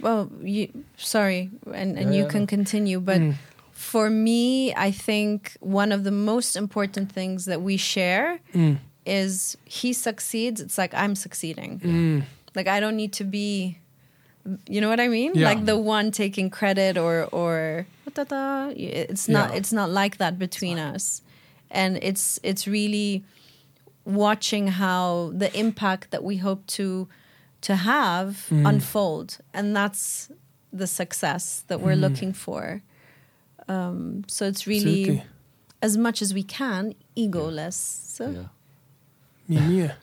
Well, 0.02 0.32
you, 0.42 0.66
sorry, 0.98 1.52
and, 1.82 1.96
and 2.00 2.08
Yeah, 2.10 2.18
you 2.18 2.24
yeah, 2.24 2.30
can 2.34 2.48
continue. 2.48 3.00
But 3.00 3.22
Mm. 3.22 3.36
For 3.82 4.10
me, 4.10 4.74
I 4.76 4.92
think 4.92 5.58
one 5.60 5.92
of 5.92 6.04
the 6.04 6.12
most 6.12 6.56
important 6.56 7.12
things 7.12 7.46
that 7.46 7.62
we 7.62 7.78
share 7.78 8.40
Mm. 8.54 8.78
is 9.06 9.58
he 9.66 9.92
succeeds. 9.94 10.62
It's 10.62 10.78
like 10.78 10.94
I'm 10.94 11.16
succeeding. 11.16 11.80
Mm. 11.80 12.24
Like 12.56 12.68
I 12.68 12.80
don't 12.80 12.96
need 12.96 13.14
to 13.14 13.24
be, 13.24 13.78
you 14.74 14.80
know 14.82 14.90
what 14.90 15.00
I 15.00 15.08
mean? 15.08 15.32
Yeah. 15.34 15.50
Like 15.50 15.66
the 15.66 15.78
one 15.78 16.12
taking 16.12 16.50
credit 16.60 16.98
or 16.98 17.16
or 17.32 17.86
it's 18.06 19.28
not 19.28 19.50
Yeah. 19.50 19.58
it's 19.60 19.74
not 19.80 19.90
like 19.90 20.18
that 20.18 20.38
between 20.38 20.78
us, 20.78 21.22
and 21.72 21.98
it's 22.10 22.40
it's 22.44 22.68
really 22.68 23.24
watching 24.06 24.68
how 24.68 25.32
the 25.44 25.50
impact 25.58 26.12
that 26.12 26.24
we 26.24 26.38
hope 26.38 26.62
to 26.78 27.08
to 27.62 27.76
have 27.76 28.30
Mm. 28.50 28.68
unfold, 28.70 29.38
and 29.54 29.76
that's 29.76 30.30
the 30.74 30.88
success 30.88 31.64
that 31.68 31.80
we're 31.82 31.96
Mm. 31.98 32.02
looking 32.08 32.34
for. 32.34 32.82
Um, 33.71 34.23
so 34.29 34.47
it's 34.47 34.67
really 34.67 35.01
Absolutely. 35.03 35.23
as 35.83 35.97
much 35.97 36.23
as 36.23 36.33
we 36.35 36.43
can, 36.45 36.95
egoless. 37.17 37.75
So 38.17 38.25
Yeah. 38.25 38.49
مية 39.49 39.97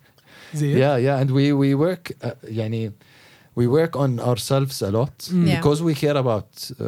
زين 0.56 0.78
Yeah, 0.78 0.97
yeah, 0.97 1.19
and 1.19 1.32
we 1.32 1.54
we 1.54 1.73
work, 1.76 2.12
uh, 2.21 2.32
يعني, 2.43 2.91
we 3.56 3.67
work 3.67 3.95
on 3.95 4.19
ourselves 4.19 4.82
a 4.82 4.91
lot 4.91 5.17
Mm. 5.30 5.47
Yeah. 5.47 5.56
because 5.58 5.82
we 5.84 5.93
care 5.93 6.17
about 6.17 6.49
uh, 6.80 6.86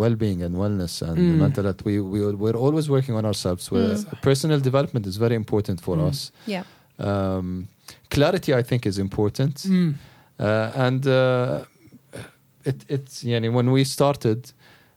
well-being 0.00 0.42
and 0.42 0.54
wellness 0.56 1.02
and 1.02 1.18
Mm. 1.18 1.38
mental 1.44 1.64
health. 1.64 1.82
We 1.84 2.00
we 2.00 2.18
we're 2.44 2.56
always 2.66 2.86
working 2.96 3.14
on 3.20 3.24
ourselves. 3.30 3.70
We're, 3.70 3.94
Mm. 3.96 4.20
Personal 4.30 4.60
development 4.60 5.04
is 5.06 5.16
very 5.16 5.36
important 5.42 5.78
for 5.86 5.96
Mm. 5.96 6.08
us. 6.08 6.18
yeah, 6.46 6.64
Um, 7.08 7.68
clarity, 8.16 8.50
I 8.60 8.62
think, 8.62 8.86
is 8.86 8.98
important. 8.98 9.54
Mm. 9.66 9.94
Uh, 10.38 10.84
and 10.86 11.02
uh, 11.06 11.64
it 12.70 12.78
it's 12.94 13.14
يعني, 13.24 13.48
when 13.52 13.68
we 13.76 13.82
started, 13.84 14.40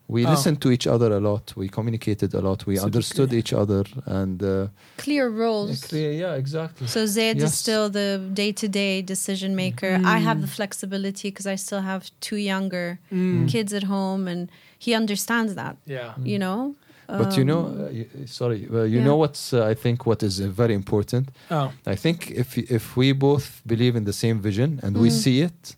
we 0.07 0.25
Oh. 0.27 0.31
listened 0.31 0.61
to 0.61 0.71
each 0.71 0.87
other 0.87 1.11
a 1.13 1.21
lot. 1.21 1.53
We 1.57 1.69
communicated 1.69 2.35
a 2.35 2.41
lot. 2.41 2.67
We 2.67 2.75
Absolutely. 2.75 2.85
understood 2.85 3.33
each 3.33 3.53
other, 3.53 3.85
and 4.07 4.43
uh, 4.43 4.67
clear 4.99 5.29
roles. 5.29 5.81
clear, 5.89 6.13
yeah, 6.13 6.35
exactly. 6.35 6.87
So 6.87 7.07
Zaid 7.07 7.39
is 7.43 7.55
still 7.55 7.89
the 7.91 8.21
day-to-day 8.33 9.03
decision 9.03 9.55
maker. 9.57 9.99
I 10.05 10.19
have 10.19 10.41
the 10.41 10.47
flexibility 10.47 11.29
because 11.31 11.47
I 11.47 11.57
still 11.57 11.81
have 11.83 12.03
two 12.21 12.37
younger 12.37 12.99
Mm. 13.11 13.49
kids 13.49 13.73
at 13.73 13.85
home, 13.85 14.29
and 14.33 14.51
he 14.79 14.95
understands 14.95 15.55
that. 15.55 15.77
Yeah. 15.87 16.13
You 16.23 16.39
know. 16.39 16.75
But 17.07 17.37
you 17.37 17.45
know, 17.45 17.63
Um, 17.67 17.77
uh, 18.23 18.27
sorry, 18.27 18.61
uh, 18.71 18.83
you 18.85 18.99
yeah. 18.99 19.05
know 19.07 19.17
what's 19.23 19.53
uh, 19.53 19.71
I 19.73 19.75
think 19.75 20.07
what 20.07 20.23
is 20.23 20.41
uh, 20.41 20.49
very 20.63 20.75
important. 20.75 21.29
Oh. 21.51 21.71
I 21.87 21.97
think 21.97 22.31
if 22.31 22.57
if 22.57 22.97
we 22.97 23.13
both 23.13 23.47
believe 23.67 23.95
in 23.99 24.05
the 24.05 24.13
same 24.13 24.41
vision 24.41 24.81
and 24.83 24.97
we 24.97 25.09
Mm. 25.09 25.23
see 25.23 25.37
it, 25.49 25.77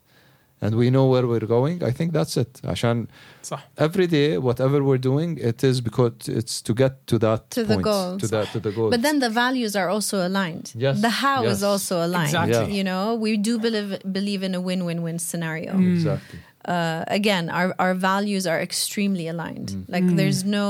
and 0.64 0.76
we 0.76 0.92
know 0.92 1.06
where 1.08 1.26
we're 1.26 1.48
going, 1.58 1.84
I 1.84 1.92
think 1.92 2.14
that's 2.14 2.38
it. 2.38 2.62
عشان 2.64 3.08
صح. 3.44 3.60
every 3.78 4.06
day, 4.08 4.38
whatever 4.38 4.84
we're 4.84 5.00
doing, 5.00 5.38
it 5.40 5.64
is 5.64 5.82
because 5.82 6.14
it's 6.28 6.62
to 6.62 6.74
get 6.76 6.94
to 7.08 7.18
that 7.18 7.50
To 7.52 7.64
the 7.64 7.74
point, 7.76 7.84
goals. 7.84 8.22
to 8.22 8.28
that 8.28 8.48
to 8.54 8.60
the 8.60 8.72
goal. 8.72 8.90
But 8.92 9.02
then 9.02 9.18
the 9.20 9.30
values 9.32 9.76
are 9.76 9.90
also 9.90 10.18
aligned. 10.28 10.72
Yes, 10.76 11.02
The 11.02 11.10
how 11.10 11.40
is 11.46 11.62
yes. 11.62 11.64
also 11.64 11.96
aligned. 12.06 12.28
Exactly. 12.28 12.54
Yeah. 12.74 12.78
You 12.78 12.84
know, 12.84 13.16
we 13.16 13.32
do 13.38 13.58
believe 13.58 13.90
believe 14.20 14.44
in 14.44 14.54
a 14.54 14.62
win-win-win 14.62 15.18
scenario. 15.20 15.72
Mm. 15.74 15.94
exactly. 15.96 16.40
uh, 16.66 17.04
again, 17.08 17.50
our, 17.50 17.74
our 17.80 17.96
values 17.96 18.46
are 18.52 18.60
extremely 18.70 19.26
aligned. 19.34 19.70
Mm. 19.72 19.86
Like 19.94 20.04
Mm. 20.04 20.16
there's 20.20 20.42
no 20.44 20.68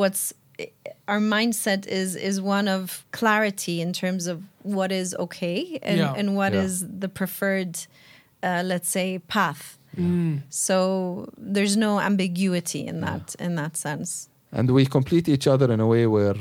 what's 0.00 0.22
our 1.12 1.20
mindset 1.36 1.86
is 1.86 2.16
is 2.30 2.40
one 2.56 2.66
of 2.76 3.04
clarity 3.12 3.76
in 3.86 3.90
terms 4.02 4.26
of 4.32 4.36
what 4.76 4.90
is 4.90 5.08
okay 5.26 5.78
and, 5.90 5.98
Yeah. 5.98 6.18
and 6.18 6.26
what 6.38 6.52
Yeah. 6.52 6.62
is 6.66 6.72
the 7.04 7.08
preferred 7.20 7.74
uh, 8.43 8.61
let's 8.65 8.89
say 8.89 9.19
path. 9.27 9.77
Mm. 9.97 10.41
So 10.49 11.27
there's 11.37 11.75
no 11.75 11.99
ambiguity 11.99 12.87
in 12.87 13.01
that 13.01 13.35
in 13.39 13.55
that 13.55 13.75
sense. 13.77 14.29
and 14.53 14.69
we 14.71 14.85
complete 14.85 15.29
each 15.29 15.47
other 15.47 15.71
in 15.73 15.79
a 15.79 15.87
way 15.87 16.05
where 16.07 16.35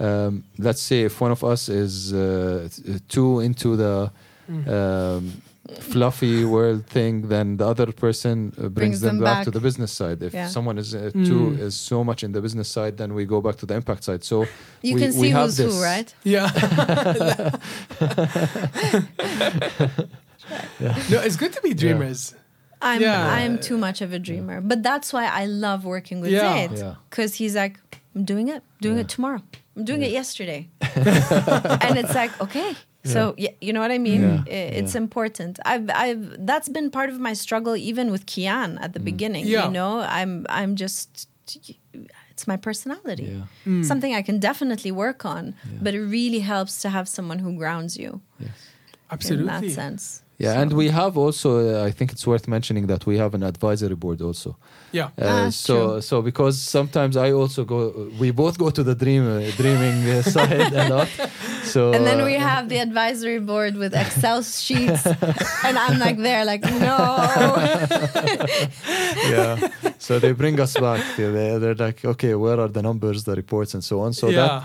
um, 0.00 0.42
let's 0.58 0.80
say 0.82 1.02
if 1.04 1.20
one 1.20 1.30
of 1.32 1.42
us 1.44 1.68
is 1.68 2.12
uh, 2.12 2.68
too 3.08 3.40
into 3.40 3.76
the 3.76 4.10
Mm. 4.48 4.68
um, 4.68 5.32
fluffy 5.80 6.44
world 6.44 6.84
thing, 6.86 7.28
then 7.28 7.56
the 7.56 7.64
other 7.66 7.90
person 7.92 8.52
uh, 8.52 8.68
brings, 8.68 8.74
Brings 8.74 9.00
them, 9.00 9.16
them 9.16 9.24
back, 9.24 9.36
back. 9.38 9.44
to 9.44 9.50
the 9.50 9.60
business 9.60 9.90
side. 9.92 10.22
If 10.22 10.34
Yeah. 10.34 10.48
someone 10.50 10.78
is 10.80 10.94
uh, 10.94 11.10
Mm. 11.14 11.26
too 11.26 11.56
is 11.66 11.74
so 11.74 12.04
much 12.04 12.22
in 12.22 12.32
the 12.32 12.40
business 12.42 12.68
side, 12.68 12.96
then 12.98 13.14
we 13.14 13.24
go 13.24 13.40
back 13.40 13.56
to 13.56 13.66
the 13.66 13.74
impact 13.74 14.04
side. 14.04 14.22
So 14.24 14.44
You 14.82 14.94
we, 14.96 15.00
can 15.00 15.14
we 15.18 15.28
see 15.28 15.30
have 15.30 15.46
who's 15.46 15.56
this. 15.56 15.74
who, 15.74 15.82
right? 15.82 16.14
Yeah. 16.24 16.50
No, 21.10 21.20
it's 21.20 21.36
good 21.36 21.52
to 21.52 21.60
be 21.62 21.74
dreamers. 21.74 22.34
I'm 22.82 23.00
Yeah. 23.00 23.32
I'm 23.38 23.58
too 23.58 23.78
much 23.78 24.02
of 24.02 24.12
a 24.12 24.18
dreamer, 24.18 24.60
but 24.60 24.82
that's 24.82 25.12
why 25.12 25.24
I 25.26 25.46
love 25.46 25.84
working 25.84 26.20
with 26.20 26.30
Yeah. 26.32 26.40
Zaid 26.68 26.78
Yeah. 26.78 26.94
because 27.10 27.34
he's 27.34 27.54
like, 27.54 27.78
I'm 28.14 28.24
doing 28.24 28.48
it, 28.48 28.62
doing 28.80 28.96
Yeah. 28.96 29.02
it 29.02 29.08
tomorrow. 29.08 29.42
I'm 29.76 29.84
doing 29.84 30.02
it 30.02 30.10
yesterday, 30.12 30.68
and 30.80 31.98
it's 31.98 32.14
like 32.14 32.32
okay. 32.40 32.74
So 33.04 33.34
yeah, 33.36 33.50
you 33.60 33.72
know 33.72 33.80
what 33.80 33.90
I 33.90 33.98
mean. 33.98 34.22
Yeah. 34.46 34.78
It's 34.80 34.94
Yeah. 34.94 35.02
important. 35.02 35.58
I've 35.64 35.88
I've 35.90 36.46
that's 36.46 36.68
been 36.68 36.90
part 36.90 37.10
of 37.10 37.18
my 37.20 37.34
struggle 37.34 37.74
even 37.76 38.10
with 38.12 38.24
Kayan 38.26 38.78
at 38.78 38.92
the 38.92 39.00
Mm. 39.00 39.04
beginning. 39.04 39.46
Yeah. 39.46 39.64
You 39.66 39.72
know, 39.72 40.00
I'm 40.00 40.46
I'm 40.48 40.74
just 40.76 41.28
it's 42.30 42.46
my 42.46 42.56
personality. 42.56 43.24
Yeah. 43.32 43.46
Mm. 43.72 43.84
Something 43.84 44.14
I 44.14 44.22
can 44.22 44.38
definitely 44.40 44.92
work 44.92 45.24
on, 45.24 45.44
Yeah. 45.46 45.78
but 45.82 45.94
it 45.94 46.00
really 46.02 46.40
helps 46.40 46.80
to 46.82 46.88
have 46.88 47.06
someone 47.08 47.38
who 47.44 47.52
grounds 47.56 47.96
you 47.96 48.20
Yes. 48.38 49.30
in 49.30 49.46
that 49.46 49.64
sense. 49.70 50.22
Yeah, 50.38 50.54
So- 50.54 50.60
and 50.60 50.72
we 50.72 50.88
have 50.88 51.16
also. 51.16 51.48
Uh, 51.58 51.86
I 51.88 51.92
think 51.92 52.10
it's 52.12 52.26
worth 52.26 52.48
mentioning 52.48 52.86
that 52.88 53.06
we 53.06 53.18
have 53.18 53.34
an 53.34 53.42
advisory 53.44 53.94
board 53.94 54.20
also. 54.20 54.56
Yeah. 54.92 55.08
Uh, 55.18 55.46
Ah, 55.46 55.50
so 55.50 55.76
true. 55.76 56.00
so 56.00 56.22
because 56.22 56.58
sometimes 56.60 57.16
I 57.16 57.30
also 57.32 57.64
go. 57.64 58.08
We 58.18 58.30
both 58.32 58.58
go 58.58 58.70
to 58.70 58.82
the 58.82 58.94
dream 58.94 59.22
uh, 59.26 59.50
dreaming 59.56 60.08
uh, 60.10 60.22
side 60.34 60.72
a 60.74 60.88
lot. 60.88 61.08
So 61.64 61.92
And 61.92 62.04
then 62.06 62.20
uh, 62.20 62.24
we 62.26 62.34
have 62.34 62.68
the 62.68 62.78
advisory 62.78 63.38
board 63.40 63.76
with 63.76 63.94
Excel 63.94 64.42
sheets, 64.42 65.06
and 65.66 65.78
I'm 65.78 65.98
like 65.98 66.18
there, 66.18 66.44
like 66.44 66.62
no. 66.64 66.98
yeah. 69.34 69.68
So 69.98 70.18
they 70.18 70.32
bring 70.32 70.60
us 70.60 70.74
back. 70.76 71.02
They're, 71.16 71.58
they're 71.58 71.74
like, 71.74 72.04
okay, 72.04 72.34
where 72.34 72.60
are 72.60 72.68
the 72.68 72.82
numbers, 72.82 73.24
the 73.24 73.34
reports, 73.34 73.74
and 73.74 73.82
so 73.82 74.00
on. 74.00 74.12
So 74.12 74.28
yeah. 74.28 74.36
that 74.36 74.64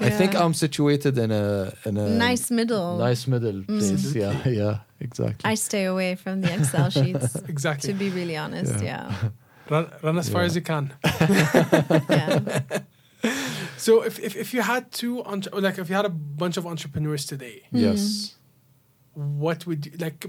I 0.00 0.10
think 0.10 0.34
I'm 0.34 0.54
situated 0.54 1.18
in 1.18 1.30
a 1.30 1.72
in 1.84 1.96
a 1.96 2.08
nice 2.08 2.50
middle. 2.50 2.98
nice 2.98 3.26
middle 3.26 3.52
mm-hmm. 3.52 3.78
place. 3.78 3.92
Absolutely. 3.92 4.56
Yeah, 4.56 4.64
yeah, 4.64 4.78
exactly. 5.00 5.50
I 5.50 5.54
stay 5.54 5.84
away 5.84 6.14
from 6.14 6.40
the 6.40 6.52
Excel 6.52 6.90
sheets. 6.98 7.34
exactly. 7.48 7.92
To 7.92 7.98
be 7.98 8.10
really 8.10 8.36
honest, 8.36 8.82
yeah, 8.82 9.12
Run, 9.70 9.90
run 10.02 10.18
as 10.18 10.28
far 10.28 10.42
as 10.42 10.54
you 10.54 10.62
can. 10.62 10.94
yeah. 11.04 12.62
So 13.76 14.02
if, 14.02 14.18
if, 14.18 14.34
if 14.36 14.54
you 14.54 14.62
had 14.62 14.90
two, 14.90 15.22
entre- 15.24 15.60
like 15.60 15.78
if 15.78 15.88
you 15.88 15.94
had 15.94 16.04
a 16.04 16.10
bunch 16.10 16.56
of 16.56 16.66
entrepreneurs 16.66 17.26
today, 17.26 17.62
mm-hmm. 17.66 17.78
yes. 17.78 18.34
what 19.14 19.66
would 19.66 19.86
you, 19.86 19.92
like, 19.98 20.26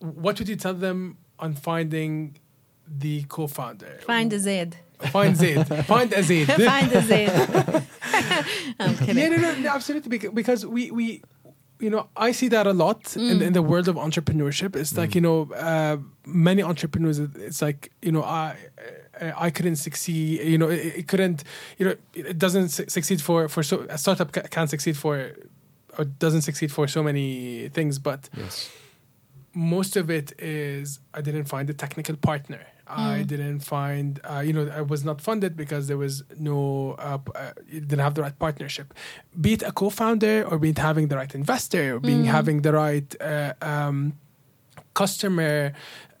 what 0.00 0.38
would 0.38 0.48
you 0.48 0.56
tell 0.56 0.74
them 0.74 1.18
on 1.38 1.54
finding 1.54 2.38
the 2.86 3.22
co-founder? 3.24 4.00
Find 4.04 4.32
a 4.32 4.38
Zaid. 4.38 4.76
Find 5.12 5.36
Zaid. 5.36 5.66
Find 5.86 6.12
a 6.12 6.22
Zaid. 6.22 6.46
Find 6.72 6.92
a 6.92 7.02
Zaid. 7.02 7.30
I'm 8.80 8.94
yeah, 8.94 9.04
kidding. 9.04 9.30
no, 9.30 9.36
no, 9.36 9.54
no, 9.58 9.70
absolutely. 9.70 10.18
Because 10.18 10.66
we, 10.66 10.90
we, 10.90 11.22
you 11.78 11.90
know, 11.90 12.08
I 12.16 12.32
see 12.32 12.48
that 12.48 12.66
a 12.66 12.72
lot 12.72 13.16
in, 13.16 13.40
in 13.42 13.52
the 13.52 13.62
world 13.62 13.88
of 13.88 13.96
entrepreneurship. 13.96 14.74
It's 14.76 14.96
like 14.96 15.14
you 15.14 15.20
know, 15.20 15.50
uh, 15.52 15.98
many 16.26 16.62
entrepreneurs. 16.62 17.18
It's 17.18 17.62
like 17.62 17.92
you 18.02 18.10
know, 18.12 18.22
I, 18.24 18.56
uh, 19.20 19.32
I 19.36 19.50
couldn't 19.50 19.76
succeed. 19.76 20.40
You 20.42 20.58
know, 20.58 20.68
it, 20.68 20.94
it 21.00 21.08
couldn't. 21.08 21.44
You 21.78 21.86
know, 21.86 21.94
it 22.14 22.38
doesn't 22.38 22.70
su- 22.70 22.86
succeed 22.88 23.20
for 23.22 23.48
for 23.48 23.62
so 23.62 23.86
a 23.88 23.98
startup 23.98 24.32
ca- 24.32 24.48
can't 24.50 24.68
succeed 24.70 24.96
for, 24.96 25.32
or 25.96 26.04
doesn't 26.04 26.42
succeed 26.42 26.72
for 26.72 26.88
so 26.88 27.02
many 27.02 27.68
things. 27.68 27.98
But 28.00 28.28
Yes. 28.36 28.68
most 29.54 29.96
of 29.96 30.10
it 30.10 30.32
is 30.40 30.98
I 31.14 31.20
didn't 31.20 31.44
find 31.44 31.70
a 31.70 31.74
technical 31.74 32.16
partner. 32.16 32.60
I 32.88 33.22
didn't 33.22 33.60
find, 33.60 34.20
uh, 34.24 34.40
you 34.40 34.52
know, 34.52 34.70
I 34.74 34.82
was 34.82 35.04
not 35.04 35.20
funded 35.20 35.56
because 35.56 35.88
there 35.88 35.98
was 35.98 36.22
no, 36.38 36.96
uh, 36.98 37.18
uh, 37.34 37.52
you 37.68 37.80
didn't 37.80 38.00
have 38.00 38.14
the 38.14 38.22
right 38.22 38.38
partnership. 38.38 38.94
Be 39.40 39.52
it 39.54 39.62
a 39.62 39.72
co-founder 39.72 40.44
or 40.44 40.58
be 40.58 40.70
it 40.70 40.78
having 40.78 41.08
the 41.08 41.16
right 41.16 41.34
investor 41.34 41.96
or 41.96 42.00
being 42.00 42.24
having 42.24 42.62
the 42.62 42.72
right 42.72 43.14
uh, 43.20 43.52
um, 43.62 44.14
customer 44.94 45.72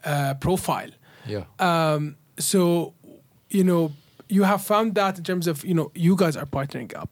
uh, 0.04 0.34
profile. 0.34 0.90
Yeah. 1.26 1.44
Um, 1.58 2.16
so, 2.38 2.94
you 3.50 3.64
know, 3.64 3.92
you 4.28 4.44
have 4.44 4.62
found 4.62 4.94
that 4.94 5.18
in 5.18 5.24
terms 5.24 5.46
of, 5.46 5.64
you 5.64 5.74
know, 5.74 5.90
you 5.94 6.14
guys 6.16 6.36
are 6.36 6.46
partnering 6.46 6.94
up. 6.96 7.10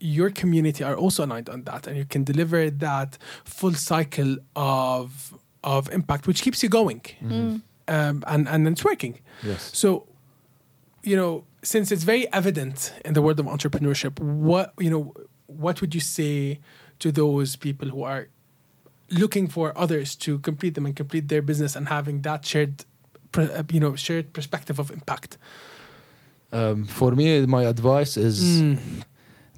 Your 0.00 0.30
community 0.30 0.82
are 0.82 0.96
also 0.96 1.24
aligned 1.26 1.48
on 1.50 1.62
that, 1.64 1.86
and 1.86 1.96
you 1.96 2.06
can 2.06 2.24
deliver 2.24 2.70
that 2.70 3.18
full 3.44 3.74
cycle 3.74 4.38
of 4.56 5.34
of 5.62 5.90
impact, 5.92 6.26
which 6.26 6.40
keeps 6.40 6.62
you 6.62 6.70
going, 6.70 7.02
um, 7.88 8.24
and 8.26 8.48
and 8.48 8.68
it's 8.68 8.84
working. 8.84 9.18
Yes. 9.42 9.70
So, 9.74 10.06
you 11.02 11.16
know, 11.16 11.44
since 11.62 11.90
it's 11.92 12.04
very 12.04 12.30
evident 12.32 12.92
in 13.04 13.14
the 13.14 13.22
world 13.22 13.40
of 13.40 13.46
entrepreneurship, 13.46 14.18
what 14.20 14.72
you 14.78 14.90
know, 14.90 15.14
what 15.46 15.80
would 15.80 15.94
you 15.94 16.00
say 16.00 16.60
to 16.98 17.12
those 17.12 17.56
people 17.56 17.88
who 17.88 18.02
are 18.02 18.28
looking 19.10 19.48
for 19.48 19.76
others 19.76 20.14
to 20.16 20.38
complete 20.40 20.74
them 20.74 20.86
and 20.86 20.94
complete 20.94 21.28
their 21.28 21.42
business 21.42 21.76
and 21.76 21.88
having 21.88 22.22
that 22.22 22.44
shared, 22.44 22.84
uh, 23.34 23.62
you 23.72 23.80
know, 23.80 23.96
shared 23.96 24.32
perspective 24.32 24.78
of 24.78 24.90
impact? 24.90 25.38
Um, 26.52 26.86
for 26.86 27.12
me, 27.12 27.44
my 27.46 27.64
advice 27.64 28.16
is 28.16 28.62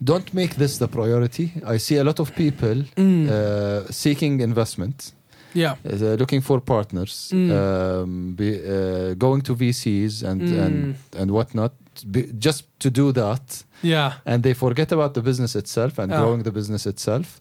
don't 0.02 0.32
make 0.34 0.56
this 0.56 0.78
the 0.78 0.88
priority. 0.88 1.52
I 1.66 1.76
see 1.76 1.96
a 1.96 2.04
lot 2.04 2.20
of 2.20 2.34
people 2.34 2.82
uh, 2.96 3.84
seeking 3.90 4.40
investment, 4.40 5.12
Yeah. 5.54 5.74
uh, 5.84 6.16
looking 6.18 6.42
for 6.42 6.60
partners, 6.60 7.30
Mm. 7.32 7.50
um, 7.50 8.34
be, 8.36 8.48
uh, 8.54 9.14
going 9.18 9.42
to 9.42 9.54
VCs 9.54 10.22
and 10.22 10.42
and 10.42 10.94
and 11.20 11.30
whatnot, 11.30 11.72
be, 12.10 12.22
just 12.38 12.64
to 12.78 12.90
do 12.90 13.12
that, 13.12 13.64
Yeah. 13.82 14.12
and 14.24 14.42
they 14.42 14.54
forget 14.54 14.92
about 14.92 15.12
the 15.14 15.22
business 15.22 15.54
itself 15.54 15.98
and 15.98 16.12
Oh. 16.12 16.16
growing 16.20 16.42
the 16.44 16.50
business 16.52 16.86
itself. 16.86 17.40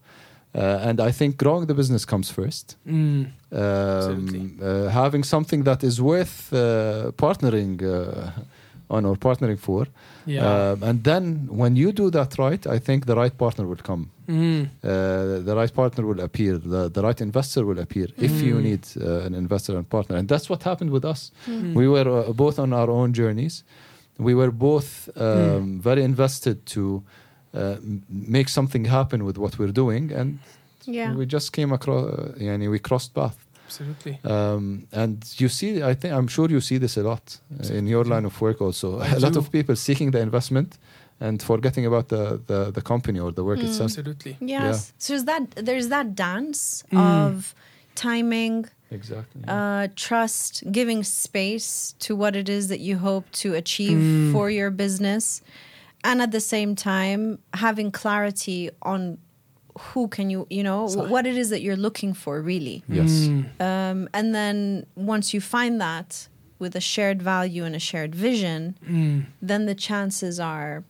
Uh, 0.56 0.88
and 0.88 1.00
I 1.00 1.12
think 1.12 1.38
growing 1.38 1.68
the 1.68 1.76
business 1.76 2.06
comes 2.06 2.32
first. 2.32 2.76
Mm. 2.88 3.26
Um, 3.52 4.60
uh, 4.62 4.90
having 4.90 5.24
something 5.24 5.64
that 5.66 5.84
is 5.84 6.00
worth 6.02 6.52
uh, 6.54 7.12
partnering 7.16 7.82
uh, 7.84 8.32
on 8.90 9.06
or 9.06 9.16
partnering 9.18 9.60
for. 9.60 9.86
Yeah. 10.26 10.72
Um, 10.72 10.84
and 10.84 11.04
then 11.04 11.48
when 11.52 11.76
you 11.76 11.92
do 11.92 12.10
that 12.12 12.38
right, 12.40 12.66
I 12.66 12.80
think 12.80 13.06
the 13.06 13.16
right 13.16 13.38
partner 13.38 13.66
will 13.68 13.82
come. 13.84 14.10
Mm. 14.30 14.62
Uh, 14.84 15.40
the 15.48 15.56
right 15.56 15.74
partner 15.74 16.04
will 16.06 16.20
appear. 16.22 16.54
The, 16.60 16.82
the 16.96 17.02
right 17.02 17.20
investor 17.22 17.66
will 17.66 17.80
appear 17.80 18.08
if 18.18 18.34
you 18.48 18.56
Mm. 18.56 18.64
need 18.70 18.84
uh, 19.02 19.26
an 19.28 19.34
investor 19.34 19.74
and 19.78 19.86
partner. 19.90 20.16
And 20.20 20.28
that's 20.30 20.48
what 20.50 20.64
happened 20.64 20.92
with 20.92 21.04
us. 21.14 21.32
Mm. 21.48 21.74
We 21.74 21.88
were 21.88 22.08
uh, 22.08 22.34
both 22.34 22.60
on 22.60 22.72
our 22.74 22.90
own 23.00 23.14
journeys. 23.14 23.64
We 24.18 24.34
were 24.36 24.52
both 24.52 25.10
um, 25.16 25.24
Mm. 25.24 25.82
very 25.90 26.04
invested 26.04 26.58
to 26.76 26.82
uh, 27.54 27.76
make 28.10 28.50
something 28.50 28.86
happen 28.86 29.20
with 29.26 29.38
what 29.38 29.58
we're 29.60 29.74
doing. 29.84 30.12
And 30.20 30.38
Yeah. 30.86 31.16
we 31.18 31.26
just 31.26 31.52
came 31.52 31.72
across, 31.74 32.06
uh, 32.06 32.34
yani 32.48 32.70
we 32.70 32.80
crossed 32.80 33.14
path. 33.14 33.38
Absolutely. 33.66 34.16
Um, 34.24 34.88
and 34.92 35.24
you 35.38 35.50
see, 35.50 35.72
I 35.92 35.94
think 35.96 36.14
I'm 36.14 36.28
sure 36.28 36.48
you 36.52 36.62
see 36.62 36.78
this 36.80 36.98
a 36.98 37.02
lot 37.04 37.40
uh, 37.60 37.78
in 37.78 37.88
your 37.88 38.04
line 38.06 38.26
of 38.26 38.40
work. 38.42 38.62
Also, 38.62 38.88
I 39.00 39.16
a 39.16 39.20
lot 39.20 39.36
of 39.38 39.50
people 39.52 39.76
seeking 39.76 40.12
the 40.12 40.20
investment 40.20 40.78
and 41.26 41.42
forgetting 41.52 41.86
about 41.86 42.06
the 42.10 42.24
the, 42.52 42.60
the 42.78 42.82
company 42.82 43.20
or 43.20 43.32
the 43.32 43.44
work 43.44 43.60
itself. 43.60 43.90
Absolutely. 43.92 44.34
Yes. 44.56 44.94
So 44.98 45.14
there's 45.14 45.26
that 45.32 45.44
there's 45.68 45.88
that 45.96 46.08
dance 46.16 46.84
Mm. 46.92 47.00
of 47.00 47.54
timing, 47.96 48.66
Exactly. 48.92 49.42
uh, 49.48 49.88
trust, 49.96 50.64
giving 50.72 51.04
space 51.04 51.70
to 52.00 52.16
what 52.16 52.34
it 52.42 52.48
is 52.50 52.64
that 52.72 52.80
you 52.88 52.96
hope 52.98 53.26
to 53.44 53.48
achieve 53.62 53.98
Mm. 54.00 54.32
for 54.34 54.50
your 54.50 54.72
business, 54.72 55.42
and 56.04 56.22
at 56.22 56.32
the 56.32 56.40
same 56.56 56.72
time 56.76 57.22
having 57.66 57.92
clarity 57.92 58.70
on 58.82 59.18
who 59.94 60.08
can 60.16 60.30
you 60.30 60.46
you 60.50 60.64
know 60.70 60.82
صح. 60.88 61.10
what 61.10 61.26
it 61.32 61.38
is 61.38 61.50
that 61.54 61.62
you're 61.62 61.82
looking 61.88 62.14
for 62.14 62.34
really. 62.42 62.78
yes. 63.00 63.12
Mm. 63.28 63.46
Um, 63.70 64.10
and 64.18 64.28
then 64.40 64.86
once 64.96 65.34
you 65.34 65.42
find 65.42 65.80
that 65.88 66.28
with 66.64 66.76
a 66.76 66.82
shared 66.94 67.22
value 67.22 67.64
and 67.68 67.76
a 67.76 67.80
shared 67.90 68.14
vision, 68.28 68.62
Mm. 68.90 69.26
then 69.50 69.62
the 69.72 69.76
chances 69.76 70.40
are 70.40 70.84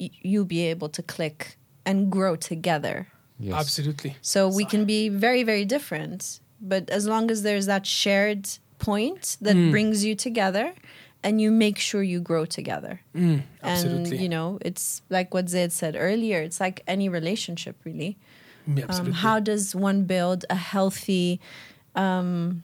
y- 0.00 0.10
you'll 0.22 0.44
be 0.44 0.62
able 0.66 0.88
to 0.90 1.02
click 1.02 1.56
and 1.84 2.10
grow 2.10 2.36
together. 2.36 3.08
Yes. 3.40 3.54
Absolutely. 3.54 4.16
So 4.22 4.48
we 4.48 4.64
can 4.64 4.84
be 4.84 5.08
very, 5.08 5.42
very 5.44 5.64
different, 5.64 6.40
but 6.60 6.90
as 6.90 7.06
long 7.06 7.30
as 7.30 7.42
there's 7.42 7.66
that 7.66 7.86
shared 7.86 8.48
point 8.78 9.36
that 9.40 9.56
Mm. 9.56 9.70
brings 9.70 10.04
you 10.04 10.14
together 10.14 10.74
and 11.22 11.40
you 11.40 11.50
make 11.50 11.78
sure 11.78 12.02
you 12.02 12.20
grow 12.20 12.44
together. 12.44 13.00
Mm. 13.14 13.22
And, 13.22 13.42
Absolutely. 13.62 14.18
you 14.18 14.28
know, 14.28 14.58
it's 14.60 15.02
like 15.10 15.32
what 15.34 15.48
Zaid 15.48 15.72
said 15.72 15.94
earlier, 15.98 16.40
it's 16.42 16.60
like 16.60 16.82
any 16.86 17.08
relationship, 17.08 17.76
really. 17.84 18.16
Yeah, 18.66 18.74
Um, 18.74 18.88
absolutely. 18.88 19.12
how 19.14 19.40
does 19.40 19.74
one 19.74 20.04
build 20.04 20.44
a 20.50 20.54
healthy 20.56 21.40
um, 21.94 22.62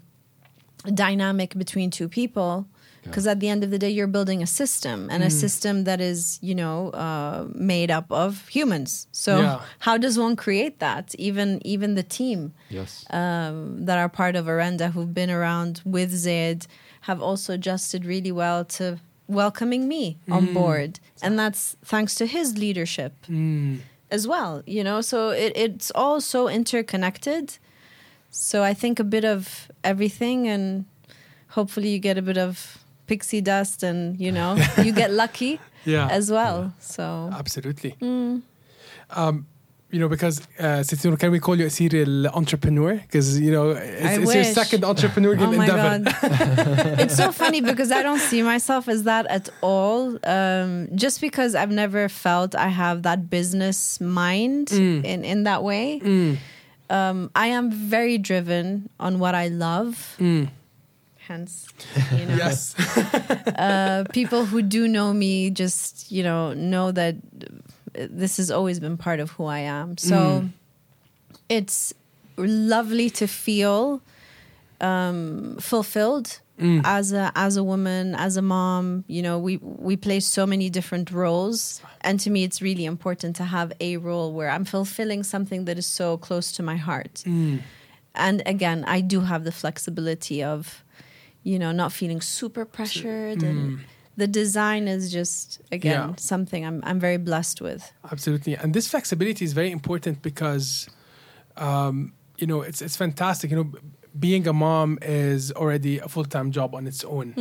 dynamic 0.93 1.57
between 1.57 1.91
two 1.91 2.09
people? 2.09 2.67
Because 3.05 3.27
at 3.27 3.39
the 3.41 3.49
end 3.49 3.63
of 3.65 3.71
the 3.71 3.79
day 3.79 3.91
you're 3.91 4.13
building 4.19 4.43
a 4.43 4.47
system 4.47 5.09
and 5.13 5.23
a 5.23 5.31
system 5.31 5.85
that 5.85 6.01
is 6.01 6.39
you 6.43 6.55
know 6.55 6.91
uh, 6.91 7.47
made 7.55 7.91
up 7.91 8.07
of 8.11 8.49
humans 8.49 9.07
so 9.13 9.33
Yeah. 9.41 9.61
how 9.87 9.97
does 9.99 10.19
one 10.19 10.35
create 10.37 10.79
that 10.79 11.15
even 11.19 11.49
even 11.65 11.95
the 11.95 12.03
team 12.19 12.53
Yes. 12.71 13.05
um, 13.11 13.85
that 13.87 13.99
are 13.99 14.09
part 14.09 14.35
of 14.37 14.47
Orenda 14.47 14.87
who've 14.93 15.15
been 15.15 15.31
around 15.31 15.81
with 15.85 16.11
Zaid 16.27 16.67
have 17.09 17.21
also 17.23 17.53
adjusted 17.55 18.05
really 18.05 18.33
well 18.33 18.65
to 18.79 18.99
welcoming 19.29 19.89
me 19.89 20.17
on 20.31 20.53
board. 20.55 21.01
And 21.23 21.39
that's 21.39 21.77
thanks 21.85 22.15
to 22.17 22.25
his 22.27 22.59
leadership 22.59 23.13
Mm. 23.29 23.79
as 24.11 24.27
well, 24.27 24.63
you 24.67 24.83
know, 24.85 25.01
so 25.03 25.31
it, 25.31 25.53
it's 25.57 25.91
all 25.95 26.21
so 26.21 26.49
interconnected. 26.49 27.59
So 28.31 28.63
I 28.71 28.75
think 28.75 28.99
a 29.01 29.05
bit 29.05 29.25
of 29.25 29.71
everything 29.83 30.49
and 30.49 30.85
hopefully 31.57 31.89
you 31.91 31.99
get 31.99 32.19
a 32.19 32.23
bit 32.23 32.37
of 32.39 32.79
pixie 33.07 33.41
dust 33.41 33.83
and, 33.83 34.19
you 34.21 34.33
know, 34.33 34.57
you 34.83 34.93
get 34.93 35.11
lucky 35.13 35.61
Yeah. 35.85 36.09
as 36.11 36.31
well. 36.31 36.73
So 36.81 37.31
Absolutely. 37.33 37.93
Mm. 38.01 38.43
Um, 39.11 39.47
you 39.91 40.01
know, 40.01 40.09
because 40.09 40.41
uh, 40.59 40.83
can 41.21 41.31
we 41.31 41.39
call 41.39 41.57
you 41.57 41.67
a 41.67 41.71
serial 41.71 42.27
entrepreneur? 42.29 42.97
Because 42.97 43.39
you 43.39 43.53
know, 43.53 43.71
it's, 43.71 44.19
it's 44.19 44.35
your 44.35 44.43
second 44.45 44.83
entrepreneurial 44.83 45.47
Oh 45.47 45.53
endeavor. 45.53 46.11
god, 46.11 46.99
it's 47.01 47.15
so 47.17 47.31
funny 47.31 47.61
because 47.61 47.93
I 47.93 48.03
don't 48.03 48.19
see 48.19 48.43
myself 48.43 48.89
as 48.89 49.05
that 49.05 49.25
at 49.27 49.49
all. 49.61 50.19
Um, 50.25 50.89
just 50.97 51.21
because 51.21 51.55
I've 51.55 51.71
never 51.71 52.09
felt 52.09 52.57
I 52.57 52.71
have 52.71 53.03
that 53.05 53.31
business 53.31 54.01
mind 54.01 54.69
Mm. 54.69 55.05
in 55.05 55.25
in 55.25 55.45
that 55.45 55.63
way. 55.63 56.01
Um, 56.91 57.31
I 57.37 57.47
am 57.49 57.71
very 57.71 58.19
driven 58.19 58.89
on 58.99 59.19
what 59.21 59.35
I 59.37 59.47
love. 59.49 60.17
Mm. 60.19 60.49
Hence, 61.29 61.67
you 62.13 62.27
know, 62.27 62.35
Yes. 62.37 62.75
uh, 63.59 64.05
people 64.13 64.45
who 64.47 64.61
do 64.63 64.87
know 64.89 65.13
me 65.13 65.51
just 65.51 66.11
you 66.13 66.23
know 66.23 66.53
know 66.55 66.93
that 66.93 67.17
this 67.95 68.37
has 68.37 68.51
always 68.51 68.79
been 68.81 68.97
part 68.97 69.21
of 69.21 69.31
who 69.33 69.45
I 69.47 69.61
am. 69.61 69.97
So 69.97 70.15
Mm. 70.17 70.51
it's 71.49 71.95
lovely 72.37 73.11
to 73.11 73.27
feel 73.27 74.01
um, 74.81 75.57
fulfilled 75.61 76.41
Mm. 76.59 76.83
as 76.85 77.13
a 77.13 77.33
as 77.35 77.57
a 77.57 77.65
woman, 77.65 78.15
as 78.15 78.37
a 78.37 78.43
mom. 78.43 79.05
You 79.09 79.23
know, 79.23 79.39
we 79.41 79.57
we 79.91 79.97
play 79.97 80.21
so 80.21 80.47
many 80.47 80.71
different 80.71 81.11
roles, 81.11 81.83
and 82.03 82.21
to 82.21 82.31
me, 82.31 82.45
it's 82.45 82.63
really 82.63 82.85
important 82.85 83.35
to 83.37 83.45
have 83.45 83.73
a 83.81 83.97
role 83.97 84.33
where 84.33 84.49
I'm 84.51 84.65
fulfilling 84.65 85.25
something 85.25 85.65
that 85.65 85.79
is 85.79 85.87
so 85.87 86.17
close 86.17 86.53
to 86.53 86.63
my 86.63 86.77
heart. 86.77 87.25
Mm. 87.27 87.59
And 88.15 88.41
again, 88.47 88.85
I 88.87 89.01
do 89.01 89.21
have 89.23 89.43
the 89.43 89.51
flexibility 89.51 90.45
of, 90.45 90.85
you 91.45 91.59
know, 91.59 91.71
not 91.73 91.93
feeling 91.93 92.21
super 92.21 92.65
pressured 92.65 93.43
and. 93.43 93.79
The 94.17 94.29
design 94.29 94.87
is 94.87 95.11
just 95.11 95.61
again 95.73 96.01
Mm. 96.01 96.11
Yeah. 96.11 96.15
something 96.33 96.65
I'm 96.69 96.79
I'm 96.89 97.01
very 97.01 97.19
blessed 97.19 97.59
with. 97.61 97.83
Absolutely, 98.13 98.55
and 98.61 98.73
this 98.73 98.87
flexibility 98.87 99.45
is 99.45 99.53
very 99.55 99.73
important 99.73 100.23
because, 100.23 100.87
um, 101.57 102.13
you 102.41 102.47
know, 102.47 102.61
it's 102.69 102.81
it's 102.81 102.97
fantastic. 102.97 103.51
You 103.51 103.57
know, 103.57 103.69
being 104.27 104.47
a 104.47 104.53
mom 104.53 104.99
is 105.03 105.51
already 105.53 105.99
a 105.99 106.09
full 106.09 106.25
time 106.37 106.49
job 106.53 106.75
on 106.77 106.87
its 106.87 107.03
own. 107.05 107.35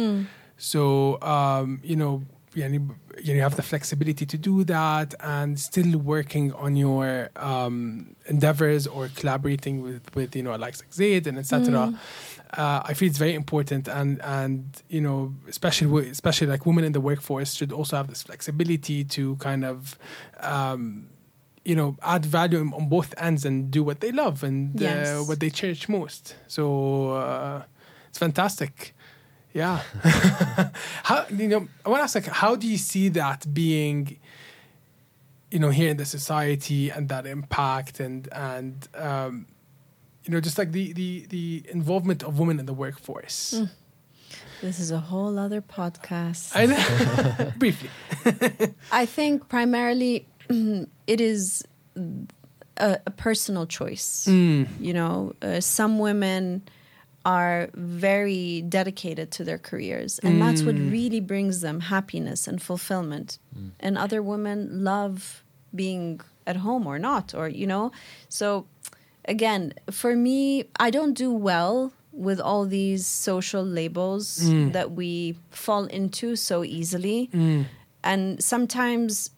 So, 0.58 1.22
um, 1.22 1.80
you 1.84 1.96
know, 1.96 2.24
yani, 2.56 2.80
you 3.24 3.42
have 3.42 3.56
the 3.56 3.62
flexibility 3.72 4.26
to 4.26 4.38
do 4.38 4.64
that 4.64 5.14
and 5.20 5.60
still 5.60 5.98
working 6.00 6.54
on 6.54 6.76
your 6.76 7.30
um, 7.36 8.16
endeavors 8.34 8.88
or 8.88 9.10
collaborating 9.20 9.76
with 9.86 10.04
with 10.16 10.36
you 10.36 10.42
know 10.42 10.56
like 10.66 10.76
Zaid 10.92 11.28
and 11.28 11.38
etc. 11.38 11.94
Uh, 12.58 12.82
I 12.86 12.94
feel 12.94 13.10
it's 13.10 13.18
very 13.18 13.34
important, 13.34 13.88
and 13.88 14.22
and 14.22 14.82
you 14.88 15.02
know, 15.02 15.34
especially 15.48 16.10
especially 16.10 16.48
like 16.48 16.66
women 16.66 16.84
in 16.84 16.92
the 16.92 17.02
workforce 17.02 17.54
should 17.54 17.72
also 17.72 17.98
have 17.98 18.08
this 18.08 18.22
flexibility 18.22 19.04
to 19.06 19.36
kind 19.38 19.66
of, 19.66 19.98
um, 20.40 21.08
you 21.66 21.76
know, 21.76 21.96
add 22.04 22.26
value 22.26 22.60
on- 22.60 22.90
both 22.90 23.14
ends 23.18 23.44
and 23.46 23.72
do 23.72 23.84
what 23.84 24.02
they 24.02 24.12
love 24.12 24.44
and 24.44 24.76
uh, 24.84 25.24
what 25.24 25.40
they 25.40 25.50
cherish 25.50 25.90
most. 25.90 26.36
So 26.48 27.12
uh, 27.12 27.64
it's 28.10 28.20
fantastic. 28.20 28.94
Yeah. 29.54 29.82
how 31.04 31.26
you 31.30 31.48
know? 31.48 31.68
I 31.86 31.90
want 31.90 32.00
to 32.02 32.04
ask 32.04 32.16
like, 32.16 32.28
how 32.28 32.56
do 32.56 32.68
you 32.68 32.78
see 32.78 33.10
that 33.10 33.52
being? 33.52 34.20
You 35.50 35.60
know, 35.60 35.70
here 35.70 35.90
in 35.90 35.98
the 35.98 36.06
society 36.06 36.90
and 36.90 37.10
that 37.10 37.26
impact 37.28 38.00
and 38.00 38.28
and 38.32 38.88
um, 38.96 39.46
you 40.26 40.32
know, 40.32 40.40
just 40.40 40.58
like 40.58 40.72
the 40.72 40.94
the 40.94 41.26
the 41.30 41.64
involvement 41.70 42.24
of 42.24 42.40
women 42.40 42.60
in 42.60 42.66
the 42.66 42.74
workforce. 42.74 43.62
This 44.62 44.80
is 44.80 44.92
a 44.92 45.00
whole 45.00 45.38
other 45.38 45.62
podcast. 45.62 46.56
I 46.56 46.66
know. 46.68 47.52
briefly. 47.58 47.90
I 48.92 49.06
think 49.06 49.50
primarily 49.50 50.26
it 50.50 51.20
is 51.20 51.66
a, 52.78 53.00
a 53.06 53.12
personal 53.12 53.66
choice. 53.66 54.26
Mm. 54.30 54.68
You 54.80 54.94
know, 54.94 55.34
uh, 55.42 55.60
some 55.60 56.00
women 56.00 56.64
are 57.26 57.70
very 57.74 58.62
dedicated 58.62 59.32
to 59.32 59.44
their 59.44 59.58
careers, 59.58 60.20
and 60.20 60.42
that's 60.42 60.62
what 60.62 60.76
really 60.76 61.22
brings 61.22 61.62
them 61.62 61.80
happiness 61.80 62.48
and 62.48 62.62
fulfillment. 62.62 63.40
And 63.80 63.98
other 63.98 64.22
women 64.22 64.84
love 64.84 65.44
being 65.74 66.20
at 66.46 66.58
home 66.58 66.86
or 66.86 67.00
not, 67.00 67.34
or, 67.34 67.48
you 67.48 67.66
know, 67.66 67.92
so 68.28 68.66
again, 69.26 69.74
for 69.92 70.16
me, 70.16 70.66
I 70.80 70.90
don't 70.90 71.14
do 71.14 71.32
well 71.32 71.94
with 72.12 72.40
all 72.40 72.66
these 72.66 73.08
social 73.08 73.64
labels 73.64 74.38
that 74.72 74.92
we 74.92 75.36
fall 75.50 75.86
into 75.86 76.36
so 76.36 76.64
easily. 76.64 77.30
And 78.04 78.44
sometimes 78.44 79.32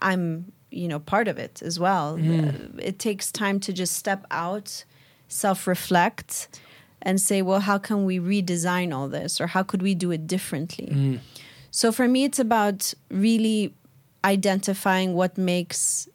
i'm 0.00 0.52
you 0.70 0.88
know 0.88 0.98
part 0.98 1.28
of 1.28 1.38
it 1.38 1.62
as 1.62 1.78
well. 1.78 2.14
Uh, 2.18 2.52
it 2.78 2.98
takes 2.98 3.30
time 3.30 3.60
to 3.60 3.72
just 3.72 3.94
step 3.94 4.24
out 4.30 4.84
self-reflect 5.28 6.48
and 7.00 7.20
say 7.20 7.42
well 7.42 7.60
how 7.60 7.78
can 7.78 8.04
we 8.04 8.18
redesign 8.18 8.92
all 8.94 9.08
this? 9.08 9.40
Or 9.40 9.46
how 9.48 9.62
could 9.62 9.82
we 9.82 9.94
do 9.94 10.10
it 10.10 10.26
differently? 10.26 11.20
So 11.70 11.92
for 11.92 12.08
me 12.08 12.24
it's 12.24 12.38
about 12.38 12.94
really 13.10 13.74
identifying 14.24 15.14
what 15.14 15.36
makes 15.36 16.08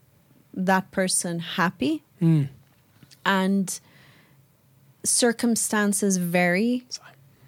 that 0.54 0.92
person 0.92 1.40
happy. 1.40 2.04
Mm. 2.22 2.48
And 3.28 3.80
circumstances 5.04 6.18
vary. 6.18 6.84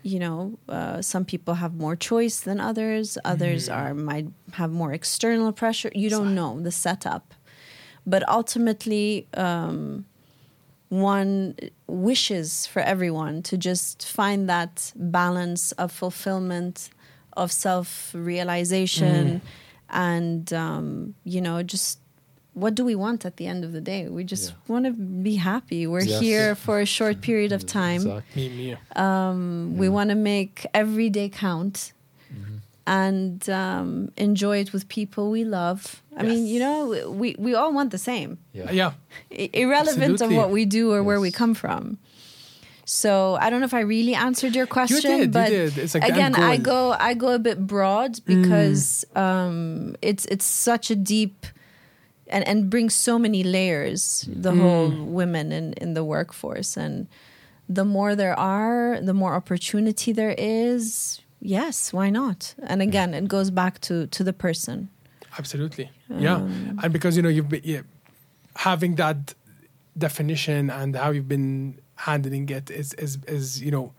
You 0.04 0.20
know 0.20 0.60
uh, 0.70 1.02
some 1.02 1.26
people 1.26 1.56
have 1.56 1.74
more 1.74 1.96
choice 1.96 2.40
than 2.40 2.60
others. 2.60 3.18
Others 3.26 3.68
are 3.70 3.94
might 3.94 4.28
have 4.54 4.72
more 4.72 4.94
external 4.94 5.52
pressure. 5.52 5.92
You 5.96 6.10
don't 6.10 6.36
know 6.36 6.60
the 6.60 6.72
setup. 6.72 7.34
But 8.06 8.28
ultimately 8.28 9.28
um, 9.34 10.06
one 10.88 11.56
wishes 11.88 12.66
for 12.66 12.82
everyone 12.82 13.44
to 13.44 13.58
just 13.58 14.08
find 14.08 14.50
that 14.50 14.92
balance 14.96 15.74
of 15.74 15.92
fulfillment 15.92 16.90
of 17.34 17.52
self-realization 17.52 19.42
and 19.90 20.54
um, 20.54 21.14
you 21.24 21.42
know 21.42 21.62
just 21.62 22.00
what 22.62 22.74
do 22.76 22.84
we 22.92 22.96
want 23.06 23.20
at 23.30 23.36
the 23.40 23.46
end 23.54 23.62
of 23.68 23.72
the 23.78 23.82
day 23.92 24.02
we 24.18 24.24
just 24.34 24.46
Yeah. 24.50 24.56
want 24.74 24.84
to 24.86 24.92
be 25.30 25.36
happy 25.52 25.82
we're 25.88 26.04
Yes. 26.14 26.22
here 26.28 26.56
for 26.66 26.76
a 26.80 26.86
short 26.98 27.18
period 27.30 27.52
of 27.58 27.62
time 27.66 28.02
Exactly. 28.02 28.50
Me, 28.50 28.56
me. 28.58 28.78
um, 29.06 29.78
we 29.82 29.88
want 29.98 30.10
to 30.10 30.16
make 30.34 30.56
every 30.74 31.10
day 31.10 31.30
count 31.30 31.94
and 32.88 33.48
um, 33.50 34.12
enjoy 34.18 34.58
it 34.58 34.74
with 34.74 34.88
people 34.90 35.30
we 35.30 35.44
love. 35.46 36.02
I 36.18 36.24
mean, 36.24 36.48
you 36.48 36.60
know, 36.60 37.12
we, 37.22 37.36
we 37.38 37.54
all 37.54 37.72
want 37.72 37.92
the 37.92 38.00
same, 38.00 38.40
Yeah. 38.52 38.72
Yeah. 38.72 38.92
I- 39.32 39.50
irrelevant 39.54 40.14
Absolutely. 40.14 40.36
of 40.38 40.42
what 40.42 40.50
we 40.50 40.66
do 40.66 40.92
or 40.92 41.04
where 41.04 41.20
we 41.20 41.32
come 41.32 41.54
from. 41.54 42.00
So 42.86 43.38
I 43.40 43.52
don't 43.52 43.60
know 43.60 43.68
if 43.68 43.76
I 43.76 43.82
really 43.82 44.16
answered 44.16 44.56
your 44.56 44.66
question, 44.66 45.02
did, 45.12 45.20
you 45.20 45.28
but 45.28 45.50
did. 45.50 45.78
It's 45.78 45.94
like 45.94 46.04
the 46.08 46.12
again, 46.14 46.34
I 46.34 46.58
go 46.58 46.96
I 47.00 47.14
go 47.14 47.30
a 47.34 47.38
bit 47.40 47.60
broad 47.68 48.20
because 48.26 49.06
um, 49.16 49.96
it's 50.02 50.26
it's 50.26 50.46
such 50.46 50.90
a 50.90 50.96
deep 50.96 51.46
and 52.30 52.48
and 52.48 52.70
brings 52.70 52.94
so 52.96 53.20
many 53.20 53.44
layers. 53.44 54.28
The 54.28 54.52
mm. 54.52 54.62
whole 54.62 54.90
women 54.90 55.52
in 55.52 55.74
in 55.74 55.94
the 55.94 56.04
workforce, 56.04 56.78
and 56.78 57.08
the 57.68 57.86
more 57.86 58.16
there 58.16 58.38
are, 58.38 59.00
the 59.02 59.14
more 59.14 59.34
opportunity 59.36 60.14
there 60.14 60.36
is. 60.38 61.22
Yes, 61.42 61.94
why 61.94 62.10
not? 62.10 62.54
And 62.68 62.82
again, 62.82 63.14
it 63.14 63.28
goes 63.28 63.52
back 63.52 63.80
to 63.82 64.08
to 64.08 64.24
the 64.24 64.34
person. 64.34 64.90
Absolutely. 65.38 65.90
yeah. 66.10 66.36
Um, 66.36 66.80
and 66.84 66.92
because, 66.92 67.16
you 67.16 67.22
know, 67.22 67.30
you've 67.30 67.50
been 67.50 67.62
yeah, 67.64 67.82
having 68.56 68.96
that 68.96 69.34
definition 69.98 70.70
and 70.70 70.96
how 70.96 71.12
you've 71.12 71.28
been 71.28 71.80
handling 71.96 72.50
it 72.50 72.70
is, 72.72 72.94
is, 72.96 73.20
is 73.28 73.62
you 73.62 73.72
know, 73.72 73.94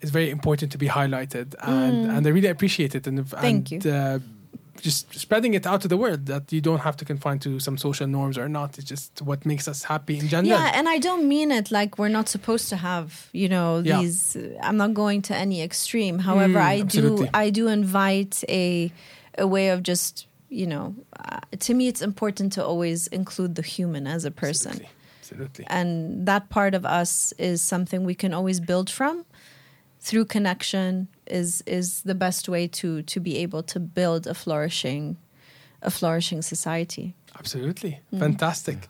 is 0.00 0.10
very 0.10 0.30
important 0.30 0.70
to 0.72 0.78
be 0.78 0.88
highlighted. 0.88 1.54
And, 1.60 2.06
mm. 2.06 2.16
and 2.16 2.26
I 2.26 2.30
really 2.30 2.48
appreciate 2.48 2.94
it. 2.94 3.06
And, 3.06 3.28
Thank 3.28 3.72
and, 3.72 3.84
you. 3.84 3.90
Uh, 3.90 4.18
just 4.80 5.12
spreading 5.18 5.54
it 5.54 5.66
out 5.66 5.80
to 5.82 5.88
the 5.88 5.96
world 5.96 6.26
that 6.26 6.52
you 6.52 6.60
don't 6.60 6.80
have 6.80 6.96
to 6.98 7.04
confine 7.04 7.38
to 7.40 7.58
some 7.60 7.76
social 7.78 8.06
norms 8.06 8.36
or 8.36 8.48
not. 8.48 8.78
It's 8.78 8.86
just 8.88 9.22
what 9.22 9.46
makes 9.46 9.66
us 9.68 9.84
happy 9.84 10.18
in 10.18 10.28
general. 10.28 10.58
Yeah, 10.58 10.72
and 10.74 10.88
I 10.88 10.98
don't 10.98 11.26
mean 11.28 11.50
it 11.52 11.70
like 11.70 11.98
we're 11.98 12.08
not 12.08 12.28
supposed 12.28 12.68
to 12.70 12.76
have, 12.76 13.28
you 13.32 13.48
know, 13.48 13.78
Yeah. 13.84 14.00
these. 14.00 14.36
I'm 14.62 14.76
not 14.76 14.94
going 14.94 15.22
to 15.22 15.36
any 15.36 15.62
extreme. 15.62 16.18
However, 16.20 16.58
Mm, 16.58 16.62
I 16.72 16.80
absolutely. 16.80 17.26
do, 17.26 17.30
I 17.34 17.50
do 17.50 17.68
invite 17.68 18.42
a, 18.48 18.92
a 19.38 19.46
way 19.46 19.68
of 19.70 19.82
just, 19.82 20.26
you 20.48 20.66
know, 20.66 20.94
uh, 21.18 21.40
to 21.60 21.74
me, 21.74 21.88
it's 21.88 22.02
important 22.02 22.52
to 22.54 22.64
always 22.64 23.06
include 23.08 23.54
the 23.54 23.62
human 23.62 24.06
as 24.06 24.24
a 24.24 24.30
person, 24.30 24.72
Absolutely. 24.72 24.88
Absolutely. 25.20 25.66
and 25.68 26.26
that 26.26 26.48
part 26.50 26.74
of 26.74 26.84
us 26.84 27.32
is 27.38 27.62
something 27.62 28.04
we 28.04 28.14
can 28.14 28.34
always 28.34 28.60
build 28.60 28.90
from. 28.90 29.24
Through 30.00 30.26
connection 30.26 31.08
is 31.26 31.62
is 31.66 32.02
the 32.02 32.14
best 32.14 32.48
way 32.48 32.68
to 32.68 33.02
to 33.02 33.20
be 33.20 33.36
able 33.44 33.62
to 33.62 33.80
build 33.80 34.26
a 34.26 34.34
flourishing, 34.34 35.16
a 35.82 35.90
flourishing 35.90 36.42
society. 36.42 37.14
Absolutely. 37.38 38.00
Mm. 38.12 38.18
Fantastic. 38.18 38.88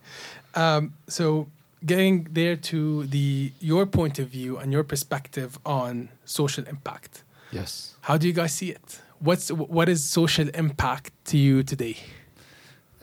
Um, 0.55 0.93
so 1.09 1.47
getting 1.87 2.28
there 2.32 2.57
to 2.57 3.05
the 3.07 3.53
your 3.61 3.87
point 3.87 4.18
of 4.18 4.28
view 4.28 4.59
and 4.59 4.72
your 4.72 4.85
perspective 4.85 5.59
on 5.64 6.09
social 6.24 6.64
impact. 6.68 7.22
Yes. 7.53 7.95
How 8.01 8.16
do 8.18 8.26
you 8.26 8.32
guys 8.32 8.53
see 8.53 8.70
it? 8.70 9.01
What's 9.20 9.49
what 9.51 9.89
is 9.89 10.03
social 10.11 10.49
impact 10.55 11.12
to 11.26 11.37
you 11.39 11.62
today? 11.62 11.97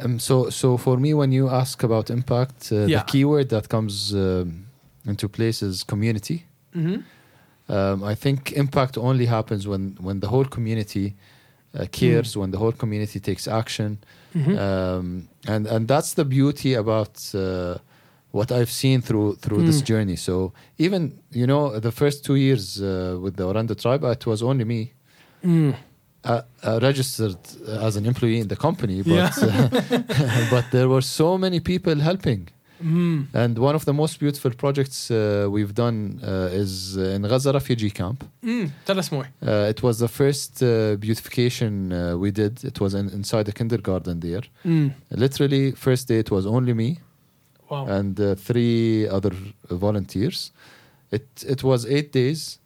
Um, 0.04 0.20
so, 0.20 0.50
so 0.50 0.78
for 0.78 0.98
me, 0.98 1.14
when 1.14 1.32
you 1.32 1.48
ask 1.50 1.84
about 1.84 2.10
impact, 2.10 2.72
uh, 2.72 2.86
Yeah. 2.88 3.00
the 3.00 3.04
keyword 3.06 3.50
that 3.50 3.70
comes 3.70 4.14
um, 4.14 4.66
into 5.06 5.30
place 5.30 5.62
is 5.62 5.84
community. 5.84 6.46
Mm-hmm. 6.76 7.02
Um, 7.76 8.04
I 8.12 8.16
think 8.16 8.52
impact 8.52 8.98
only 8.98 9.26
happens 9.26 9.66
when 9.66 9.84
when 10.08 10.20
the 10.20 10.28
whole 10.28 10.46
community 10.56 11.08
uh, 11.80 11.86
cares, 11.92 12.36
when 12.36 12.52
the 12.52 12.58
whole 12.58 12.74
community 12.78 13.20
takes 13.20 13.48
action, 13.48 13.98
Mm-hmm. 14.36 14.58
um, 14.58 15.28
and 15.54 15.68
and 15.68 15.88
that's 15.88 16.14
the 16.14 16.24
beauty 16.26 16.72
about 16.84 17.16
uh, 17.36 17.74
what 18.32 18.50
I've 18.52 18.72
seen 18.72 19.02
through 19.02 19.36
through 19.44 19.64
this 19.66 19.82
Mm. 19.82 19.86
journey. 19.92 20.16
So 20.18 20.52
even 20.78 21.02
you 21.32 21.46
know 21.46 21.80
the 21.80 21.92
first 21.92 22.24
two 22.26 22.36
years 22.36 22.64
uh, 22.82 22.88
with 23.24 23.34
the 23.36 23.44
Orenda 23.44 23.76
tribe, 23.76 24.04
it 24.12 24.26
was 24.26 24.42
only 24.42 24.66
me. 24.66 24.92
Mm. 25.44 25.74
Uh, 26.24 26.42
uh, 26.64 26.80
registered 26.82 27.38
as 27.88 27.96
an 27.98 28.06
employee 28.06 28.40
in 28.40 28.48
the 28.48 28.56
company, 28.56 29.02
but 29.02 29.12
Yeah. 29.14 29.32
uh, 29.48 30.50
but 30.56 30.66
there 30.72 30.88
were 30.88 31.02
so 31.02 31.38
many 31.38 31.60
people 31.60 31.96
helping. 32.10 32.48
Mm. 32.84 33.28
And 33.34 33.58
one 33.58 33.76
of 33.76 33.86
the 33.86 33.94
most 33.94 34.20
beautiful 34.20 34.52
projects 34.52 35.10
uh, 35.12 35.48
we've 35.50 35.74
done 35.74 36.20
uh, 36.24 36.50
is 36.64 36.96
in 36.98 37.22
Gaza 37.24 37.52
refugee 37.54 37.92
camp. 37.92 38.24
Mm. 38.44 38.72
Tell 38.86 38.98
us 39.00 39.12
more. 39.12 39.28
Uh, 39.46 39.70
it 39.70 39.82
was 39.84 40.00
the 40.00 40.08
first 40.08 40.62
uh, 40.64 40.96
beautification 40.98 41.92
uh, 41.94 42.18
we 42.18 42.32
did. 42.32 42.64
It 42.64 42.80
was 42.80 42.94
in, 42.94 43.10
inside 43.10 43.46
the 43.46 43.54
kindergarten 43.54 44.20
there. 44.20 44.44
Mm. 44.66 44.94
Literally, 45.12 45.72
first 45.72 46.08
day 46.08 46.20
it 46.20 46.32
was 46.32 46.46
only 46.46 46.74
me 46.74 47.00
Wow. 47.70 47.86
and 47.88 48.20
uh, 48.20 48.36
three 48.36 49.08
other 49.08 49.32
volunteers. 49.70 50.52
It 51.12 51.28
it 51.48 51.64
was 51.64 51.86
eight 51.86 52.12
days. 52.12 52.60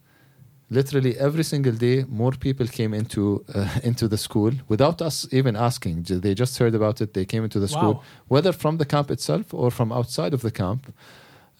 Literally 0.80 1.14
every 1.28 1.46
single 1.54 1.76
day, 1.88 1.98
more 2.22 2.36
people 2.48 2.68
came 2.80 2.94
into 3.02 3.22
uh, 3.58 3.80
into 3.90 4.06
the 4.14 4.18
school 4.18 4.54
without 4.74 4.98
us 5.02 5.18
even 5.40 5.56
asking. 5.56 5.96
They 6.26 6.34
just 6.44 6.54
heard 6.62 6.76
about 6.76 6.96
it. 7.04 7.10
They 7.18 7.26
came 7.34 7.44
into 7.48 7.60
the 7.60 7.72
school, 7.76 7.96
wow. 7.96 8.04
whether 8.34 8.52
from 8.64 8.74
the 8.82 8.88
camp 8.94 9.08
itself 9.16 9.46
or 9.54 9.70
from 9.72 9.92
outside 9.92 10.34
of 10.38 10.42
the 10.42 10.52
camp. 10.52 10.82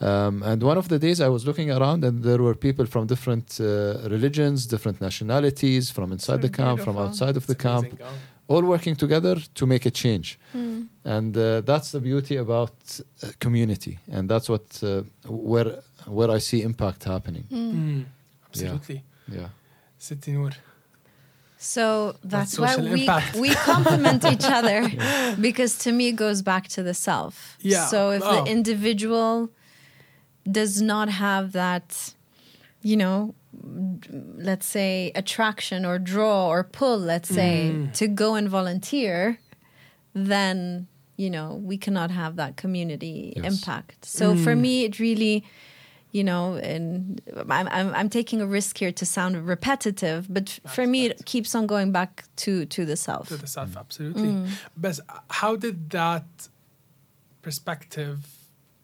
Um, 0.02 0.44
and 0.44 0.62
one 0.62 0.78
of 0.78 0.88
the 0.90 1.00
days 1.00 1.22
I 1.22 1.30
was 1.30 1.46
looking 1.46 1.72
around, 1.72 2.04
and 2.04 2.22
there 2.22 2.42
were 2.48 2.56
people 2.68 2.86
from 2.86 3.08
different 3.08 3.48
uh, 3.60 3.66
religions, 4.16 4.66
different 4.66 5.00
nationalities, 5.00 5.90
from 5.90 6.12
inside 6.12 6.42
the 6.42 6.50
camp, 6.50 6.82
from 6.82 6.98
outside 6.98 7.38
of 7.38 7.46
the 7.48 7.54
It's 7.54 7.64
camp. 7.64 7.88
All 8.48 8.62
working 8.62 8.96
together 8.96 9.38
to 9.60 9.66
make 9.66 9.86
a 9.88 9.92
change. 9.92 10.28
And 11.16 11.36
uh, 11.38 11.62
that's 11.62 11.90
the 11.96 12.00
beauty 12.00 12.36
about 12.36 12.76
uh, 13.24 13.28
community, 13.40 13.98
and 14.16 14.30
that's 14.30 14.48
what 14.54 14.66
uh, 14.84 15.02
where 15.28 15.70
where 16.18 16.30
I 16.38 16.40
see 16.40 16.62
impact 16.62 17.06
happening. 17.06 17.46
Mm. 17.52 18.06
Absolutely. 18.64 19.04
Yeah. 19.28 19.50
Sitti 20.00 20.34
Noor. 20.34 20.52
So 21.58 22.16
that's 22.24 22.60
why 22.60 22.74
social 22.76 22.92
we 22.94 23.10
we 23.40 23.56
complement 23.56 24.24
each 24.34 24.44
other 24.44 24.88
because 25.40 25.78
to 25.80 25.92
me 25.92 26.10
it 26.10 26.16
goes 26.16 26.42
back 26.42 26.68
to 26.70 26.84
the 26.84 26.94
self. 26.94 27.58
Yeah. 27.62 27.88
So 27.88 28.12
if 28.12 28.22
Oh. 28.24 28.44
the 28.44 28.52
individual 28.52 29.50
does 30.52 30.82
not 30.82 31.10
have 31.10 31.54
that, 31.54 32.14
you 32.84 32.98
know, 32.98 33.34
let's 34.38 34.66
say 34.68 35.12
attraction 35.16 35.86
or 35.86 35.98
draw 35.98 36.50
or 36.50 36.64
pull, 36.64 37.00
let's 37.00 37.30
say, 37.30 37.72
Mm. 37.74 37.94
to 37.94 38.08
go 38.08 38.36
and 38.36 38.48
volunteer, 38.50 39.40
then 40.14 40.88
you 41.18 41.30
know 41.30 41.56
we 41.64 41.78
cannot 41.78 42.12
have 42.12 42.36
that 42.36 42.58
community 42.58 43.34
Yes. 43.36 43.46
impact. 43.46 44.06
So 44.06 44.36
for 44.36 44.54
Mm. 44.56 44.60
me, 44.62 44.84
it 44.84 45.00
really 45.00 45.44
you 46.18 46.24
know, 46.24 46.56
and 46.74 47.22
I'm, 47.58 47.68
I'm, 47.78 47.90
I'm 48.00 48.10
taking 48.10 48.40
a 48.42 48.46
risk 48.58 48.78
here 48.78 48.94
to 49.02 49.06
sound 49.06 49.34
repetitive, 49.56 50.20
but 50.36 50.46
f- 50.66 50.74
for 50.76 50.86
me, 50.88 51.00
it 51.08 51.26
keeps 51.26 51.54
on 51.58 51.68
going 51.68 51.92
back 51.92 52.24
to, 52.44 52.52
to 52.76 52.86
the 52.86 52.96
self. 52.96 53.28
To 53.28 53.38
the 53.38 53.48
self, 53.58 53.76
absolutely. 53.76 54.32
But 54.78 55.00
how 55.30 55.58
did 55.58 55.90
that 55.90 56.28
perspective 57.42 58.18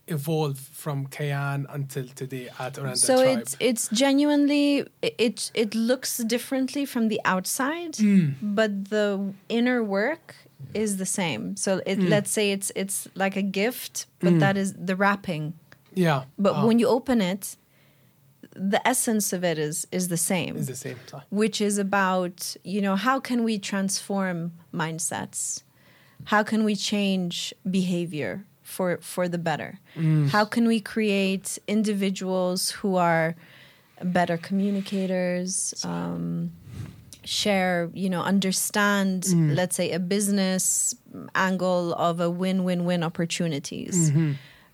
evolve 0.07 0.57
from 0.59 1.07
Kayan 1.07 1.65
until 1.69 2.07
today 2.21 2.49
at 2.59 2.73
Orenda 2.73 2.97
so 2.97 3.15
Tribe? 3.23 3.39
it's 3.39 3.55
it's 3.59 3.88
genuinely 4.03 4.67
it- 5.01 5.15
it 5.17 5.51
it 5.53 5.75
looks 5.75 6.17
differently 6.36 6.86
from 6.86 7.07
the 7.07 7.19
outside, 7.34 7.93
Mm. 7.93 8.34
but 8.41 8.71
the 8.89 9.34
inner 9.47 9.82
work 9.84 10.36
is 10.73 10.97
the 10.97 11.05
same. 11.05 11.55
So 11.55 11.82
it, 11.86 11.97
Mm. 11.99 12.09
let's 12.09 12.32
say 12.38 12.51
it's 12.51 12.71
it's 12.75 13.07
like 13.15 13.36
a 13.38 13.47
gift, 13.61 14.05
but 14.19 14.34
Mm. 14.34 14.39
that 14.39 14.55
is 14.57 14.73
the 14.89 14.95
wrapping. 14.95 15.53
Yeah. 15.93 16.23
But 16.37 16.53
Ah, 16.55 16.65
when 16.65 16.79
you 16.79 16.87
open 16.87 17.21
it, 17.21 17.57
the 18.55 18.85
essence 18.87 19.31
of 19.33 19.43
it 19.43 19.57
is 19.57 19.87
is 19.91 20.07
the 20.07 20.17
same. 20.17 20.57
it's 20.57 20.67
the 20.67 20.75
same. 20.75 20.97
which 21.29 21.61
is 21.61 21.77
about 21.77 22.55
you 22.63 22.81
know 22.81 22.95
how 22.95 23.19
can 23.19 23.43
we 23.43 23.57
transform 23.59 24.51
mindsets? 24.73 25.63
How 26.25 26.43
can 26.43 26.63
we 26.63 26.75
change 26.75 27.53
behavior 27.69 28.43
for 28.61 28.97
for 29.01 29.27
the 29.29 29.37
better? 29.37 29.79
How 30.31 30.45
can 30.45 30.67
we 30.67 30.79
create 30.79 31.57
individuals 31.67 32.71
who 32.71 32.95
are 32.95 33.35
better 34.03 34.37
communicators 34.37 35.73
um, 35.85 36.51
share 37.23 37.89
you 37.93 38.09
know 38.09 38.21
understand 38.23 39.25
let's 39.55 39.75
say 39.75 39.91
a 39.91 39.99
business 39.99 40.95
angle 41.35 41.93
of 41.93 42.19
a 42.19 42.29
win-win-win 42.29 43.03
opportunities 43.03 44.11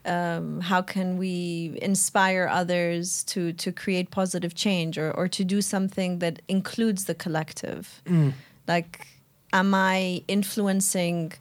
um, 0.08 0.62
how 0.62 0.82
can 0.82 1.18
we 1.18 1.78
inspire 1.82 2.48
others 2.48 3.24
to 3.26 3.54
to 3.54 3.72
create 3.72 4.10
positive 4.12 4.56
change 4.56 4.98
or, 4.98 5.12
or 5.12 5.28
to 5.28 5.44
do 5.44 5.62
something 5.62 6.20
that 6.20 6.42
includes 6.48 7.06
the 7.06 7.16
collective? 7.16 8.02
Mm. 8.06 8.34
like 8.68 9.08
am 9.54 9.74
i 9.74 10.22
influencing 10.28 11.32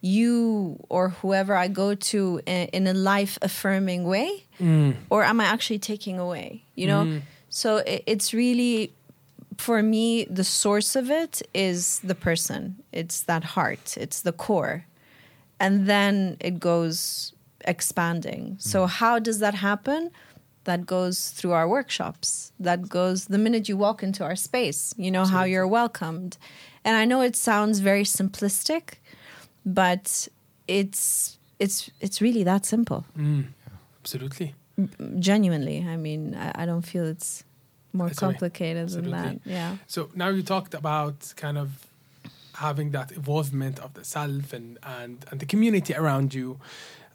you 0.00 0.78
or 0.88 1.10
whoever 1.10 1.54
i 1.54 1.68
go 1.68 1.94
to 1.94 2.40
in, 2.46 2.86
a 2.86 2.94
life 2.94 3.38
affirming 3.42 4.04
way? 4.04 4.44
Mm. 4.60 4.96
or 5.10 5.24
am 5.24 5.40
i 5.40 5.44
actually 5.44 5.78
taking 5.78 6.18
away 6.18 6.62
you 6.74 6.86
know? 6.86 7.20
So 7.50 7.78
it, 7.78 8.02
it's 8.06 8.32
really 8.34 8.92
for 9.58 9.82
me 9.82 10.24
the 10.24 10.44
source 10.44 10.96
of 10.96 11.10
it 11.10 11.42
is 11.52 11.98
the 12.00 12.14
person. 12.14 12.76
It's 12.92 13.22
that 13.22 13.44
heart. 13.44 13.96
It's 13.98 14.22
the 14.22 14.32
core. 14.32 14.86
And 15.60 15.86
then 15.86 16.36
it 16.40 16.60
goes 16.60 17.32
expanding. 17.66 18.56
So 18.58 18.86
how 18.86 19.18
does 19.18 19.38
that 19.40 19.54
happen? 19.54 20.10
That 20.64 20.84
goes 20.86 21.30
through 21.30 21.52
our 21.52 21.66
workshops. 21.68 22.52
That 22.60 22.88
goes 22.88 23.26
the 23.26 23.38
minute 23.38 23.68
you 23.68 23.76
walk 23.76 24.02
into 24.02 24.22
our 24.24 24.36
space 24.36 24.94
you 24.98 25.10
know 25.10 25.24
how 25.24 25.44
you're 25.44 25.66
welcomed. 25.66 26.36
And 26.84 26.96
i 26.96 27.04
know 27.04 27.20
it 27.22 27.36
sounds 27.36 27.80
very 27.80 28.04
simplistic 28.04 28.84
but 29.64 30.28
it's 30.66 31.38
it's 31.58 31.90
it's 32.00 32.20
really 32.20 32.44
that 32.44 32.66
simple. 32.66 33.04
Mm. 33.16 33.44
Absolutely. 34.02 34.54
genuinely. 35.18 35.84
I 35.94 35.96
mean 35.96 36.34
i, 36.34 36.62
I 36.62 36.66
don't 36.66 36.86
feel 36.92 37.04
it's 37.06 37.44
more 37.92 38.08
very- 38.08 38.16
complicated 38.16 38.88
than 38.90 39.10
that. 39.10 39.40
Yeah. 39.44 39.76
So 39.86 40.08
now 40.14 40.28
you 40.28 40.42
talked 40.42 40.74
about 40.74 41.32
kind 41.36 41.58
of 41.58 41.68
having 42.54 42.90
that 42.92 43.12
involvement 43.12 43.78
of 43.78 43.90
the 43.94 44.04
self 44.04 44.52
and 44.52 44.78
and, 44.82 45.24
and 45.30 45.40
the 45.40 45.46
community 45.46 45.94
around 45.94 46.34
you. 46.34 46.58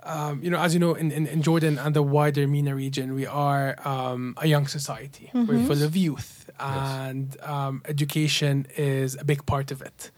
Um, 0.06 0.44
you 0.44 0.50
know, 0.50 0.60
as 0.60 0.74
you 0.74 0.80
know, 0.80 0.94
in, 0.94 1.12
in, 1.12 1.28
in 1.28 1.42
Jordan 1.42 1.78
and 1.78 1.96
the 1.96 2.04
wider 2.04 2.48
MENA 2.48 2.76
region, 2.76 3.14
we 3.14 3.26
are 3.26 3.76
um, 3.88 4.34
a 4.38 4.48
young 4.48 4.68
society. 4.68 5.30
We're 5.34 5.66
full 5.66 5.82
of 5.84 5.96
youth, 5.96 6.50
and 6.60 7.40
um, 7.42 7.82
education 7.88 8.68
is 8.76 9.16
a 9.20 9.24
big 9.24 9.46
part 9.46 9.72
of 9.72 9.82
it. 9.82 10.12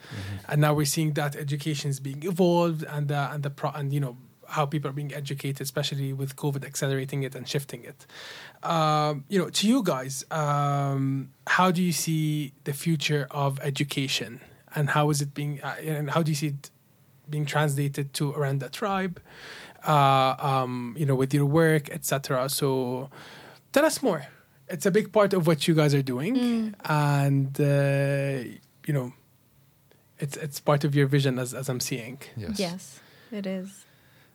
And 0.50 0.62
now 0.62 0.74
we're 0.74 0.86
seeing 0.86 1.14
that 1.14 1.36
education 1.36 1.90
is 1.90 2.00
being 2.00 2.24
evolved, 2.24 2.84
and 2.84 3.08
the, 3.08 3.32
and 3.32 3.44
the 3.44 3.50
pro, 3.50 3.70
and 3.72 3.94
you 3.94 4.00
know 4.00 4.18
how 4.48 4.66
people 4.66 4.90
are 4.90 4.94
being 4.94 5.14
educated, 5.14 5.62
especially 5.62 6.14
with 6.14 6.36
COVID 6.36 6.66
accelerating 6.66 7.24
it 7.24 7.36
and 7.36 7.48
shifting 7.48 7.84
it. 7.84 8.06
Um, 8.64 9.26
you 9.28 9.40
know, 9.40 9.50
to 9.50 9.68
you 9.68 9.84
guys, 9.84 10.24
um, 10.32 11.32
how 11.48 11.72
do 11.72 11.82
you 11.82 11.92
see 11.92 12.54
the 12.64 12.74
future 12.74 13.28
of 13.32 13.60
education 13.62 14.42
and 14.76 14.90
how 14.90 15.10
is 15.10 15.22
it 15.22 15.34
being 15.34 15.62
uh, 15.64 15.76
and 15.82 16.10
how 16.12 16.22
do 16.22 16.32
you 16.32 16.36
see 16.36 16.48
it 16.48 16.70
being 17.30 17.46
translated 17.46 18.14
to 18.14 18.32
Orenda 18.34 18.70
tribe 18.70 19.20
uh, 19.88 20.36
um, 20.50 20.96
you 21.00 21.06
know 21.06 21.16
with 21.16 21.34
your 21.34 21.46
work 21.46 21.90
etc 21.90 22.50
so 22.50 23.10
tell 23.74 23.86
us 23.86 24.02
more 24.02 24.22
it's 24.68 24.86
a 24.86 24.92
big 24.92 25.12
part 25.12 25.34
of 25.34 25.46
what 25.48 25.68
you 25.68 25.74
guys 25.76 25.94
are 25.94 26.02
doing 26.02 26.74
and 26.86 27.60
uh, 27.60 28.44
you 28.88 28.94
know 28.94 29.14
it's 30.20 30.38
it's 30.38 30.60
part 30.60 30.84
of 30.84 30.96
your 30.96 31.08
vision 31.08 31.38
as, 31.40 31.54
as 31.54 31.70
i'm 31.70 31.80
seeing 31.80 32.18
Yes. 32.38 32.60
Yes, 32.60 33.00
it 33.32 33.46
is. 33.46 33.70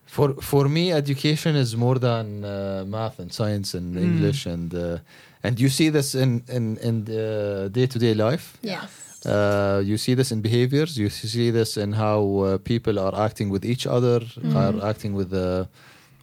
For 0.05 0.33
for 0.41 0.67
me, 0.67 0.91
education 0.91 1.55
is 1.55 1.75
more 1.75 1.97
than 1.97 2.43
uh, 2.43 2.83
math 2.85 3.17
and 3.19 3.31
science 3.31 3.73
and 3.77 3.95
Mm. 3.95 4.03
English 4.03 4.45
and 4.45 4.73
uh, 4.73 4.97
and 5.43 5.59
you 5.59 5.69
see 5.69 5.89
this 5.91 6.13
in 6.15 6.43
in 6.49 6.77
in 6.77 7.05
day 7.05 7.87
to 7.87 7.97
day 7.99 8.13
life. 8.13 8.57
Yes. 8.61 9.10
Uh, 9.25 9.81
you 9.85 9.97
see 9.97 10.15
this 10.15 10.31
in 10.31 10.41
behaviors. 10.41 10.97
You 10.97 11.09
see 11.09 11.51
this 11.51 11.77
in 11.77 11.93
how 11.93 12.19
uh, 12.39 12.57
people 12.57 12.97
are 12.99 13.15
acting 13.15 13.49
with 13.51 13.63
each 13.65 13.85
other, 13.87 14.19
Mm-hmm. 14.19 14.57
are 14.57 14.89
acting 14.89 15.13
with 15.15 15.29
the 15.29 15.67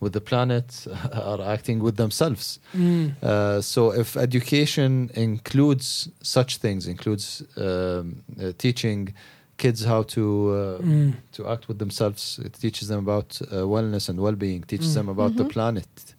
with 0.01 0.13
the 0.13 0.21
planet, 0.21 0.87
are 1.13 1.43
acting 1.43 1.81
with 1.83 1.97
themselves. 1.97 2.61
Mm. 2.77 3.21
Uh, 3.23 3.61
so 3.61 3.93
if 3.93 4.17
education 4.17 5.11
includes 5.15 6.09
such 6.23 6.59
things, 6.59 6.87
includes 6.87 7.43
um, 7.57 8.23
uh, 8.41 8.53
teaching 8.59 9.13
kids 9.57 9.85
how 9.85 10.03
to 10.05 10.23
uh, 10.51 10.83
Mm. 10.83 11.13
to 11.33 11.47
act 11.49 11.67
with 11.69 11.79
themselves, 11.79 12.39
it 12.45 12.53
teaches 12.61 12.87
them 12.89 12.99
about 13.09 13.41
uh, 13.43 13.67
wellness 13.75 14.09
and 14.09 14.19
well-being, 14.21 14.63
teaches 14.67 14.91
Mm. 14.91 14.95
them 14.95 15.09
about 15.09 15.37
the 15.37 15.45
Mhm. 15.45 15.53
planet, 15.53 16.15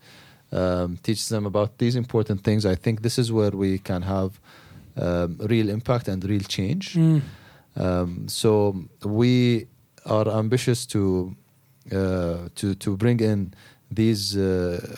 um, 0.51 0.97
teaches 1.03 1.27
them 1.29 1.45
about 1.45 1.77
these 1.77 1.95
important 1.97 2.43
things. 2.43 2.65
I 2.65 2.75
think 2.75 3.01
this 3.01 3.17
is 3.17 3.31
where 3.31 3.51
we 3.51 3.77
can 3.79 4.01
have 4.03 4.31
um, 5.01 5.37
real 5.49 5.69
impact 5.69 6.07
and 6.07 6.23
real 6.23 6.43
change. 6.47 6.93
Mm. 6.95 7.21
Um, 7.75 8.27
so 8.27 8.75
we 9.03 9.67
are 10.05 10.27
ambitious 10.29 10.85
to 10.87 11.35
uh, 11.91 12.49
to 12.55 12.75
to 12.75 12.97
bring 12.97 13.19
in 13.21 13.53
these 13.95 14.37
uh, 14.37 14.95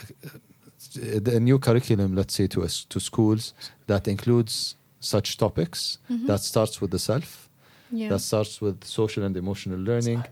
a 1.35 1.39
new 1.39 1.59
curriculum, 1.59 2.15
let's 2.15 2.33
say, 2.33 2.47
to 2.47 2.63
us 2.63 2.85
to 2.89 2.99
schools 2.99 3.53
that 3.87 4.07
includes 4.07 4.75
such 4.99 5.37
topics. 5.37 5.99
Mhm. 6.09 6.27
That 6.27 6.41
starts 6.43 6.81
with 6.81 6.91
the 6.91 6.99
self. 6.99 7.49
yeah. 7.93 8.09
That 8.09 8.21
starts 8.21 8.61
with 8.61 8.83
social 8.85 9.23
and 9.25 9.35
emotional 9.35 9.79
learning, 9.79 10.23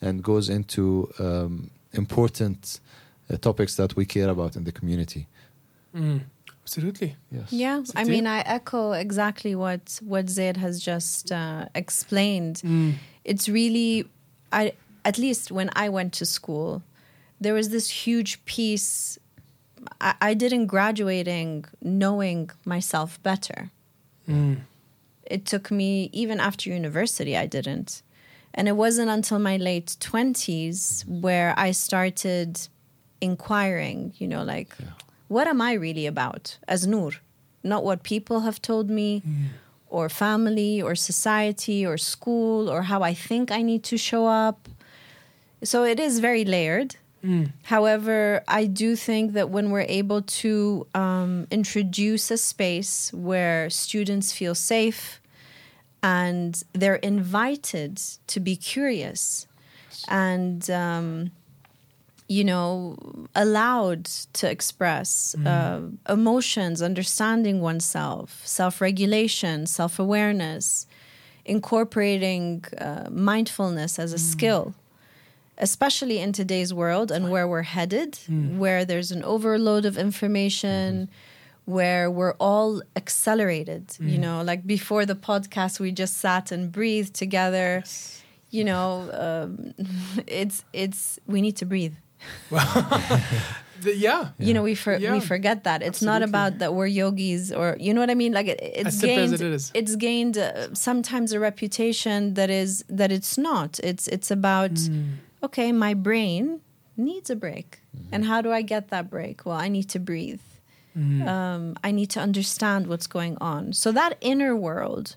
and 0.00 0.22
goes 0.22 0.48
into 0.48 1.08
um, 1.18 1.70
important 1.92 2.80
uh, 3.30 3.36
topics 3.36 3.74
that 3.76 3.94
we 3.96 4.04
care 4.04 4.30
about 4.30 4.56
in 4.56 4.64
the 4.64 4.72
community. 4.72 5.26
Mm. 5.94 6.20
Absolutely 6.64 7.16
Yes. 7.30 7.52
Yeah, 7.52 7.82
I 7.96 8.04
mean, 8.04 8.26
I 8.26 8.40
echo 8.40 8.92
exactly 8.92 9.54
what 9.54 9.98
what 10.02 10.28
Zaid 10.28 10.56
has 10.56 10.80
just 10.80 11.32
uh, 11.32 11.66
explained. 11.74 12.56
Mm. 12.64 12.94
It's 13.24 13.48
really, 13.48 14.06
I 14.52 14.72
at 15.04 15.18
least 15.18 15.50
when 15.50 15.70
I 15.74 15.88
went 15.88 16.12
to 16.14 16.26
school, 16.26 16.82
there 17.40 17.54
was 17.54 17.70
this 17.70 17.88
huge 18.06 18.44
piece. 18.44 19.18
I, 20.00 20.14
I 20.20 20.34
didn't 20.34 20.66
graduating 20.66 21.64
knowing 21.80 22.50
myself 22.64 23.20
better. 23.22 23.70
Mm. 24.28 24.60
It 25.24 25.46
took 25.46 25.70
me 25.70 26.10
even 26.12 26.40
after 26.40 26.70
university. 26.70 27.36
I 27.36 27.46
didn't, 27.46 28.02
and 28.54 28.68
it 28.68 28.76
wasn't 28.76 29.10
until 29.10 29.38
my 29.38 29.56
late 29.56 29.96
twenties 30.00 31.04
where 31.08 31.54
I 31.56 31.72
started 31.72 32.68
inquiring. 33.20 34.12
You 34.18 34.28
know, 34.28 34.44
like 34.44 34.76
what 35.32 35.46
am 35.46 35.60
I 35.60 35.72
really 35.72 36.06
about 36.06 36.58
as 36.68 36.86
Noor? 36.86 37.12
Not 37.62 37.84
what 37.84 38.02
people 38.02 38.40
have 38.40 38.60
told 38.60 38.90
me, 38.90 39.22
or 39.88 40.08
family, 40.08 40.82
or 40.82 40.94
society, 40.94 41.86
or 41.86 41.96
school, 41.96 42.68
or 42.68 42.82
how 42.82 43.02
I 43.02 43.14
think 43.14 43.50
I 43.50 43.62
need 43.62 43.82
to 43.84 43.96
show 43.96 44.26
up. 44.26 44.68
So 45.62 45.84
it 45.84 45.98
is 46.00 46.18
very 46.18 46.44
layered. 46.44 46.96
Mm. 47.24 47.52
However, 47.62 48.42
I 48.48 48.66
do 48.66 48.96
think 48.96 49.32
that 49.34 49.48
when 49.48 49.70
we're 49.70 49.90
able 50.00 50.22
to 50.42 50.86
um, 50.94 51.46
introduce 51.50 52.30
a 52.30 52.36
space 52.36 53.12
where 53.12 53.70
students 53.70 54.32
feel 54.32 54.56
safe 54.56 55.20
and 56.02 56.60
they're 56.72 56.96
invited 56.96 58.00
to 58.26 58.40
be 58.40 58.56
curious 58.56 59.46
and 60.08 60.68
um, 60.70 61.30
you 62.28 62.44
know 62.44 62.96
allowed 63.34 64.04
to 64.32 64.48
express 64.50 65.34
uh, 65.46 65.80
emotions 66.08 66.80
understanding 66.80 67.60
oneself 67.60 68.40
self-regulation 68.44 69.66
self-awareness 69.66 70.86
incorporating 71.44 72.64
uh, 72.78 73.08
mindfulness 73.10 73.98
as 73.98 74.12
a 74.12 74.18
skill 74.18 74.74
especially 75.58 76.18
in 76.18 76.32
today's 76.32 76.72
world 76.72 77.10
and 77.10 77.30
where 77.30 77.46
we're 77.46 77.62
headed 77.62 78.18
where 78.58 78.84
there's 78.84 79.10
an 79.10 79.22
overload 79.24 79.84
of 79.84 79.98
information 79.98 81.08
where 81.64 82.10
we're 82.10 82.34
all 82.40 82.82
accelerated 82.96 83.84
you 84.00 84.18
know 84.18 84.42
like 84.42 84.66
before 84.66 85.04
the 85.06 85.14
podcast 85.14 85.78
we 85.80 85.90
just 85.92 86.16
sat 86.18 86.50
and 86.52 86.72
breathed 86.72 87.14
together. 87.14 87.82
You 88.50 88.64
know 88.64 88.88
um, 89.24 89.74
it's 90.26 90.64
it's 90.72 91.18
we 91.26 91.40
need 91.40 91.56
to 91.56 91.66
breathe 91.66 91.94
The- 93.82 93.96
yeah. 93.96 94.28
You 94.38 94.54
know 94.54 94.62
we 94.62 94.76
for, 94.76 94.96
Yeah. 94.96 95.12
we 95.12 95.18
forget 95.20 95.64
that. 95.64 95.82
It's 95.82 96.02
not 96.02 96.22
about 96.22 96.58
that 96.58 96.72
we're 96.74 96.86
yogis 96.86 97.50
or 97.50 97.76
you 97.80 97.92
know 97.92 98.00
what 98.00 98.10
i 98.10 98.14
mean? 98.14 98.32
Like 98.32 98.46
it, 98.46 98.60
it's 98.62 99.00
gained 99.00 99.32
it 99.40 99.70
it's 99.74 99.96
gained 99.96 100.38
uh, 100.38 100.72
sometimes 100.74 101.32
a 101.32 101.40
reputation 101.40 102.34
that 102.34 102.48
is 102.50 102.84
that 102.88 103.10
it's 103.10 103.36
not. 103.36 103.80
It's 103.82 104.06
it's 104.08 104.30
about 104.30 104.70
Mm. 104.74 105.14
okay 105.42 105.72
my 105.72 105.94
brain 105.94 106.60
needs 106.96 107.28
a 107.30 107.34
break. 107.36 107.80
And 108.12 108.24
how 108.24 108.40
do 108.40 108.52
i 108.52 108.62
get 108.62 108.88
that 108.90 109.10
break? 109.10 109.44
Well 109.44 109.56
i 109.66 109.68
need 109.68 109.88
to 109.90 109.98
breathe. 109.98 110.40
Mm. 110.96 111.26
um, 111.26 111.62
i 111.82 111.90
need 111.90 112.10
to 112.10 112.20
understand 112.20 112.86
what's 112.86 113.08
going 113.08 113.36
on. 113.40 113.72
So 113.72 113.90
that 113.92 114.12
inner 114.20 114.54
world 114.54 115.16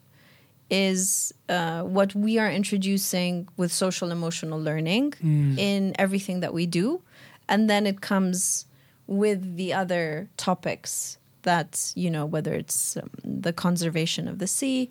is 0.70 1.34
uh, 1.50 1.82
what 1.84 2.16
we 2.16 2.40
are 2.40 2.52
introducing 2.52 3.48
with 3.58 3.72
social 3.72 4.12
emotional 4.12 4.60
learning 4.60 5.12
Mm. 5.24 5.58
in 5.58 5.96
everything 6.00 6.40
that 6.42 6.54
we 6.54 6.66
do 6.66 7.02
and 7.48 7.70
then 7.70 7.86
it 7.86 8.02
comes 8.02 8.66
with 9.08 9.56
the 9.58 9.72
other 9.74 10.28
topics 10.38 11.18
that 11.44 11.92
you 11.96 12.10
know 12.10 12.26
whether 12.26 12.54
it's 12.54 12.98
um, 12.98 13.10
the 13.24 13.54
conservation 13.54 14.28
of 14.28 14.40
the 14.40 14.48
sea 14.48 14.90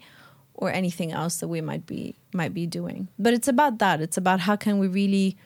or 0.55 0.71
anything 0.71 1.11
else 1.11 1.39
that 1.39 1.49
we 1.49 1.61
might 1.61 1.85
be 1.87 2.15
might 2.33 2.55
be 2.55 2.67
doing 2.67 3.09
but 3.19 3.35
it's 3.35 3.49
about 3.49 3.79
that 3.79 4.01
it's 4.01 4.17
about 4.17 4.41
how 4.41 4.55
can 4.57 4.79
we 4.79 4.87
really 4.87 5.37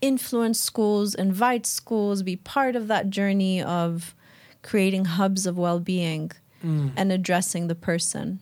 influence 0.00 0.58
schools 0.58 1.14
invite 1.14 1.66
schools 1.66 2.22
be 2.22 2.36
part 2.36 2.74
of 2.76 2.88
that 2.88 3.10
journey 3.10 3.62
of 3.62 4.14
creating 4.62 5.04
hubs 5.04 5.46
of 5.46 5.58
well-being 5.58 6.30
Mm. 6.64 6.92
and 6.96 7.12
addressing 7.12 7.66
the 7.68 7.74
person 7.74 8.40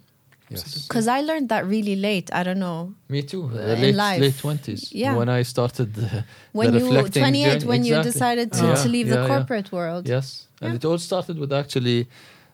Yes. 0.52 0.86
because 0.88 1.06
i 1.08 1.20
learned 1.20 1.48
that 1.48 1.62
really 1.66 1.96
late 2.08 2.28
i 2.32 2.42
don't 2.46 2.58
know 2.68 2.80
Me 3.08 3.22
too. 3.22 3.44
Uh, 3.54 3.74
In 3.74 3.80
late 3.82 3.94
life. 4.06 4.20
late 4.20 4.38
twenties. 4.44 4.82
Yeah. 5.02 5.14
When 5.20 5.28
I 5.28 5.42
started 5.54 5.88
the, 5.94 6.24
when 6.58 6.72
the 6.72 6.78
you 6.78 6.86
reflecting 6.86 7.22
28 7.22 7.44
journey. 7.52 7.64
when 7.70 7.84
you 7.84 8.02
decided 8.02 8.48
to, 8.58 8.64
Yeah, 8.66 8.82
to 8.82 8.88
leave 8.88 9.08
yeah, 9.08 9.14
the 9.16 9.20
yeah. 9.22 9.32
corporate 9.32 9.68
world 9.76 10.02
Yes, 10.08 10.26
and 10.62 10.74
it 10.78 10.84
all 10.88 10.98
started 10.98 11.36
with 11.42 11.52
actually 11.62 11.98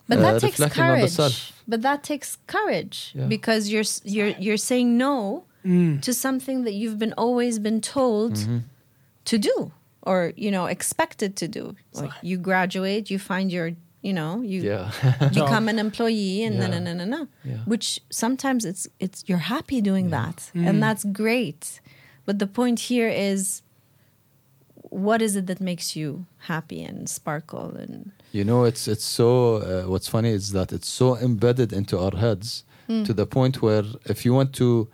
But 0.08 0.18
uh, 0.18 0.22
that 0.26 0.40
takes 0.44 0.58
reflecting 0.58 0.82
on 0.82 1.00
the 1.00 1.08
courage. 1.16 1.52
But 1.72 1.80
that 1.88 2.00
takes 2.10 2.28
courage 2.56 2.96
Yeah. 3.18 3.28
because 3.34 3.62
you're 3.72 3.88
you're 4.14 4.34
you're 4.44 4.62
saying 4.70 4.88
no 5.08 5.44
Mm. 5.64 6.00
to 6.06 6.10
something 6.26 6.58
that 6.66 6.74
you've 6.80 6.98
been 7.04 7.14
always 7.24 7.54
been 7.68 7.80
told 7.98 8.32
Mm-hmm. 8.34 8.58
to 9.30 9.36
do 9.50 9.56
or 10.08 10.18
you 10.44 10.50
know 10.54 10.64
expected 10.76 11.30
to 11.42 11.46
do. 11.58 11.62
Like 12.00 12.14
you 12.30 12.36
graduate, 12.50 13.04
you 13.12 13.18
find 13.32 13.46
your 13.56 13.68
you 14.02 14.12
know 14.12 14.42
you 14.42 14.62
Yeah. 14.62 14.90
become 15.34 15.68
an 15.68 15.78
employee 15.78 16.44
and 16.46 16.56
no 16.58 16.66
no 16.66 16.74
Yeah. 16.78 16.84
no 16.84 16.92
no 16.94 17.04
no. 17.04 17.28
Yeah. 17.44 17.58
Which 17.66 18.00
sometimes 18.10 18.64
it's 18.64 18.86
it's 19.00 19.24
you're 19.28 19.44
happy 19.54 19.80
doing 19.80 20.10
that 20.10 20.50
Mm. 20.54 20.68
and 20.68 20.82
that's 20.82 21.04
great. 21.04 21.80
But 22.26 22.38
the 22.38 22.46
point 22.46 22.80
here 22.90 23.08
is 23.32 23.62
what 24.90 25.20
is 25.22 25.36
it 25.36 25.46
that 25.46 25.60
makes 25.60 25.94
you 25.96 26.24
happy 26.46 26.82
and 26.82 27.08
sparkle 27.08 27.74
and 27.76 28.10
You 28.32 28.44
know, 28.44 28.64
it's 28.64 28.86
it's 28.88 29.04
so. 29.04 29.56
Uh, 29.56 29.90
what's 29.90 30.08
funny 30.08 30.30
is 30.32 30.50
that 30.52 30.72
it's 30.72 30.88
so 30.88 31.16
embedded 31.16 31.72
into 31.72 31.98
our 31.98 32.16
heads 32.16 32.64
Hmm. 32.86 33.04
to 33.04 33.12
the 33.14 33.26
point 33.26 33.60
where 33.62 33.84
if 34.04 34.24
you 34.24 34.32
want 34.34 34.52
to 34.56 34.88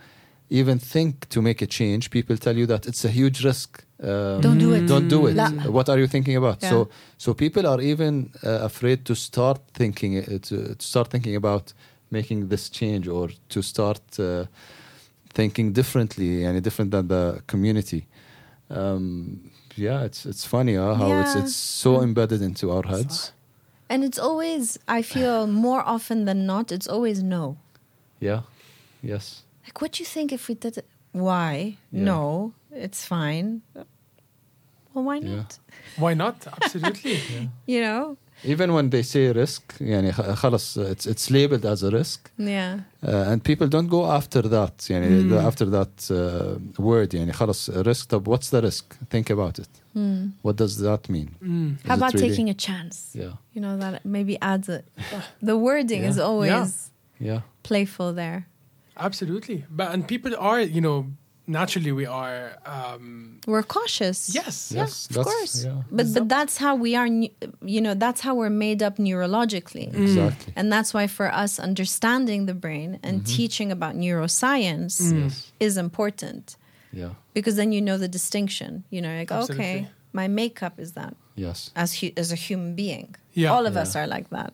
even 0.51 0.79
think 0.81 1.29
to 1.29 1.41
make 1.43 1.63
a 1.63 1.67
change, 1.67 2.11
people 2.11 2.37
tell 2.37 2.57
you 2.57 2.67
that 2.67 2.87
it's 2.87 3.05
a 3.05 3.09
huge 3.09 3.45
risk. 3.45 3.84
Um, 4.03 4.41
Don't 4.41 4.59
do 4.59 4.73
it. 4.75 4.87
Don't 4.87 5.09
do 5.09 5.27
it. 5.27 5.37
La. 5.37 5.49
What 5.71 5.89
are 5.89 5.99
you 5.99 6.07
thinking 6.09 6.37
about? 6.37 6.63
Yeah. 6.63 6.71
So 6.71 6.89
so 7.17 7.35
people 7.35 7.67
are 7.67 7.81
even 7.81 8.31
uh, 8.43 8.65
afraid 8.65 9.05
to 9.05 9.15
start 9.15 9.61
thinking 9.73 10.19
uh, 10.19 10.39
to, 10.49 10.75
to 10.75 10.85
start 10.87 11.11
thinking 11.11 11.37
about 11.37 11.73
making 12.11 12.49
this 12.49 12.69
change 12.71 13.09
or 13.09 13.31
to 13.49 13.63
start 13.63 14.01
uh, 14.19 14.45
thinking 15.33 15.73
differently 15.73 16.45
and 16.45 16.63
different 16.63 16.91
than 16.91 17.09
the 17.09 17.43
community. 17.47 18.07
Um, 18.71 19.51
yeah, 19.77 20.05
it's 20.05 20.27
it's 20.27 20.45
funny 20.45 20.75
huh, 20.75 20.95
how 20.95 21.21
it's 21.21 21.35
it's 21.37 21.57
so 21.57 22.03
embedded 22.03 22.43
into 22.43 22.71
our 22.71 22.87
heads. 22.87 23.33
And 23.89 24.03
it's 24.03 24.19
always, 24.19 24.79
I 24.89 25.03
feel 25.03 25.47
more 25.67 25.83
often 25.87 26.25
than 26.25 26.47
not, 26.47 26.73
it's 26.73 26.89
always 26.89 27.23
no. 27.23 27.57
Yeah. 28.19 28.41
Yes. 29.03 29.43
Like, 29.65 29.81
what 29.81 29.93
do 29.93 30.03
you 30.03 30.07
think 30.07 30.33
if 30.33 30.49
we 30.49 30.55
did 30.55 30.79
it? 30.79 30.87
Why? 31.13 31.77
Yeah. 31.93 32.05
No, 32.05 32.53
it's 32.74 33.06
fine. 33.06 33.62
Well, 34.94 35.04
why 35.06 35.18
Yeah. 35.18 35.36
not? 35.36 35.60
Why 35.98 36.14
not? 36.14 36.48
Absolutely. 36.62 37.18
You 37.68 37.82
know? 37.82 38.18
even 38.46 38.72
when 38.72 38.90
they 38.90 39.04
say 39.04 39.34
risk 39.34 39.74
يعني 39.82 40.12
خ- 40.14 40.22
خلص 40.34 40.78
it's 40.80 41.06
it's 41.06 41.30
labeled 41.30 41.66
as 41.66 41.84
a 41.84 41.90
risk 41.92 42.32
Yeah. 42.38 42.80
uh, 43.04 43.32
and 43.32 43.44
people 43.44 43.68
don't 43.68 43.90
go 43.90 44.06
after 44.10 44.42
that 44.44 44.90
يعني 44.90 45.08
Mm. 45.10 45.30
the- 45.30 45.42
after 45.50 45.66
that 45.66 46.12
uh, 46.12 46.82
word 46.82 47.14
يعني 47.14 47.34
خلص 47.34 47.70
risk 47.72 48.06
طب 48.10 48.30
what's 48.30 48.50
the 48.50 48.62
risk 48.62 48.96
think 49.14 49.30
about 49.30 49.60
it 49.60 49.70
Hmm. 49.94 50.28
what 50.42 50.56
does 50.56 50.78
that 50.78 51.10
mean 51.10 51.30
Mm. 51.42 51.76
Is 51.76 51.90
How 51.90 51.94
it 51.94 51.98
about 51.98 52.14
really- 52.14 52.30
taking 52.30 52.50
a 52.50 52.54
chance? 52.54 52.98
yeah 53.14 53.34
You 53.54 53.62
know, 53.66 53.74
that 53.84 54.06
maybe 54.06 54.36
adds 54.54 54.68
a. 54.70 54.80
The 55.50 55.58
wording 55.68 56.02
is 56.10 56.16
Yeah. 56.18 56.30
always 56.30 56.70
yeah 57.30 57.42
playful 57.70 58.10
there. 58.24 58.40
Absolutely. 59.08 59.60
But 59.80 59.88
and 59.94 60.02
people 60.14 60.34
are, 60.50 60.62
you 60.78 60.82
know, 60.88 60.98
naturally 61.47 61.93
we 61.93 62.07
are 62.07 62.57
um 62.67 63.41
We're 63.47 63.63
cautious. 63.63 64.35
yes. 64.35 64.73
Yeah, 64.73 64.83
Yes, 64.83 65.09
of 65.11 65.25
course. 65.25 65.65
yeah. 65.65 65.83
But 65.91 66.07
but 66.15 66.29
that's 66.29 66.57
how 66.57 66.75
we 66.75 66.97
are. 66.97 67.07
You 67.07 67.81
know, 67.81 67.95
that's 67.95 68.21
how 68.21 68.35
we're 68.35 68.51
made 68.51 68.83
up 68.83 68.97
neurologically, 68.97 69.93
mm. 69.93 70.03
exactly 70.03 70.53
and 70.57 70.73
that's 70.73 70.95
why 70.95 71.07
for 71.07 71.33
us 71.33 71.59
understanding 71.59 72.47
the 72.47 72.55
brain 72.55 72.99
and 73.03 73.23
mm-hmm. 73.23 73.37
teaching 73.37 73.73
about 73.73 73.95
neuroscience 73.95 75.01
mm. 75.03 75.25
yes 75.25 75.53
is 75.61 75.77
important 75.77 76.57
yeah 76.93 77.11
because 77.35 77.57
then 77.57 77.73
you 77.73 77.83
know 77.83 77.99
the 77.99 78.09
distinction. 78.09 78.85
You 78.91 79.03
know, 79.03 79.15
like 79.17 79.33
okay, 79.33 79.89
my 80.13 80.29
makeup 80.29 80.79
is 80.79 80.93
that 80.93 81.15
yes 81.35 81.71
as 81.77 82.01
hu- 82.01 82.17
as 82.17 82.33
a 82.33 82.37
human 82.37 82.75
being. 82.75 83.17
Yeah. 83.33 83.53
All 83.53 83.67
of 83.67 83.77
us 83.77 83.97
are 83.97 84.07
like 84.07 84.31
that. 84.31 84.53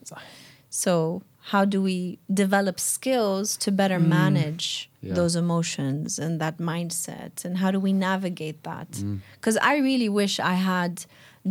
So 0.71 1.23
how 1.51 1.65
do 1.65 1.83
we 1.83 2.19
develop 2.33 2.79
skills 2.79 3.57
to 3.57 3.73
better 3.73 3.99
mm. 3.99 4.07
manage 4.21 4.89
Yeah. 5.03 5.15
those 5.15 5.35
emotions 5.45 6.19
and 6.25 6.41
that 6.41 6.57
mindset 6.59 7.45
and 7.45 7.53
how 7.63 7.71
do 7.75 7.81
we 7.81 7.93
navigate 7.93 8.61
that? 8.71 8.91
Mm. 8.93 9.19
Because 9.37 9.57
I 9.73 9.75
really 9.79 10.09
wish 10.09 10.35
I 10.39 10.55
had 10.73 10.93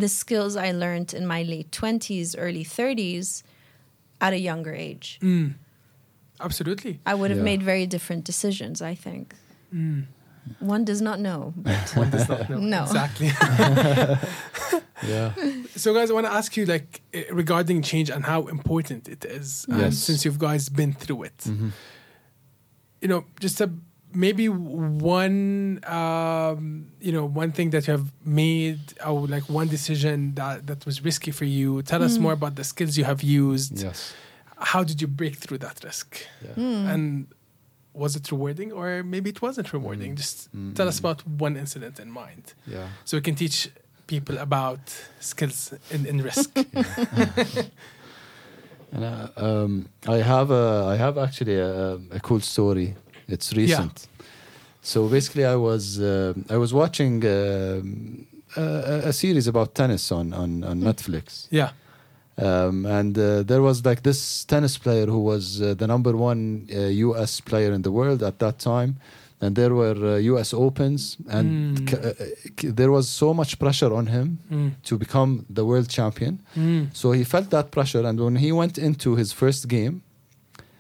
the 0.04 0.08
skills 0.08 0.56
I 0.56 0.72
learned 0.72 1.10
in 1.20 1.26
my 1.36 1.42
late 1.54 1.70
20s, 1.72 2.36
early 2.38 2.64
30s 2.64 3.44
at 4.22 4.32
a 4.34 4.38
younger 4.50 4.74
age. 4.74 5.08
Mm. 5.22 5.56
Absolutely. 6.40 6.94
I 7.06 7.14
would 7.20 7.32
have 7.32 7.40
Yeah. 7.44 7.52
made 7.52 7.64
very 7.64 7.86
different 7.96 8.24
decisions, 8.32 8.82
I 8.82 8.96
think. 9.06 9.26
Mm. 9.74 10.06
One 10.60 10.84
does 10.86 11.02
not 11.02 11.20
know. 11.20 11.54
One 11.96 12.10
does 12.10 12.28
not 12.30 12.50
know. 12.50 12.58
No. 12.60 12.84
Exactly. 12.84 13.28
yeah 15.08 15.32
so 15.76 15.94
guys, 15.94 16.12
I 16.12 16.14
want 16.14 16.26
to 16.26 16.34
ask 16.34 16.58
you 16.58 16.66
like 16.66 17.02
eh, 17.14 17.24
regarding 17.32 17.82
change 17.82 18.10
and 18.10 18.26
how 18.26 18.48
important 18.48 19.08
it 19.08 19.24
is 19.24 19.66
um, 19.72 19.80
Yes. 19.80 19.98
since 19.98 20.26
you've 20.26 20.40
guys 20.40 20.68
been 20.70 20.94
through 20.94 21.24
it. 21.24 21.38
Mhm. 21.48 21.72
you 23.02 23.08
know, 23.08 23.24
just 23.40 23.62
a 23.62 23.70
maybe 24.14 24.50
one 24.50 25.80
um, 25.86 26.88
you 27.00 27.12
know 27.12 27.26
one 27.26 27.52
thing 27.52 27.70
that 27.70 27.88
you 27.88 27.92
have 27.92 28.12
made 28.26 28.80
or 29.06 29.26
like 29.28 29.44
one 29.50 29.68
decision 29.68 30.34
that 30.36 30.68
that 30.68 30.86
was 30.86 31.04
risky 31.04 31.32
for 31.32 31.46
you. 31.46 31.82
Tell 31.84 32.04
us 32.04 32.18
more 32.18 32.34
about 32.34 32.56
the 32.56 32.64
skills 32.64 32.98
you 32.98 33.06
have 33.06 33.22
used. 33.24 33.82
yes 33.82 34.14
How 34.58 34.84
did 34.84 35.02
you 35.02 35.08
break 35.08 35.36
through 35.38 35.60
that 35.60 35.78
risk? 35.84 36.10
yeah 36.44 36.92
And 36.94 37.28
was 38.04 38.16
it 38.20 38.26
rewarding 38.32 38.70
or 38.80 39.04
maybe 39.14 39.30
it 39.30 39.40
wasn't 39.48 39.68
rewarding? 39.78 40.12
Just 40.16 40.50
tell 40.78 40.88
us 40.88 40.98
about 41.04 41.20
one 41.48 41.56
incident 41.64 41.96
in 42.00 42.10
mind 42.22 42.46
yeah 42.76 42.88
so 43.08 43.12
we 43.20 43.22
can 43.22 43.36
teach 43.44 43.56
people 44.14 44.36
about 44.48 44.84
skills 45.32 45.60
in, 45.96 46.02
in 46.12 46.16
risk. 46.30 46.50
And 48.92 49.04
uh, 49.04 49.28
um, 49.38 49.88
I 50.08 50.18
have 50.18 50.50
a, 50.52 50.86
I 50.88 50.96
have 50.98 51.18
actually 51.18 51.58
a, 51.60 52.00
a 52.12 52.20
cool 52.22 52.40
story. 52.40 52.96
It's 53.28 53.54
recent. 53.54 54.08
So 54.82 55.08
basically, 55.08 55.46
I 55.46 55.56
was 55.56 56.00
uh, 56.00 56.34
I 56.50 56.58
was 56.58 56.74
watching 56.74 57.24
um, 57.26 58.26
a, 58.58 58.62
a 59.12 59.14
series 59.14 59.48
about 59.48 59.76
tennis 59.76 60.12
on 60.12 60.34
on, 60.34 60.64
on 60.64 60.82
Netflix, 60.82 61.48
yeah. 61.52 61.72
Um, 62.42 62.86
and 62.86 63.18
uh, 63.18 63.44
there 63.44 63.62
was 63.62 63.84
like 63.86 64.02
this 64.04 64.46
tennis 64.46 64.78
player 64.78 65.06
who 65.08 65.20
was 65.32 65.62
uh, 65.62 65.74
the 65.82 65.88
number 65.88 66.14
one 66.16 66.68
uh, 66.74 66.80
U.S. 67.08 67.42
player 67.42 67.72
in 67.74 67.82
the 67.82 67.92
world 67.92 68.22
at 68.24 68.40
that 68.40 68.60
time, 68.60 68.92
and 69.42 69.56
there 69.56 69.74
were 69.74 69.96
uh, 70.16 70.18
U.S. 70.34 70.54
Opens, 70.54 71.18
and 71.30 71.78
Mm. 71.80 71.90
c- 71.90 71.98
uh, 71.98 72.14
c- 72.60 72.72
there 72.80 72.92
was 72.92 73.08
so 73.10 73.34
much 73.34 73.58
pressure 73.60 73.94
on 74.00 74.08
him 74.08 74.28
Mm. 74.52 74.72
to 74.84 74.98
become 74.98 75.46
the 75.50 75.64
world 75.66 75.90
champion. 75.90 76.40
Mm. 76.56 76.88
So 76.94 77.12
he 77.12 77.24
felt 77.24 77.50
that 77.50 77.72
pressure, 77.72 78.04
and 78.08 78.20
when 78.20 78.36
he 78.38 78.52
went 78.52 78.78
into 78.78 79.16
his 79.16 79.32
first 79.34 79.68
game, 79.68 80.02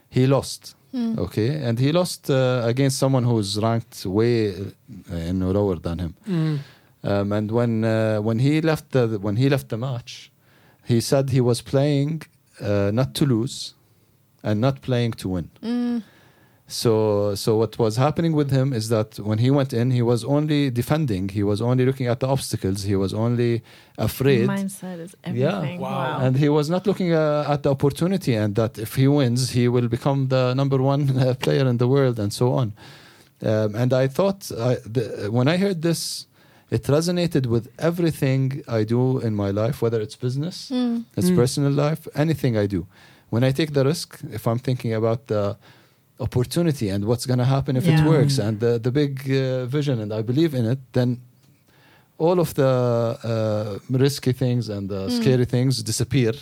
he 0.09 0.25
lost. 0.27 0.75
Okay, 1.25 1.49
and 1.67 1.77
he 1.79 1.91
lost 1.91 2.29
uh, 2.31 2.61
against 2.65 2.97
someone 2.97 3.23
who's 3.23 3.59
ranked 3.59 4.05
way 4.07 4.49
uh, 4.49 5.15
you 5.27 5.33
know, 5.33 5.51
lower 5.51 5.75
than 5.79 5.99
him. 5.99 6.13
Mm. 6.27 6.59
Um, 7.03 7.31
and 7.31 7.51
when 7.51 7.83
uh, 7.85 8.17
when 8.27 8.39
he 8.39 8.59
left 8.61 8.85
the 8.91 9.03
when 9.21 9.35
he 9.37 9.49
left 9.49 9.67
the 9.69 9.77
match, 9.77 10.31
he 10.91 10.99
said 11.09 11.23
he 11.39 11.41
was 11.51 11.59
playing 11.73 12.15
uh, 12.69 12.91
not 12.99 13.09
to 13.17 13.23
lose, 13.33 13.55
and 14.47 14.55
not 14.67 14.75
playing 14.87 15.13
to 15.21 15.27
win. 15.35 15.47
So 16.69 17.33
so 17.43 17.49
what 17.61 17.73
was 17.79 17.93
happening 18.05 18.33
with 18.39 18.49
him 18.57 18.67
is 18.79 18.85
that 18.95 19.09
when 19.29 19.39
he 19.45 19.49
went 19.59 19.71
in, 19.79 19.87
he 19.99 20.03
was 20.11 20.21
only 20.35 20.61
defending. 20.81 21.23
He 21.39 21.43
was 21.51 21.59
only 21.69 21.83
looking 21.89 22.07
at 22.13 22.19
the 22.23 22.27
obstacles. 22.35 22.79
He 22.91 22.95
was 23.03 23.11
only 23.25 23.63
afraid. 23.97 24.47
Mindset 24.47 24.99
is 25.05 25.15
everything. 25.23 25.49
Yeah. 25.49 25.57
everything. 25.57 25.79
Wow. 25.81 26.19
And 26.23 26.33
he 26.43 26.49
was 26.59 26.67
not 26.69 26.85
looking 26.89 27.11
uh, 27.11 27.53
at 27.53 27.59
the 27.63 27.71
opportunity 27.77 28.33
and 28.35 28.51
that 28.61 28.77
if 28.77 28.91
he 28.99 29.07
wins, 29.07 29.41
he 29.57 29.67
will 29.67 29.89
become 29.97 30.19
the 30.35 30.53
number 30.53 30.77
one 30.93 31.01
uh, 31.17 31.33
player 31.43 31.65
in 31.67 31.77
the 31.77 31.87
world 31.87 32.19
and 32.23 32.31
so 32.31 32.45
on. 32.61 32.67
Um, 33.41 33.69
and 33.81 33.91
I 34.03 34.05
thought, 34.07 34.51
I, 34.51 34.77
the, 34.95 35.29
when 35.37 35.47
I 35.47 35.57
heard 35.57 35.81
this, 35.81 36.27
it 36.71 36.83
resonated 36.83 37.45
with 37.47 37.67
everything 37.79 38.63
I 38.67 38.83
do 38.83 39.19
in 39.19 39.33
my 39.35 39.51
life, 39.51 39.81
whether 39.81 39.99
it's 40.01 40.15
business, 40.15 40.71
it's 41.17 41.29
Mm. 41.31 41.35
personal 41.35 41.71
life, 41.71 42.01
anything 42.15 42.57
I 42.57 42.67
do. 42.67 42.85
When 43.31 43.43
I 43.43 43.51
take 43.51 43.71
the 43.73 43.83
risk, 43.83 44.19
if 44.31 44.45
I'm 44.47 44.59
thinking 44.59 44.93
about 44.93 45.27
the 45.27 45.55
opportunity 46.19 46.89
and 46.89 47.05
what's 47.05 47.25
going 47.25 47.39
to 47.39 47.45
happen 47.45 47.75
if 47.77 47.87
it 47.87 47.99
works 48.05 48.39
and 48.39 48.59
the, 48.59 48.77
the 48.79 48.91
big 48.91 49.19
uh, 49.31 49.65
vision 49.65 49.99
and 50.01 50.11
I 50.13 50.21
believe 50.21 50.53
in 50.53 50.65
it, 50.65 50.79
then 50.93 51.21
all 52.17 52.39
of 52.39 52.53
the 52.53 52.67
uh, 53.23 53.79
risky 53.89 54.33
things 54.33 54.67
and 54.69 54.89
the 54.89 55.09
scary 55.09 55.45
things 55.45 55.81
disappear 55.81 56.33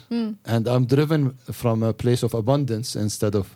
and 0.45 0.67
i'm 0.67 0.85
driven 0.87 1.21
from 1.51 1.83
a 1.83 1.93
place 1.93 2.23
of 2.23 2.33
abundance 2.33 2.95
instead 2.95 3.35
of 3.35 3.55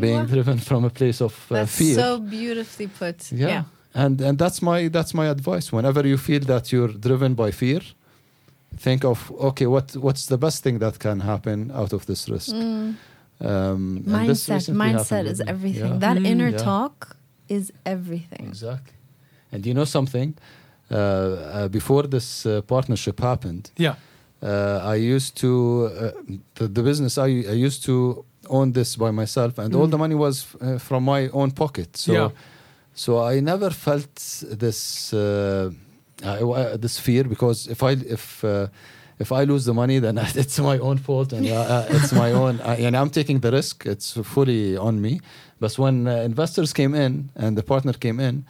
being 0.00 0.24
driven 0.26 0.56
from 0.58 0.84
a 0.86 0.90
place 0.90 1.20
of 1.20 1.34
uh, 1.50 1.54
That's 1.56 1.76
fear 1.76 1.94
so 1.94 2.18
beautifully 2.20 2.86
put. 2.86 3.30
yeah. 3.32 3.48
Yeah. 3.48 3.62
And 4.02 4.14
and 4.28 4.34
that's 4.42 4.60
my 4.70 4.78
that's 4.96 5.12
my 5.20 5.26
advice 5.36 5.66
whenever 5.76 6.02
you 6.12 6.18
feel 6.28 6.42
that 6.52 6.64
you're 6.72 6.94
driven 7.06 7.32
by 7.42 7.50
fear 7.62 7.82
think 8.86 9.00
of 9.12 9.18
okay 9.48 9.66
what 9.74 9.86
what's 10.06 10.24
the 10.32 10.38
best 10.46 10.58
thing 10.64 10.76
that 10.84 10.94
can 11.06 11.18
happen 11.32 11.58
out 11.80 11.92
of 11.96 12.02
this 12.10 12.20
risk 12.36 12.54
um, 12.54 12.96
and 13.40 14.28
this 14.30 14.48
Mindset. 14.48 14.74
Mindset 14.74 15.24
is 15.26 15.40
everything. 15.54 15.92
Yeah. 15.92 15.98
That 16.06 16.16
Mm. 16.18 16.26
inner 16.32 16.50
Yeah. 16.50 16.64
talk 16.70 16.96
is 17.56 17.64
everything. 17.94 18.44
exactly 18.52 18.94
and 19.52 19.60
you 19.68 19.74
know 19.78 19.86
something 19.98 20.30
uh, 20.90 20.94
uh, 20.96 21.68
before 21.78 22.04
this 22.16 22.28
uh, 22.46 22.50
partnership 22.74 23.16
happened 23.20 23.64
Yeah. 23.76 23.94
uh, 24.42 24.94
I 24.94 25.14
used 25.16 25.32
to 25.42 25.50
uh, 25.86 26.10
the, 26.58 26.66
the 26.76 26.82
business 26.82 27.12
I, 27.18 27.30
I 27.54 27.56
used 27.66 27.80
to 27.90 28.24
own 28.56 28.72
this 28.72 28.96
by 28.96 29.10
myself, 29.10 29.52
and 29.58 29.74
all 29.74 29.86
Mm. 29.86 29.90
the 29.94 29.98
money 30.04 30.14
was 30.26 30.34
uh, 30.60 30.78
from 30.78 31.02
my 31.04 31.20
own 31.40 31.50
pocket. 31.62 31.90
So, 31.96 32.12
Yeah. 32.12 32.30
So 32.98 33.22
I 33.22 33.38
never 33.38 33.70
felt 33.70 34.14
this 34.42 35.12
uh, 35.14 35.70
this 36.84 36.98
fear 36.98 37.24
because 37.24 37.68
if 37.68 37.82
I 37.82 37.92
if 37.92 38.44
uh, 38.44 38.66
if 39.20 39.30
I 39.30 39.44
lose 39.44 39.64
the 39.64 39.74
money, 39.74 40.00
then 40.00 40.18
it's 40.34 40.58
my 40.58 40.78
own 40.78 40.98
fault 40.98 41.32
and 41.32 41.46
uh, 41.46 41.54
uh, 41.54 41.86
it's 41.90 42.12
my 42.12 42.32
own. 42.32 42.60
Uh, 42.60 42.76
and 42.86 42.96
I'm 42.96 43.10
taking 43.10 43.38
the 43.38 43.52
risk; 43.52 43.86
it's 43.86 44.12
fully 44.34 44.76
on 44.76 45.00
me. 45.00 45.20
But 45.60 45.78
when 45.78 46.08
uh, 46.08 46.16
investors 46.30 46.72
came 46.72 46.94
in 46.94 47.30
and 47.36 47.56
the 47.56 47.62
partner 47.62 47.92
came 47.92 48.18
in, 48.18 48.44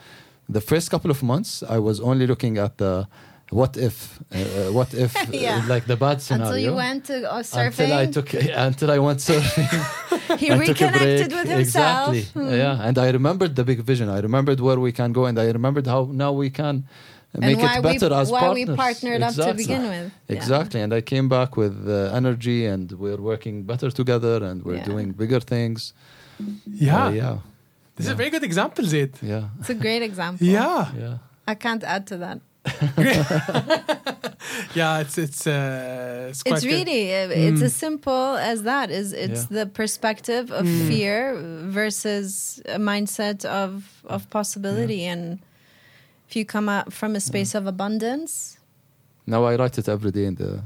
the 0.48 0.62
first 0.62 0.90
couple 0.90 1.10
of 1.10 1.22
months, 1.22 1.62
I 1.68 1.78
was 1.78 2.00
only 2.00 2.26
looking 2.26 2.56
at 2.56 2.78
the 2.78 3.06
what 3.50 3.76
if, 3.76 4.18
uh, 4.34 4.38
uh, 4.38 4.72
what 4.72 4.92
if, 4.94 5.16
uh, 5.22 5.26
Yeah. 5.32 5.64
like 5.68 5.86
the 5.86 5.96
bad 5.96 6.20
scenario. 6.20 6.52
Until 6.52 6.64
you 6.68 6.74
went 6.74 7.04
to 7.06 7.16
uh, 7.32 7.42
surfing, 7.42 7.66
Until 7.88 7.92
I 7.94 8.06
took, 8.06 8.34
until 8.34 8.90
I 8.90 8.98
went 8.98 9.18
surfing. 9.20 9.68
he 10.38 10.48
and 10.48 10.60
took 10.66 10.80
a 10.80 10.84
reconnected 10.86 11.32
with 11.32 11.48
himself. 11.48 12.14
Exactly. 12.14 12.22
Hmm. 12.42 12.54
Yeah, 12.54 12.86
and 12.86 12.98
I 12.98 13.10
remembered 13.10 13.56
the 13.56 13.64
big 13.64 13.80
vision. 13.80 14.08
I 14.08 14.20
remembered 14.20 14.60
where 14.60 14.78
we 14.78 14.92
can 14.92 15.12
go, 15.12 15.24
and 15.26 15.38
I 15.38 15.46
remembered 15.50 15.86
how 15.86 16.08
now 16.12 16.32
we 16.32 16.50
can 16.50 16.84
make 17.34 17.58
it 17.58 17.82
better 17.82 18.08
we, 18.08 18.14
as 18.22 18.30
why 18.30 18.40
partners. 18.40 18.68
we 18.68 18.76
partnered 18.76 19.22
up 19.22 19.34
to 19.34 19.54
begin 19.54 19.82
with. 19.88 20.12
Yeah. 20.28 20.36
Exactly, 20.36 20.80
and 20.80 20.92
I 20.92 21.00
came 21.00 21.28
back 21.28 21.56
with 21.56 21.74
uh, 21.88 22.10
energy, 22.20 22.66
and 22.66 22.90
we're 22.92 23.20
working 23.32 23.62
better 23.64 23.90
together, 23.90 24.36
and 24.44 24.64
we're 24.64 24.76
Yeah. 24.80 24.84
doing 24.92 25.12
bigger 25.12 25.40
things. 25.40 25.92
Yeah. 26.66 27.06
Uh, 27.06 27.10
yeah, 27.10 27.36
This 27.96 28.06
is 28.06 28.12
a 28.12 28.14
very 28.14 28.30
good 28.30 28.44
example, 28.44 28.84
Zaid. 28.84 29.12
yeah, 29.22 29.48
It's 29.60 29.70
a 29.70 29.74
great 29.74 30.02
example. 30.02 30.46
Yeah. 30.46 30.86
yeah. 31.02 31.18
I 31.46 31.54
can't 31.54 31.82
add 31.82 32.06
to 32.08 32.16
that. 32.18 32.38
yeah, 34.74 35.00
it's 35.00 35.18
it's 35.18 35.46
uh, 35.46 36.26
it's, 36.30 36.42
quite 36.42 36.56
it's 36.56 36.64
really 36.64 37.14
uh, 37.14 37.28
it's 37.30 37.62
as 37.62 37.74
simple 37.74 38.36
as 38.36 38.62
that 38.62 38.90
is 38.90 39.12
it's 39.12 39.42
Yeah. 39.50 39.64
the 39.64 39.66
perspective 39.66 40.50
of 40.50 40.66
fear 40.88 41.34
versus 41.70 42.60
a 42.66 42.78
mindset 42.78 43.44
of 43.44 44.02
of 44.04 44.28
possibility 44.30 45.04
and 45.04 45.38
if 46.28 46.36
you 46.36 46.44
come 46.44 46.68
out 46.68 46.92
from 46.92 47.14
a 47.16 47.20
space 47.20 47.54
of 47.54 47.66
abundance 47.66 48.58
Now 49.26 49.44
I 49.44 49.56
write 49.56 49.78
it 49.78 49.88
every 49.88 50.10
day 50.10 50.24
in 50.26 50.34
the 50.36 50.62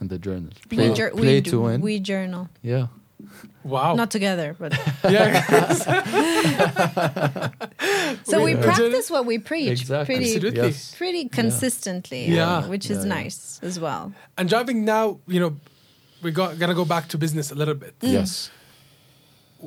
in 0.00 0.08
the 0.08 0.18
journal. 0.18 0.50
we, 0.70 0.76
Play, 0.76 0.92
jour- 0.94 1.10
play 1.14 1.34
we, 1.36 1.42
to 1.42 1.50
do- 1.50 1.60
win. 1.62 1.80
we 1.80 2.00
journal 2.00 2.48
yeah. 2.62 2.86
Wow. 3.64 3.94
Not 3.94 4.10
together, 4.10 4.56
but. 4.58 4.72
yeah. 5.08 5.42
so 8.24 8.42
we 8.42 8.56
practice 8.56 9.10
what 9.10 9.24
we 9.26 9.38
preach 9.38 9.80
exactly. 9.82 10.38
pretty, 10.38 10.56
Yes. 10.56 10.94
pretty 10.94 11.28
consistently, 11.28 12.26
yeah. 12.26 12.66
Which 12.66 12.90
is 12.90 13.04
yeah. 13.04 13.14
nice 13.14 13.60
as 13.62 13.78
well. 13.78 14.12
And 14.36 14.48
driving 14.48 14.84
now, 14.84 15.20
you 15.26 15.40
know, 15.40 15.56
we're 16.22 16.32
going 16.32 16.58
to 16.58 16.74
go 16.74 16.84
back 16.84 17.08
to 17.08 17.18
business 17.18 17.50
a 17.50 17.54
little 17.54 17.74
bit. 17.74 17.98
Mm. 18.00 18.12
Yes. 18.12 18.50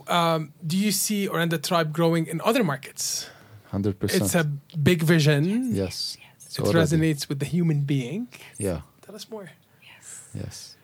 Um, 0.08 0.54
do 0.66 0.78
you 0.78 0.92
see 0.92 1.28
Orenda 1.28 1.62
Tribe 1.62 1.94
growing 1.94 2.28
in 2.28 2.42
other 2.42 2.64
markets? 2.64 3.30
100%. 3.72 3.96
It's 4.14 4.36
a 4.36 4.44
big 4.44 5.04
vision. 5.04 5.74
Yes. 5.74 6.18
yes. 6.20 6.58
yes. 6.60 6.60
It 6.60 6.76
resonates 6.76 7.30
with 7.30 7.40
the 7.40 7.46
human 7.46 7.82
being. 7.82 8.28
Yeah. 8.58 8.82
Tell 9.02 9.16
us 9.16 9.30
more. 9.30 9.50
Yes. 9.82 10.30
Yes 10.34 10.76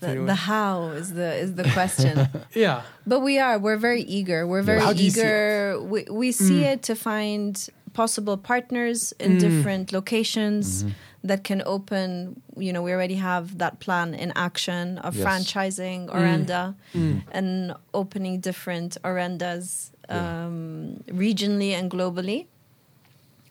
the, 0.00 0.26
the, 0.26 0.34
how 0.34 0.88
is 0.88 1.14
the 1.14 1.34
is 1.36 1.54
the 1.54 1.64
question 1.70 2.28
yeah 2.54 2.82
but 3.06 3.20
we 3.20 3.38
are 3.38 3.58
we're 3.58 3.76
very 3.76 4.02
eager 4.02 4.46
we're 4.46 4.62
very 4.62 4.80
how 4.80 4.92
eager 4.92 5.80
we, 5.80 6.04
we 6.10 6.32
see 6.32 6.62
mm. 6.62 6.72
it 6.72 6.82
to 6.82 6.94
find 6.94 7.68
possible 7.92 8.36
partners 8.36 9.12
in 9.18 9.32
mm. 9.36 9.40
different 9.40 9.92
locations 9.92 10.82
mm-hmm. 10.82 10.92
that 11.24 11.44
can 11.44 11.62
open 11.64 12.40
you 12.56 12.72
know 12.72 12.82
we 12.82 12.92
already 12.92 13.16
have 13.16 13.58
that 13.58 13.80
plan 13.80 14.14
in 14.14 14.32
action 14.34 14.98
of 14.98 15.16
yes. 15.16 15.24
franchising 15.24 16.08
orenda 16.08 16.74
mm. 16.94 17.22
and 17.32 17.74
opening 17.94 18.40
different 18.40 18.96
orendas 19.04 19.90
um, 20.08 21.02
yeah. 21.06 21.14
regionally 21.14 21.72
and 21.72 21.90
globally 21.90 22.46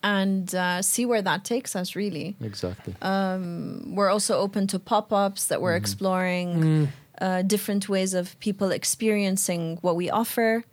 and 0.04 0.54
uh, 0.54 0.82
see 0.82 1.06
where 1.06 1.22
that 1.22 1.44
takes 1.44 1.76
us, 1.76 1.96
really. 1.96 2.36
Exactly. 2.42 2.94
we're 3.02 4.10
also 4.10 4.38
open 4.38 4.68
to 4.68 4.80
pop-ups 4.80 5.48
that 5.48 5.62
we're 5.62 5.76
exploring 5.76 6.90
uh, 7.20 7.42
different 7.42 7.90
ways 7.90 8.14
of 8.14 8.40
people 8.40 8.72
experiencing 8.72 9.78
what 9.82 9.96
we 9.96 10.10
offer 10.10 10.64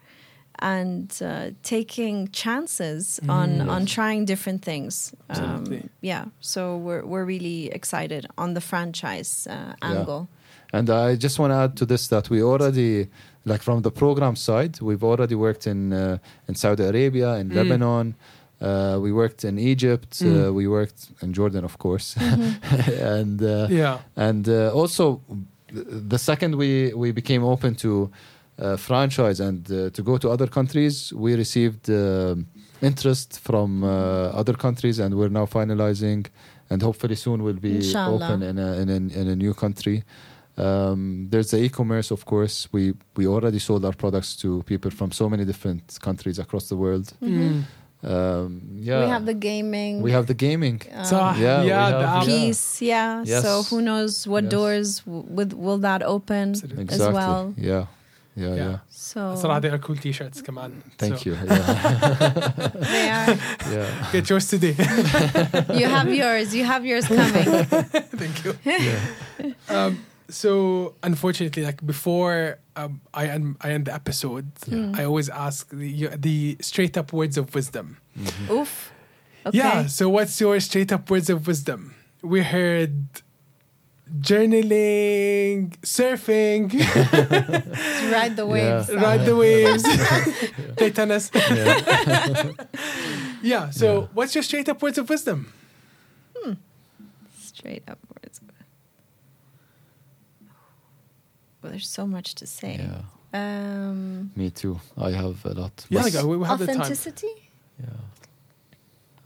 and 0.61 1.21
uh, 1.23 1.51
taking 1.63 2.29
chances 2.29 3.21
on 3.29 3.69
on 3.69 3.87
trying 3.87 4.25
different 4.25 4.63
things. 4.63 5.15
Um, 5.31 5.91
yeah. 6.01 6.27
So 6.41 6.77
we're 6.77 7.05
we're 7.05 7.25
really 7.25 7.71
excited 7.71 8.27
on 8.39 8.55
the 8.55 8.61
franchise 8.61 9.47
uh, 9.51 9.75
angle. 9.83 10.29
And 10.73 10.91
I 10.91 11.17
just 11.17 11.39
want 11.39 11.53
to 11.53 11.57
add 11.57 11.77
to 11.77 11.87
this 11.87 12.09
that 12.09 12.31
we 12.31 12.43
already, 12.43 13.09
like 13.45 13.63
from 13.63 13.83
the 13.83 13.91
program 13.91 14.37
side, 14.37 14.81
we've 14.81 15.05
already 15.05 15.35
worked 15.35 15.67
in 15.67 15.93
uh, 15.93 16.19
in 16.49 16.55
Saudi 16.55 16.85
Arabia, 16.85 17.35
in 17.37 17.49
Lebanon. 17.51 18.15
Uh, 18.65 18.99
we 19.05 19.11
worked 19.13 19.45
in 19.45 19.59
Egypt. 19.59 20.23
Uh, 20.23 20.53
we 20.59 20.67
worked 20.67 21.01
in 21.23 21.33
Jordan, 21.33 21.65
of 21.65 21.77
course, 21.79 22.17
and 23.17 23.43
uh, 23.43 23.67
Yeah. 23.71 23.99
and 24.17 24.49
uh, 24.49 24.81
also 24.81 25.21
the 26.11 26.19
second 26.19 26.55
we 26.57 26.93
we 26.95 27.13
became 27.13 27.43
open 27.45 27.75
to 27.75 27.91
uh, 28.63 28.77
franchise 28.77 29.41
and 29.49 29.71
uh, 29.71 29.91
to 29.91 30.03
go 30.03 30.19
to 30.19 30.29
other 30.31 30.47
countries, 30.49 31.13
we 31.13 31.35
received 31.35 31.89
um 31.91 32.47
interest 32.83 33.41
from 33.41 33.83
uh, 33.83 34.41
other 34.41 34.55
countries, 34.57 34.99
and 35.01 35.15
we're 35.15 35.33
now 35.41 35.47
finalizing, 35.47 36.27
and 36.71 36.83
hopefully 36.83 37.17
soon 37.17 37.43
we'll 37.43 37.61
be 37.61 37.77
Inshallah. 37.77 38.25
open 38.25 38.43
in 38.43 38.59
a, 38.59 38.73
in 38.83 38.89
a 38.91 38.97
in 39.21 39.29
a 39.29 39.37
new 39.37 39.55
country. 39.55 40.03
Um, 40.57 41.27
there's 41.31 41.51
the 41.51 41.59
e-commerce, 41.59 42.13
of 42.15 42.25
course. 42.25 42.69
We 42.73 42.95
we 43.17 43.27
already 43.27 43.59
sold 43.59 43.85
our 43.85 43.95
products 43.97 44.37
to 44.43 44.63
people 44.67 44.91
from 44.91 45.11
so 45.13 45.29
many 45.29 45.45
different 45.45 45.99
countries 46.01 46.39
across 46.39 46.69
the 46.69 46.77
world 46.77 47.07
Um, 48.04 48.62
yeah, 48.80 49.04
we 49.04 49.08
have 49.16 49.26
the 49.26 49.34
gaming 49.50 49.94
we 50.08 50.12
have 50.18 50.26
the 50.32 50.34
gaming. 50.48 50.78
So, 51.10 51.16
yeah, 51.20 51.36
yeah, 51.38 51.64
we 51.64 51.68
the 51.68 51.76
have- 51.76 52.22
app. 52.24 52.28
yeah. 52.28 52.32
piece 52.32 52.82
yeah 52.82 53.24
Yes. 53.32 53.44
so 53.44 53.52
who 53.70 53.78
knows 53.90 54.14
what 54.32 54.44
Yes. 54.46 54.52
doors 54.56 54.90
w- 55.04 55.26
with 55.38 55.52
will 55.64 55.80
that 55.88 56.02
open 56.16 56.46
Absolutely. 56.56 56.84
as 56.84 56.96
Exactly. 56.96 57.14
well 57.20 57.42
Yeah, 57.58 57.86
yeah, 58.40 58.56
Yeah. 58.56 58.56
yeah. 58.56 58.78
so 58.90 59.20
صراحة 59.36 59.60
they 59.62 59.70
are 59.76 59.80
cool 59.80 59.98
t-shirts 59.98 60.40
كمان. 60.42 60.72
Thank 60.98 61.18
So, 61.18 61.26
you. 61.30 61.34
Yeah, 61.36 62.60
they 62.94 63.10
are 63.18 63.38
yeah. 63.74 64.12
Get 64.14 64.30
yours 64.30 64.48
today. 64.54 64.76
you 65.80 65.88
have 65.98 66.10
yours 66.22 66.48
you 66.56 66.64
have 66.74 66.84
yours 66.86 67.06
coming 67.08 67.48
Thank 68.22 68.36
you. 68.46 68.52
um, 69.70 70.00
so 70.29 70.95
unfortunately, 71.03 71.65
like 71.65 71.85
before 71.85 72.59
um, 72.77 73.01
I 73.13 73.27
end 73.27 73.57
I 73.61 73.71
end 73.71 73.87
the 73.87 73.95
episode, 73.95 74.55
mm. 74.67 74.99
I 74.99 75.05
always 75.05 75.29
ask 75.29 75.69
the, 75.71 76.09
the 76.17 76.57
straight 76.61 76.97
up 76.97 77.13
words 77.13 77.37
of 77.37 77.55
wisdom. 77.55 77.99
Mm-hmm. 78.19 78.53
oof 78.53 78.93
okay 79.47 79.59
Yeah. 79.59 79.87
So 79.87 80.09
what's 80.09 80.41
your 80.41 80.59
straight 80.61 80.93
up 80.93 81.11
words 81.11 81.29
of 81.29 81.47
wisdom? 81.47 81.95
We 82.23 82.43
heard 82.43 83.07
journaling, 84.21 85.77
surfing, 85.81 86.73
ride 88.13 88.37
the 88.37 88.47
waves 88.47 88.95
ride 88.95 89.27
the 89.27 89.37
waves, 89.37 89.83
play 90.77 90.91
tennis. 90.91 91.31
yeah. 93.43 93.71
So 93.71 94.09
what's 94.15 94.35
your 94.35 94.43
straight 94.43 94.69
up 94.69 94.81
words 94.83 94.99
of 94.99 95.09
wisdom? 95.09 95.53
Hmm. 96.37 96.55
straight 97.39 97.85
upwards. 97.87 98.41
Well, 101.65 101.71
there's 101.73 101.89
so 101.89 102.07
much 102.07 102.35
to 102.35 102.47
say. 102.47 102.79
Yeah. 102.79 103.01
Um, 103.33 104.31
Me 104.37 104.51
too. 104.51 104.79
I 104.99 105.11
have 105.13 105.43
a 105.47 105.55
lot. 105.55 105.87
Yeah, 105.89 106.03
But 106.03 106.15
like, 106.15 106.25
we 106.25 106.37
we 106.37 106.47
have 106.47 106.59
the 106.59 106.67
time. 106.67 106.77
authenticity. 106.81 107.33
Yeah. 107.81 107.87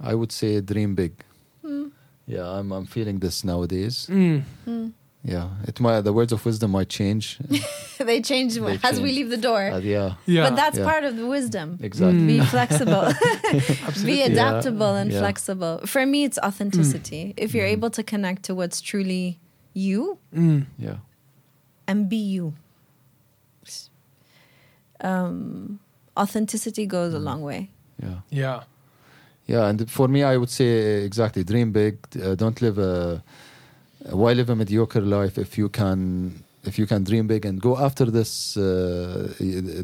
I 0.00 0.14
would 0.14 0.30
say 0.30 0.60
dream 0.60 0.94
big. 0.94 1.12
Hmm. 1.62 1.88
Yeah, 2.26 2.48
I'm 2.48 2.70
I'm 2.72 2.86
feeling 2.86 3.18
this 3.18 3.42
nowadays. 3.42 4.06
Mm. 4.08 4.92
Yeah, 5.24 5.48
it 5.66 5.80
might 5.80 6.02
the 6.02 6.12
words 6.12 6.32
of 6.32 6.44
wisdom 6.46 6.70
might 6.70 6.88
change. 6.88 7.38
they 7.98 8.20
change 8.22 8.54
They 8.54 8.78
as 8.84 9.00
we 9.00 9.10
leave 9.10 9.30
the 9.30 9.36
door. 9.36 9.62
Uh, 9.72 9.78
yeah, 9.80 10.14
Yeah. 10.26 10.48
But 10.48 10.54
that's 10.56 10.78
Yeah. 10.78 10.84
part 10.90 11.02
of 11.04 11.16
the 11.16 11.26
wisdom. 11.26 11.78
exactly. 11.82 12.24
Be 12.26 12.38
flexible, 12.40 13.12
be 14.04 14.22
adaptable, 14.22 14.94
and 14.94 15.10
Yeah. 15.10 15.18
flexible. 15.20 15.80
For 15.86 16.06
me, 16.06 16.22
it's 16.22 16.38
authenticity. 16.38 17.34
If 17.36 17.52
you're 17.52 17.66
able 17.76 17.90
to 17.90 18.02
connect 18.04 18.44
to 18.44 18.54
what's 18.54 18.80
truly 18.80 19.38
you 19.74 20.18
Mm. 20.34 20.66
Yeah, 20.78 20.98
and 21.88 22.08
be 22.08 22.16
you, 22.36 22.52
um, 25.00 25.78
authenticity 26.16 26.86
goes 26.86 27.14
a 27.14 27.18
long 27.18 27.42
way. 27.42 27.70
yeah, 28.02 28.20
Yeah. 28.30 28.60
yeah. 29.46 29.68
And 29.68 29.90
for 29.90 30.08
me, 30.08 30.22
I 30.22 30.36
would 30.36 30.50
say 30.50 31.02
exactly 31.04 31.44
dream 31.44 31.72
big. 31.72 31.98
Uh, 32.22 32.34
don't 32.34 32.60
live 32.62 32.78
a 32.78 33.22
why 34.10 34.32
live 34.32 34.48
a 34.50 34.56
mediocre 34.56 35.00
life 35.00 35.38
if 35.38 35.58
you 35.58 35.68
can 35.68 36.42
if 36.64 36.78
you 36.78 36.86
can 36.86 37.04
dream 37.04 37.26
big 37.26 37.44
and 37.44 37.60
go 37.60 37.76
after 37.76 38.04
this 38.10 38.56
uh, 38.56 39.32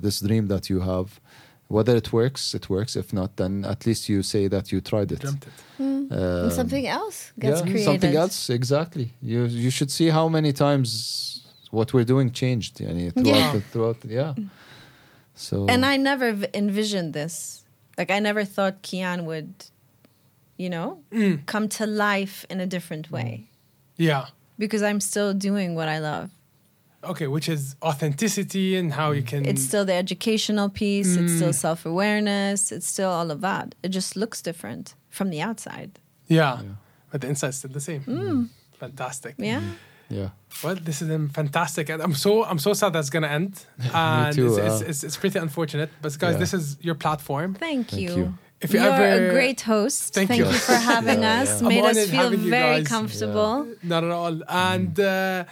this 0.02 0.20
dream 0.20 0.48
that 0.48 0.68
you 0.70 0.80
have. 0.80 1.20
Whether 1.68 1.96
it 1.96 2.12
works, 2.12 2.54
it 2.54 2.68
works. 2.68 2.94
If 2.94 3.12
not, 3.12 3.36
then 3.36 3.64
at 3.64 3.86
least 3.86 4.08
you 4.08 4.22
say 4.22 4.48
that 4.48 4.70
you 4.70 4.80
tried 4.82 5.10
it. 5.12 5.20
Dreamt 5.20 5.46
it. 5.46 5.52
and 5.78 6.12
Um, 6.12 6.50
something 6.50 6.86
else 6.86 7.32
gets 7.38 7.60
yeah, 7.60 7.66
created. 7.66 7.84
Something 7.84 8.16
else, 8.16 8.50
exactly. 8.50 9.06
You 9.22 9.46
you 9.46 9.70
should 9.70 9.90
see 9.90 10.10
how 10.10 10.28
many 10.28 10.52
times 10.52 11.42
what 11.74 11.92
we're 11.94 12.04
doing 12.14 12.30
changed. 12.42 12.78
Yani, 12.78 13.12
throughout, 13.12 13.26
Yeah. 13.26 13.52
the, 13.52 13.60
throughout 13.70 13.96
yeah. 14.04 14.32
So 15.34 15.66
And 15.68 15.84
I 15.84 15.96
never 15.96 16.32
v- 16.32 16.46
envisioned 16.54 17.12
this. 17.12 17.64
Like 17.98 18.10
I 18.10 18.18
never 18.20 18.44
thought 18.44 18.74
Kayan 18.82 19.24
would, 19.26 19.52
you 20.56 20.70
know, 20.70 20.88
Mm. 21.12 21.44
come 21.46 21.68
to 21.78 21.86
life 21.86 22.36
in 22.50 22.60
a 22.60 22.66
different 22.66 23.10
way 23.10 23.30
Yeah. 23.96 24.26
because 24.58 24.82
I'm 24.82 25.00
still 25.00 25.34
doing 25.34 25.74
what 25.74 25.88
I 25.88 25.98
love. 25.98 26.30
Okay, 27.12 27.26
which 27.26 27.48
is 27.50 27.76
authenticity 27.82 28.76
and 28.76 28.92
how 28.94 29.10
you 29.12 29.22
can. 29.22 29.44
It's 29.44 29.62
still 29.62 29.84
the 29.84 29.92
educational 30.04 30.68
piece. 30.70 31.16
It's 31.16 31.34
still 31.34 31.50
Mm. 31.50 31.54
self 31.66 31.84
awareness. 31.84 32.72
It's 32.72 32.86
still 32.94 33.10
all 33.10 33.30
of 33.30 33.40
that. 33.42 33.74
It 33.82 33.90
just 33.90 34.16
looks 34.16 34.40
different 34.40 34.94
from 35.10 35.30
the 35.30 35.40
outside. 35.42 35.90
yeah. 36.28 36.62
But 37.12 37.20
the 37.20 37.28
inside's 37.28 37.58
still 37.58 37.70
the 37.70 37.80
same. 37.80 38.48
Fantastic. 38.80 39.34
Yeah. 39.38 39.60
Yeah, 40.08 40.28
Well, 40.62 40.76
this 40.76 41.02
is 41.02 41.08
fantastic, 41.32 41.88
and 41.90 42.02
I'm 42.02 42.14
so 42.14 42.44
I'm 42.44 42.58
so 42.58 42.72
sad 42.74 42.92
that's 42.92 43.10
gonna 43.10 43.28
end. 43.28 43.64
And 43.94 44.34
too, 44.34 44.46
it's, 44.48 44.58
uh, 44.58 44.62
it's, 44.62 44.80
it's, 44.90 45.04
it's 45.04 45.16
pretty 45.16 45.38
unfortunate. 45.38 45.90
But 46.02 46.18
guys, 46.18 46.32
Yeah. 46.34 46.38
this 46.38 46.54
is 46.54 46.76
your 46.80 46.94
platform. 46.94 47.54
Thank, 47.54 47.88
Thank 47.90 48.00
you. 48.02 48.16
you. 48.16 48.34
If 48.60 48.72
you 48.72 48.80
You're 48.80 48.92
ever 48.92 49.26
a 49.26 49.30
great 49.30 49.60
host. 49.62 50.14
Thank 50.14 50.28
Thank, 50.28 50.38
you. 50.40 50.46
you. 50.46 50.52
for 50.52 50.74
having 50.74 51.20
Yeah, 51.22 51.42
us. 51.42 51.60
yeah. 51.60 51.68
Made 51.68 51.84
us 51.84 52.08
feel 52.08 52.30
very 52.30 52.78
guys. 52.82 52.88
comfortable. 52.88 53.66
Not 53.82 54.04
at 54.04 54.10
all. 54.10 54.40
And 54.48 54.98
uh, 54.98 55.44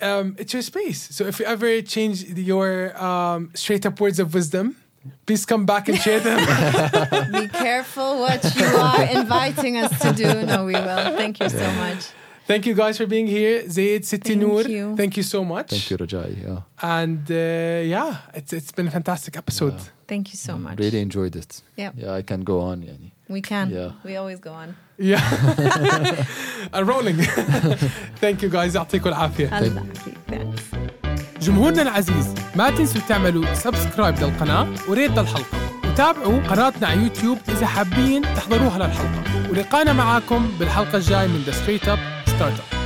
um, 0.00 0.36
it's 0.38 0.52
your 0.52 0.62
space. 0.62 1.00
So 1.16 1.24
if 1.26 1.40
you 1.40 1.46
ever 1.46 1.82
change 1.82 2.22
your 2.24 2.96
um, 3.02 3.50
straight 3.54 3.84
up 3.86 3.98
words 4.00 4.18
of 4.20 4.32
wisdom, 4.34 4.76
Please 5.24 5.46
come 5.46 5.64
back 5.64 5.88
and 5.88 5.98
share 5.98 6.20
them. 6.20 6.38
Be 7.32 7.48
careful 7.48 8.20
what 8.20 8.44
you 8.54 8.66
are 8.66 9.02
inviting 9.20 9.78
us 9.78 9.98
to 10.02 10.12
do. 10.12 10.44
No, 10.44 10.66
we 10.66 10.74
will. 10.74 11.16
Thank 11.16 11.40
you 11.40 11.48
so 11.48 11.70
much. 11.72 12.10
Thank 12.50 12.66
you 12.66 12.74
guys 12.82 12.94
for 13.00 13.06
being 13.06 13.28
here. 13.38 13.56
Zaid 13.76 14.04
Thank 14.04 14.40
Noor. 14.42 14.62
you. 14.76 14.96
Thank 15.00 15.16
you 15.18 15.22
so 15.34 15.40
much. 15.44 15.68
Thank 15.74 15.88
you, 15.90 15.96
Rajai. 16.02 16.30
Yeah. 16.46 16.96
And 16.98 17.24
uh, 17.30 17.94
yeah, 17.94 18.38
it's 18.38 18.52
it's 18.58 18.72
been 18.76 18.88
a 18.92 18.94
fantastic 18.98 19.36
episode. 19.42 19.78
Thank 20.12 20.24
you 20.32 20.38
so 20.48 20.54
much. 20.64 20.76
Really 20.84 21.00
enjoyed 21.08 21.34
it. 21.42 21.50
Yep. 21.82 21.92
Yeah, 22.02 22.20
I 22.20 22.22
can 22.30 22.40
go 22.52 22.56
on. 22.70 22.76
Yani. 22.88 23.08
We 23.34 23.40
can. 23.50 23.66
Yeah. 23.70 23.90
We 24.06 24.12
always 24.20 24.40
go 24.40 24.52
on. 24.62 24.68
Yeah. 24.98 25.22
I'm 26.74 26.86
rolling. 26.92 27.18
Thank 28.22 28.42
you 28.42 28.48
guys. 28.48 28.74
يعطيكم 28.74 29.08
العافية. 29.08 29.50
جمهورنا 31.40 31.82
العزيز 31.82 32.34
ما 32.56 32.70
تنسوا 32.70 33.00
تعملوا 33.08 33.54
سبسكرايب 33.54 34.14
للقناة 34.18 34.68
وريت 34.88 35.18
للحلقة 35.18 35.58
وتابعوا 35.90 36.40
قناتنا 36.40 36.86
على 36.88 37.02
يوتيوب 37.02 37.38
إذا 37.48 37.66
حابين 37.66 38.22
تحضروها 38.22 38.78
للحلقة 38.78 39.50
ولقانا 39.50 39.92
معاكم 39.92 40.50
بالحلقة 40.58 40.96
الجاي 40.96 41.28
من 41.28 41.44
The 41.46 41.52
Straight 41.52 41.88
Up 41.88 42.19
Startup 42.40 42.79